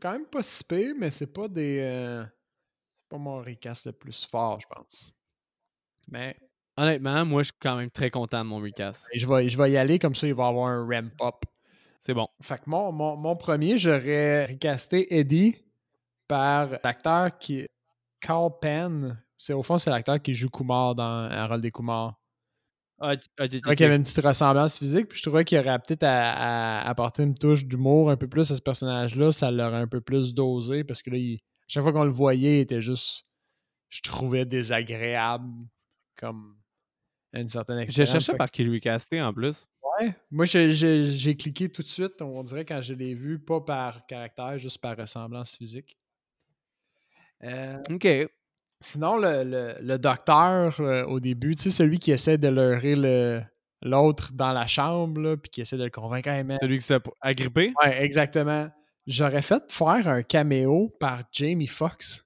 [0.01, 1.77] Quand même pas si pire, mais c'est pas des.
[1.79, 5.13] euh, c'est pas mon recast le plus fort, je pense.
[6.09, 6.35] Mais
[6.75, 9.05] Honnêtement, moi, je suis quand même très content de mon recast.
[9.13, 11.45] je vais, je vais y aller comme ça, il va y avoir un ramp-up.
[11.99, 12.27] C'est bon.
[12.41, 15.55] Fait que mon, mon, mon premier, j'aurais recasté Eddie
[16.27, 17.67] par l'acteur qui.
[18.19, 19.21] Carl Penn.
[19.37, 22.19] C'est, au fond, c'est l'acteur qui joue Kumar dans Harold des Kumar.
[23.03, 25.79] Ah, Je trouvais qu'il y avait une petite ressemblance physique, puis je trouvais qu'il aurait
[25.79, 29.31] peut-être à, à apporter une touche d'humour un peu plus à ce personnage-là.
[29.31, 32.57] Ça l'aurait un peu plus dosé, parce que là, il- chaque fois qu'on le voyait,
[32.57, 33.25] il était juste.
[33.89, 35.49] Je trouvais désagréable,
[36.17, 36.57] comme
[37.33, 38.05] à une certaine Je extent.
[38.05, 39.67] cherchais Fait par qui le recaster en plus.
[39.99, 40.13] Ouais.
[40.29, 44.57] Moi, j'ai cliqué tout de suite, on dirait quand je l'ai vu, pas par caractère,
[44.57, 45.97] juste par ressemblance physique.
[47.43, 48.07] Euh, Ok.
[48.81, 52.95] Sinon, le, le- le docteur, euh, au début, tu sais, celui qui essaie de leurrer
[52.95, 53.41] le-
[53.83, 56.29] l'autre dans la chambre, là, puis qui essaie de le convaincre.
[56.43, 56.57] Man.
[56.59, 57.73] Celui qui s'est agrippé?
[57.83, 58.69] Ouais, exactement.
[59.07, 62.23] J'aurais fait faire un caméo par Jamie Foxx.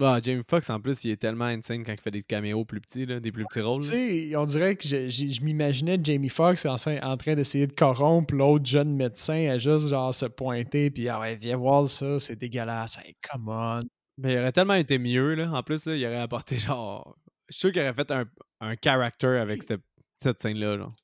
[0.00, 2.80] Ah, Jamie Foxx, en plus, il est tellement insane quand il fait des caméos plus
[2.80, 3.82] petits, là, des plus petits rôles.
[3.82, 3.88] Tu
[4.30, 7.72] sais, on dirait que je, je- je m'imaginais Jamie Foxx en, en train d'essayer de
[7.72, 12.20] corrompre l'autre jeune médecin à juste genre se pointer puis ah ouais, viens voir ça,
[12.20, 12.96] c'est dégueulasse.
[13.04, 13.80] Hey, come on.
[14.18, 15.50] Mais il aurait tellement été mieux, là.
[15.52, 17.16] En plus, là, il aurait apporté genre.
[17.48, 18.26] Je suis sûr qu'il aurait fait un,
[18.60, 19.80] un character avec cette,
[20.18, 20.94] cette scène-là, genre.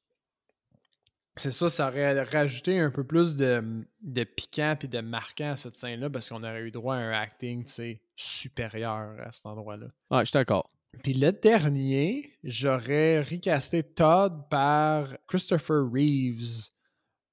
[1.36, 5.56] C'est ça, ça aurait rajouté un peu plus de, de piquant puis de marquant à
[5.56, 9.44] cette scène-là parce qu'on aurait eu droit à un acting, tu sais, supérieur à cet
[9.46, 9.86] endroit-là.
[10.10, 10.70] Ah, je suis d'accord.
[11.02, 16.68] Puis le dernier, j'aurais recasté Todd par Christopher Reeves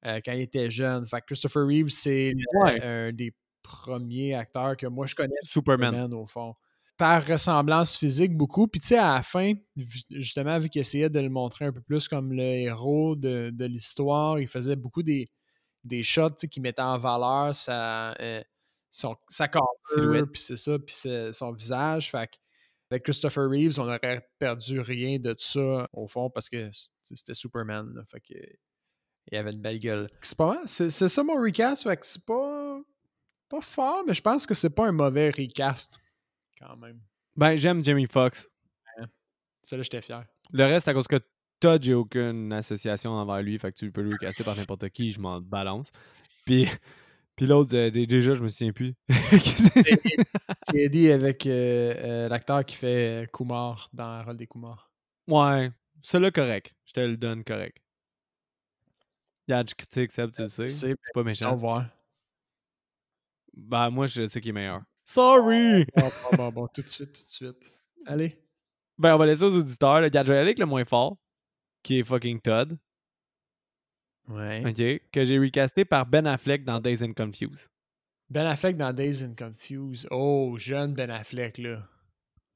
[0.07, 1.05] euh, quand il était jeune.
[1.05, 2.84] Fait que Christopher Reeves, c'est Ouais.
[2.84, 3.32] un des
[3.72, 5.93] premiers acteurs que moi je connais Superman.
[5.93, 6.55] Superman, au fond.
[6.97, 8.67] Par ressemblance physique, beaucoup.
[8.67, 9.53] Puis, tu sais, à la fin,
[10.11, 13.65] justement, vu qu'il essayait de le montrer un peu plus comme le héros de, de
[13.65, 15.32] l'histoire, il faisait beaucoup des,
[15.84, 18.43] des shots qui mettaient en valeur sa, euh,
[18.91, 19.49] son, sa
[19.93, 20.26] Silhouette.
[20.32, 20.95] puis c'est ça, puis
[21.32, 22.11] son visage.
[22.11, 22.38] Fait que,
[22.91, 26.69] avec Christopher Reeves, on aurait perdu rien de ça, au fond, parce que
[27.01, 27.91] c'était Superman.
[27.95, 28.03] là.
[28.11, 28.36] fait que,
[29.32, 30.09] il avait une belle gueule.
[30.22, 30.63] C'est pas mal.
[30.65, 31.84] C'est ça mon recast.
[31.84, 32.82] Fait que c'est pas,
[33.51, 35.97] pas fort, mais je pense que c'est pas un mauvais recast
[36.59, 36.99] quand même.
[37.35, 38.47] Ben, j'aime Jamie Foxx.
[39.63, 40.25] Ça, là, j'étais fier.
[40.51, 41.19] Le reste, à cause que
[41.59, 45.11] Todd, j'ai aucune association envers lui, fait que tu peux le recaster par n'importe qui,
[45.11, 45.91] je m'en balance.
[46.45, 46.65] Puis,
[47.35, 48.95] puis l'autre, euh, dé- déjà, je me souviens plus.
[50.67, 54.89] C'est Eddie avec euh, euh, l'acteur qui fait Kumar dans le rôle des Kumar.
[55.27, 55.71] ouais,
[56.01, 56.73] celui-là, correct.
[56.85, 57.77] Je te le donne correct.
[59.47, 60.69] Regarde, je critique, Seb, tu le sais.
[60.69, 61.51] C'est pas au méchant.
[61.51, 61.85] revoir.
[63.53, 64.81] Ben, moi, je sais qu'il est meilleur.
[65.05, 65.85] Sorry!
[65.95, 67.73] Bon, bon, bon, bon, tout de suite, tout de suite.
[68.05, 68.37] Allez.
[68.97, 70.01] Ben, on va laisser aux auditeurs.
[70.01, 71.17] Le avec le moins fort,
[71.83, 72.78] qui est fucking Todd.
[74.28, 74.63] Ouais.
[74.65, 75.01] OK?
[75.11, 77.69] Que j'ai recasté par Ben Affleck dans Days and Confused.
[78.29, 80.07] Ben Affleck dans Days and Confused.
[80.11, 81.83] Oh, jeune Ben Affleck, là.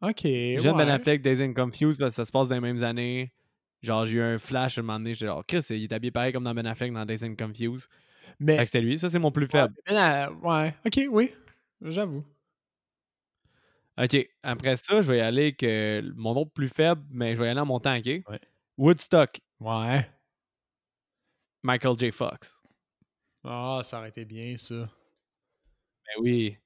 [0.02, 0.22] OK.
[0.24, 0.90] J'aime Ben.
[0.90, 3.34] Affleck, Days and Confused, parce que ça se passe dans les mêmes années.
[3.82, 5.14] Genre, j'ai eu un flash à un moment donné.
[5.14, 7.90] J'étais genre, Chris, il est habillé pareil comme dans Ben Affleck dans Days and Confused.
[8.40, 8.58] Mais.
[8.58, 8.98] Que c'était lui.
[9.00, 9.74] Ça, c'est mon plus faible.
[9.90, 10.76] Ouais.
[10.86, 11.32] OK, oui.
[11.82, 12.24] J'avoue.
[13.98, 14.28] OK.
[14.44, 17.48] Après ça, je vais y aller avec euh, mon autre plus faible, mais je vais
[17.48, 18.06] y aller en montant, OK?
[18.06, 18.40] Ouais.
[18.78, 20.10] Woodstock, Ouais.
[21.64, 22.12] Michael J.
[22.12, 22.62] Fox.
[23.44, 24.76] Ah, ça aurait été bien, ça.
[24.76, 26.58] Ben oui.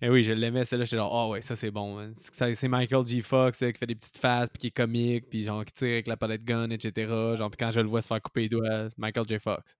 [0.00, 0.84] Ben oui, je l'aimais, celle-là.
[0.84, 1.98] J'étais genre, ah ouais, ça c'est bon.
[1.98, 2.12] hein.
[2.18, 3.22] C'est- Michael J.
[3.22, 5.88] Fox là, qui fait des petites faces, puis qui est comique, puis genre qui tire
[5.88, 7.36] avec la palette gun, etc.
[7.36, 9.38] Genre, puis quand je le vois se faire couper les doigts, Michael J.
[9.38, 9.76] Fox.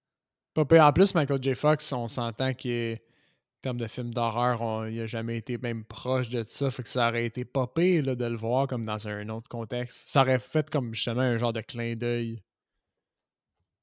[0.57, 1.55] En plus, Michael J.
[1.55, 3.03] Fox, on s'entend qu'il est-
[3.62, 6.70] termes de film d'horreur, on- il a jamais été même proche de ça.
[6.70, 10.09] Fait que ça aurait été là, de le voir comme dans un autre contexte.
[10.09, 12.39] Ça aurait fait comme justement un genre de clin d'œil.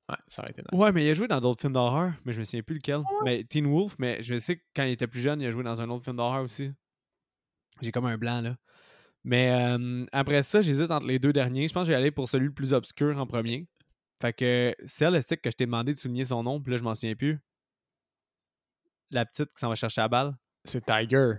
[0.10, 0.80] Ouais, ça aurait été nice.
[0.80, 3.02] Ouais, mais il a joué dans d'autres films d'horreur, mais je me souviens plus lequel.
[3.26, 5.64] Mais Teen Wolf, mais je sais que quand il était plus jeune, il a joué
[5.64, 6.72] dans un autre film d'horreur aussi.
[7.82, 8.56] J'ai comme un blanc, là.
[9.26, 11.68] Mais euh, après ça, j'hésite entre les deux derniers.
[11.68, 13.68] Je pense que je vais aller pour celui le plus obscur en premier.
[14.24, 16.96] Fait que stick que je t'ai demandé de souligner son nom, puis là, je m'en
[16.96, 17.42] souviens plus.
[19.12, 20.38] La petite qui s'en va chercher la balle.
[20.64, 21.34] C'est Tiger.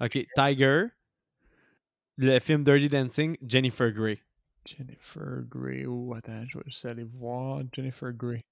[0.00, 0.86] OK, Tiger.
[2.16, 4.22] Le film Dirty Dancing, Jennifer Grey.
[4.64, 5.84] Jennifer Grey.
[5.84, 8.42] Oh, attends, je vais juste aller voir Jennifer Grey.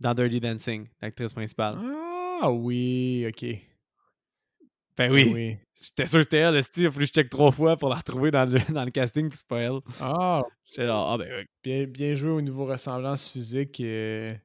[0.00, 1.76] Dans Dirty Dancing, l'actrice principale.
[2.40, 3.58] Ah oui, ok.
[4.96, 5.30] Ben oui.
[5.34, 5.58] oui.
[5.82, 6.62] J'étais sûr que c'était elle.
[6.76, 8.90] Il a fallu que je check trois fois pour la retrouver dans le, dans le
[8.90, 9.80] casting, puis c'est pas elle.
[10.00, 10.42] Ah.
[10.64, 13.80] J'étais là, ah ben Bien, bien joué au niveau ressemblance physique.
[13.80, 14.36] Et...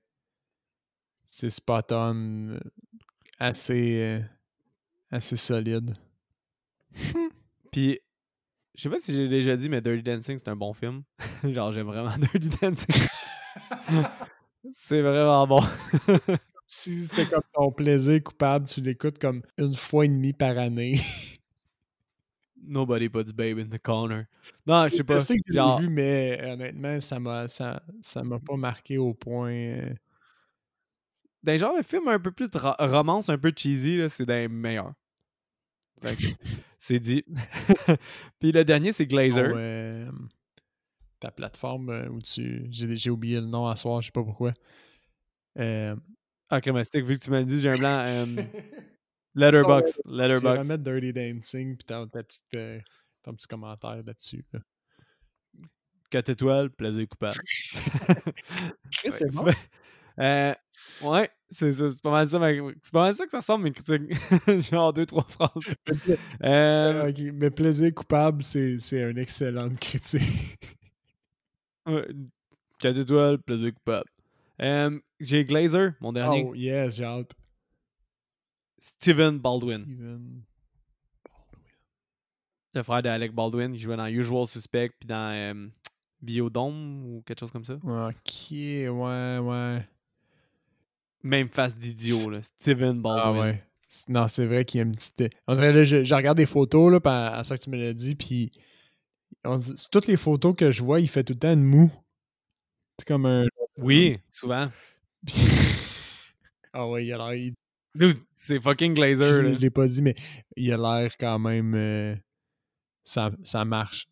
[1.28, 2.60] C'est spot on.
[3.40, 4.20] Assez, euh,
[5.12, 5.96] assez solide.
[7.72, 8.00] puis
[8.76, 11.04] je sais pas si j'ai déjà dit, mais Dirty Dancing, c'est un bon film.
[11.44, 13.08] Genre, j'aime vraiment Dirty Dancing.
[14.74, 15.64] c'est vraiment bon.
[16.72, 21.02] Si c'était comme ton plaisir coupable, tu l'écoutes comme une fois et demie par année.
[22.62, 24.26] Nobody puts babe in the corner.
[24.68, 25.18] Non, je sais pas.
[25.18, 29.00] Je sais que je l'ai vu, mais honnêtement, ça m'a ça, ça m'a pas marqué
[29.00, 29.52] au point.
[29.52, 29.94] Euh.
[31.42, 34.94] D'un genre de film un peu plus de romance, un peu cheesy, c'est des meilleurs.
[36.78, 37.26] c'est dit.
[38.40, 39.54] Puis le dernier, c'est Glazer.
[39.56, 40.28] Oh,
[41.20, 42.68] ta plateforme euh, où tu.
[42.70, 44.54] J'ai oublié le nom à soir, je sais pas pourquoi.
[45.58, 45.96] Euh...
[46.50, 48.04] Ah, Crémastic, vu que tu m'as dit, j'ai un blanc.
[48.08, 48.26] Euh...
[49.36, 50.02] Letterbox.
[50.06, 50.62] Letterbox.
[50.62, 52.06] Tu vas mettre Dirty Dancing, puis t'as
[52.56, 52.80] euh,
[53.24, 54.44] ton petit commentaire là-dessus.
[54.52, 54.60] Là.
[56.10, 57.38] 4 étoiles, plaisir coupable.
[59.12, 59.46] c'est bon.
[60.22, 60.54] Euh,
[61.02, 62.40] Ouais, c'est pas mal ça.
[62.82, 64.14] C'est pas mal ça que ça ressemble mes critiques.
[64.70, 65.76] Genre deux, trois phrases.
[66.44, 67.14] euh...
[67.34, 70.58] Mais plaisir coupable, c'est une excellente critique.
[71.86, 72.08] ouais.
[72.80, 74.10] 4 étoiles, plaisir coupable.
[74.62, 76.46] Euh, j'ai Glazer, mon dernier.
[76.48, 77.34] Oh, yes, j'ai hâte.
[78.78, 79.84] Steven Baldwin.
[79.84, 80.44] Steven Baldwin.
[82.76, 85.68] Le frère d'Alec Baldwin qui jouait dans Usual Suspect puis dans euh,
[86.22, 87.76] Biodome ou quelque chose comme ça.
[87.76, 89.88] Ok, ouais, ouais.
[91.24, 92.42] Même face d'idiot, là.
[92.44, 93.24] Steven ah, Baldwin.
[93.24, 93.64] Ah ouais.
[94.08, 95.34] Non, c'est vrai qu'il y a une petite.
[95.48, 97.00] On dirait, là, je, regarde des photos, là,
[97.38, 98.52] à, ça que tu me l'as dit, puis.
[99.92, 101.92] toutes les photos que je vois, il fait tout le temps une moue.
[102.98, 103.46] C'est comme un.
[103.82, 104.70] Oui, souvent.
[106.74, 107.52] ah ouais, il a l'air.
[108.36, 109.44] C'est fucking Glazer.
[109.44, 110.16] Je, je l'ai pas dit, mais
[110.56, 111.74] il a l'air quand même.
[111.76, 112.16] Euh,
[113.04, 114.08] ça, ça marche.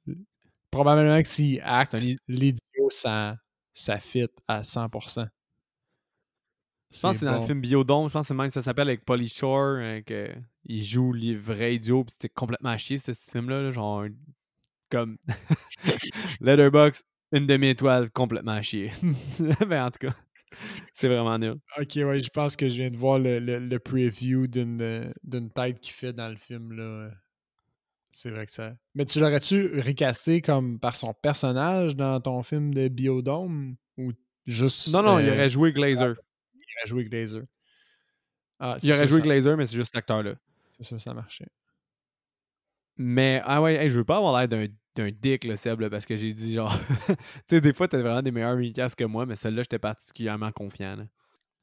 [0.72, 1.96] Probablement que s'il acte,
[2.28, 3.38] l'idiot, ça,
[3.74, 5.28] ça fit à 100%.
[6.90, 9.04] Je pense que c'est dans le film Biodome, je pense que même ça s'appelle avec
[9.04, 10.34] Polly Shore, euh,
[10.66, 14.06] il joue les vrais idiots, puis c'était complètement à chier ce, film-là, genre
[14.90, 15.18] comme
[16.42, 18.92] Letterbox, une demi-étoile complètement à chier.
[19.68, 20.16] ben en tout cas,
[20.94, 21.58] c'est vraiment nul.
[21.80, 25.94] Ok, ouais, je pense que je viens de voir le, le, preview d'une tête qu'il
[25.94, 27.10] fait dans le film là.
[28.12, 28.74] C'est vrai que ça.
[28.96, 34.12] Mais tu l'aurais-tu recasté comme par son personnage dans ton film de Biodome ou
[34.46, 34.92] juste.
[34.92, 36.16] Non, non, il euh, aurait joué Glazer
[36.78, 37.44] aurait joué Glazer.
[38.60, 40.36] Ah, il aurait joué Glazer, mais c'est juste l'acteur-là.
[40.78, 41.48] C'est sûr, ça marchait.
[42.98, 44.66] Mais, ah ouais, je veux pas avoir l'air d'un,
[44.98, 46.76] d'un dick, le Seb, parce que j'ai dit genre.
[47.08, 47.16] tu
[47.50, 50.98] sais, des fois, t'as vraiment des meilleurs recasts que moi, mais celle-là, j'étais particulièrement confiant.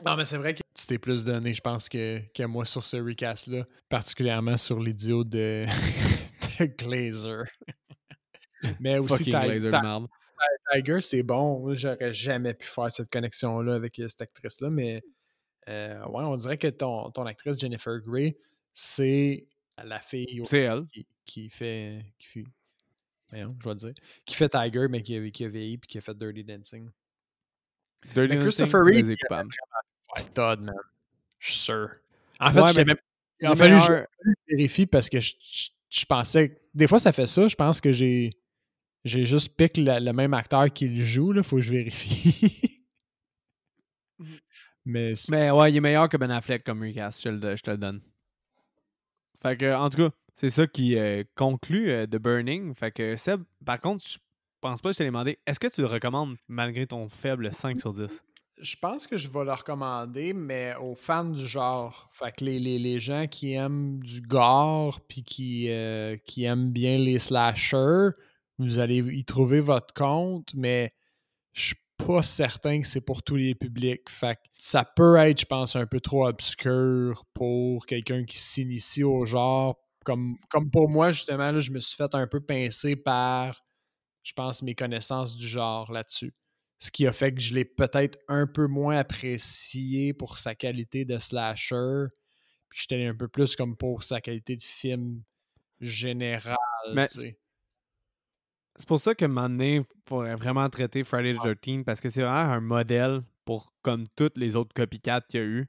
[0.04, 2.82] Non, mais c'est vrai que tu t'es plus donné, je pense, que, que moi sur
[2.82, 5.66] ce recast-là, particulièrement sur l'idiot de,
[6.58, 7.44] de Glazer.
[8.80, 10.08] mais aussi, Glazer de
[10.72, 11.74] Tiger, c'est bon.
[11.74, 15.02] J'aurais jamais pu faire cette connexion-là avec euh, cette actrice-là, mais
[15.68, 18.36] euh, ouais, on dirait que ton, ton actrice Jennifer Grey,
[18.72, 19.46] c'est
[19.82, 20.42] la fille
[21.24, 22.04] Qui, fait.
[22.18, 22.44] Qui
[23.34, 23.92] je vais dire.
[24.24, 26.90] Qui fait Tiger, mais qui a, qui a vieilli puis qui a fait Dirty Dancing.
[28.14, 28.82] Dirty Christopher
[30.34, 30.74] Todd, man.
[31.38, 31.90] Je suis sûr.
[32.40, 32.96] En fait, ouais, même...
[33.40, 34.04] il a fallu je
[34.48, 35.34] vérifie parce que je,
[35.90, 36.60] je, pensais.
[36.72, 37.48] Des fois, ça fait ça.
[37.48, 38.30] Je pense que j'ai
[39.04, 42.78] j'ai juste piqué le, même acteur qui le joue, là, faut que je vérifie.
[44.84, 47.76] mais, mais ouais, il est meilleur que Ben Affleck comme recast, je, je te le
[47.76, 48.00] donne.
[49.42, 52.74] Fait que, en tout cas, c'est ça qui euh, conclut euh, The Burning.
[52.74, 54.18] Fait que Seb, par contre, je
[54.60, 57.80] pense pas que je t'ai demandé, est-ce que tu le recommandes malgré ton faible 5
[57.80, 58.22] sur 10?
[58.60, 62.10] Je pense que je vais le recommander, mais aux fans du genre.
[62.12, 66.98] Fait que les, les, gens qui aiment du gore puis qui, euh, qui aiment bien
[66.98, 68.10] les slashers,
[68.58, 70.94] vous allez y trouver votre compte, mais
[71.52, 74.08] je suis pas certain que c'est pour tous les publics.
[74.08, 79.24] Fait ça peut être, je pense, un peu trop obscur pour quelqu'un qui s'initie au
[79.24, 79.83] genre.
[80.04, 83.60] Comme, comme pour moi, justement, là, je me suis fait un peu pincer par,
[84.22, 86.34] je pense, mes connaissances du genre là-dessus.
[86.78, 91.04] Ce qui a fait que je l'ai peut-être un peu moins apprécié pour sa qualité
[91.04, 92.06] de slasher.
[92.68, 95.22] Puis j'étais un peu plus comme pour sa qualité de film
[95.80, 96.56] général.
[96.92, 97.06] Mais
[98.76, 102.22] c'est pour ça que maintenant, il faudrait vraiment traiter Friday the 13 parce que c'est
[102.22, 105.66] vraiment un modèle pour comme toutes les autres copycats qu'il y a eu.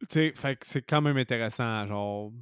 [0.00, 2.32] Tu sais, fait que c'est quand même intéressant, genre,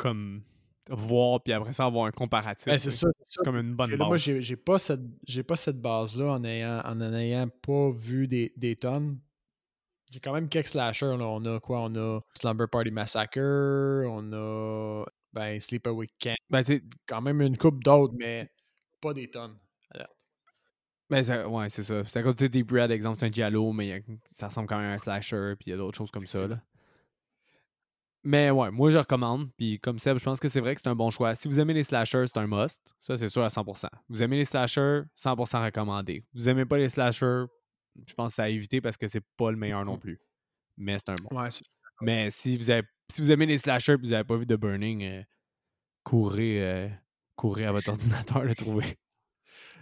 [0.00, 0.42] comme
[0.88, 2.66] voir, puis après ça, avoir un comparatif.
[2.66, 3.06] Ben, c'est ça.
[3.22, 4.08] C'est comme une bonne base.
[4.08, 5.00] moi, j'ai pas cette,
[5.46, 9.18] pas cette base-là en ayant, en n'ayant pas vu des, des tonnes.
[10.10, 11.16] J'ai quand même quelques slashers.
[11.16, 11.26] Là.
[11.26, 11.82] On a quoi?
[11.82, 13.38] On a Slumber Party Massacre,
[14.08, 16.34] on a ben, Sleepaway Camp.
[16.48, 18.50] Ben, c'est quand même une coupe d'autres, mais
[19.00, 19.56] pas des tonnes.
[21.10, 22.04] Ben, ça, ouais, c'est ça.
[22.04, 24.92] C'est à cause de Deep Red, exemple, c'est un Giallo, mais ça ressemble quand même
[24.92, 26.46] à un slasher, puis il y a d'autres choses comme ça.
[26.46, 26.60] Là.
[28.22, 29.50] Mais ouais, moi je recommande.
[29.56, 31.34] Puis comme Seb, je pense que c'est vrai que c'est un bon choix.
[31.34, 32.80] Si vous aimez les slashers, c'est un must.
[32.98, 33.86] Ça, c'est sûr à 100%.
[34.08, 36.24] Vous aimez les slashers, 100% recommandé.
[36.34, 37.44] Vous aimez pas les slashers,
[38.06, 40.00] je pense que c'est à éviter parce que c'est pas le meilleur non mm.
[40.00, 40.20] plus.
[40.76, 41.36] Mais c'est un bon.
[41.36, 41.48] Ouais,
[42.02, 44.56] Mais si vous, avez, si vous aimez les slashers et vous n'avez pas vu de
[44.56, 45.22] Burning, euh,
[46.04, 46.88] courez, euh,
[47.36, 48.96] courez à votre ordinateur le trouver.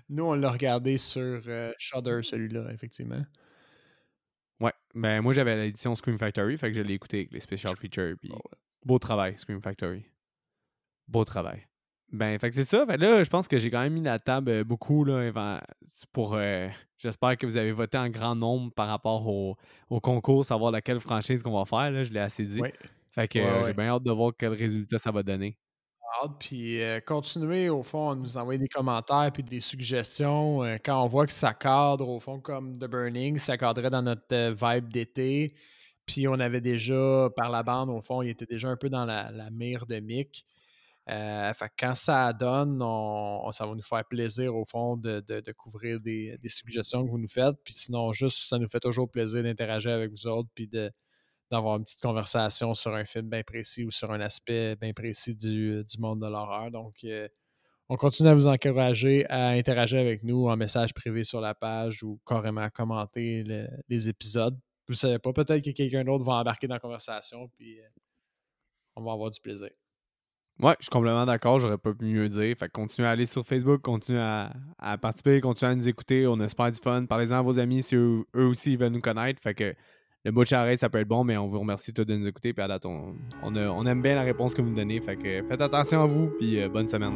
[0.09, 3.25] Nous, on l'a regardé sur euh, Shudder, celui-là, effectivement.
[4.61, 7.77] Ouais, ben moi j'avais l'édition Scream Factory, fait que je l'ai écouté avec les special
[7.77, 8.17] features.
[8.21, 8.31] Puis
[8.85, 10.05] Beau travail, Scream Factory.
[11.07, 11.67] Beau travail.
[12.11, 12.87] Ben, fait que c'est ça.
[12.87, 15.61] Fait là, je pense que j'ai quand même mis la table euh, beaucoup là,
[16.13, 16.35] pour.
[16.35, 19.57] Euh, j'espère que vous avez voté en grand nombre par rapport au,
[20.01, 21.91] concours, savoir laquelle franchise qu'on va faire.
[21.91, 22.63] Là, je l'ai assez dit.
[23.11, 25.59] Fait que j'ai bien hâte de voir quel résultat ça va donner.
[26.39, 30.65] Puis euh, continuer, au fond, à nous envoyer des commentaires puis des suggestions.
[30.65, 34.03] Euh, quand on voit que ça cadre, au fond, comme The Burning, ça cadrait dans
[34.03, 35.55] notre euh, vibe d'été.
[36.07, 39.05] Puis on avait déjà, par la bande, au fond, il était déjà un peu dans
[39.05, 40.47] la, mire de Mick.
[41.07, 45.23] fait quand ça donne, on, ça va nous faire plaisir, au fond, de,
[45.53, 47.57] couvrir des, des, suggestions que vous nous faites.
[47.63, 50.91] Puis sinon, juste, ça nous fait toujours plaisir d'interagir avec vous autres puis de,
[51.51, 55.35] d'avoir une petite conversation sur un film bien précis ou sur un aspect bien précis
[55.35, 56.71] du, monde de l'horreur.
[56.71, 57.29] Donc, euh,
[57.89, 62.03] on continue à vous encourager à interagir avec nous en message privé sur la page
[62.03, 63.45] ou carrément à commenter
[63.89, 64.59] les épisodes.
[64.89, 67.85] Vous ne savez pas, peut-être que quelqu'un d'autre va embarquer dans la conversation, puis euh,
[68.97, 69.69] on va avoir du plaisir.
[70.61, 72.57] Ouais, je suis complètement d'accord, j'aurais pas pu mieux dire.
[72.59, 76.27] Fait continuez à aller sur Facebook, continuez à, participer, continuez à nous écouter.
[76.27, 77.07] On super du fun.
[77.07, 79.41] Parlez-en à vos amis si eux, aussi veulent nous connaître.
[79.41, 79.75] Fait que
[80.25, 82.53] le mot de ça peut être bon, mais on vous remercie tous de nous écouter.
[82.53, 85.01] Puis on, aime bien la réponse que vous nous donnez.
[85.01, 87.15] Faites attention à vous, puis euh, bonne semaine.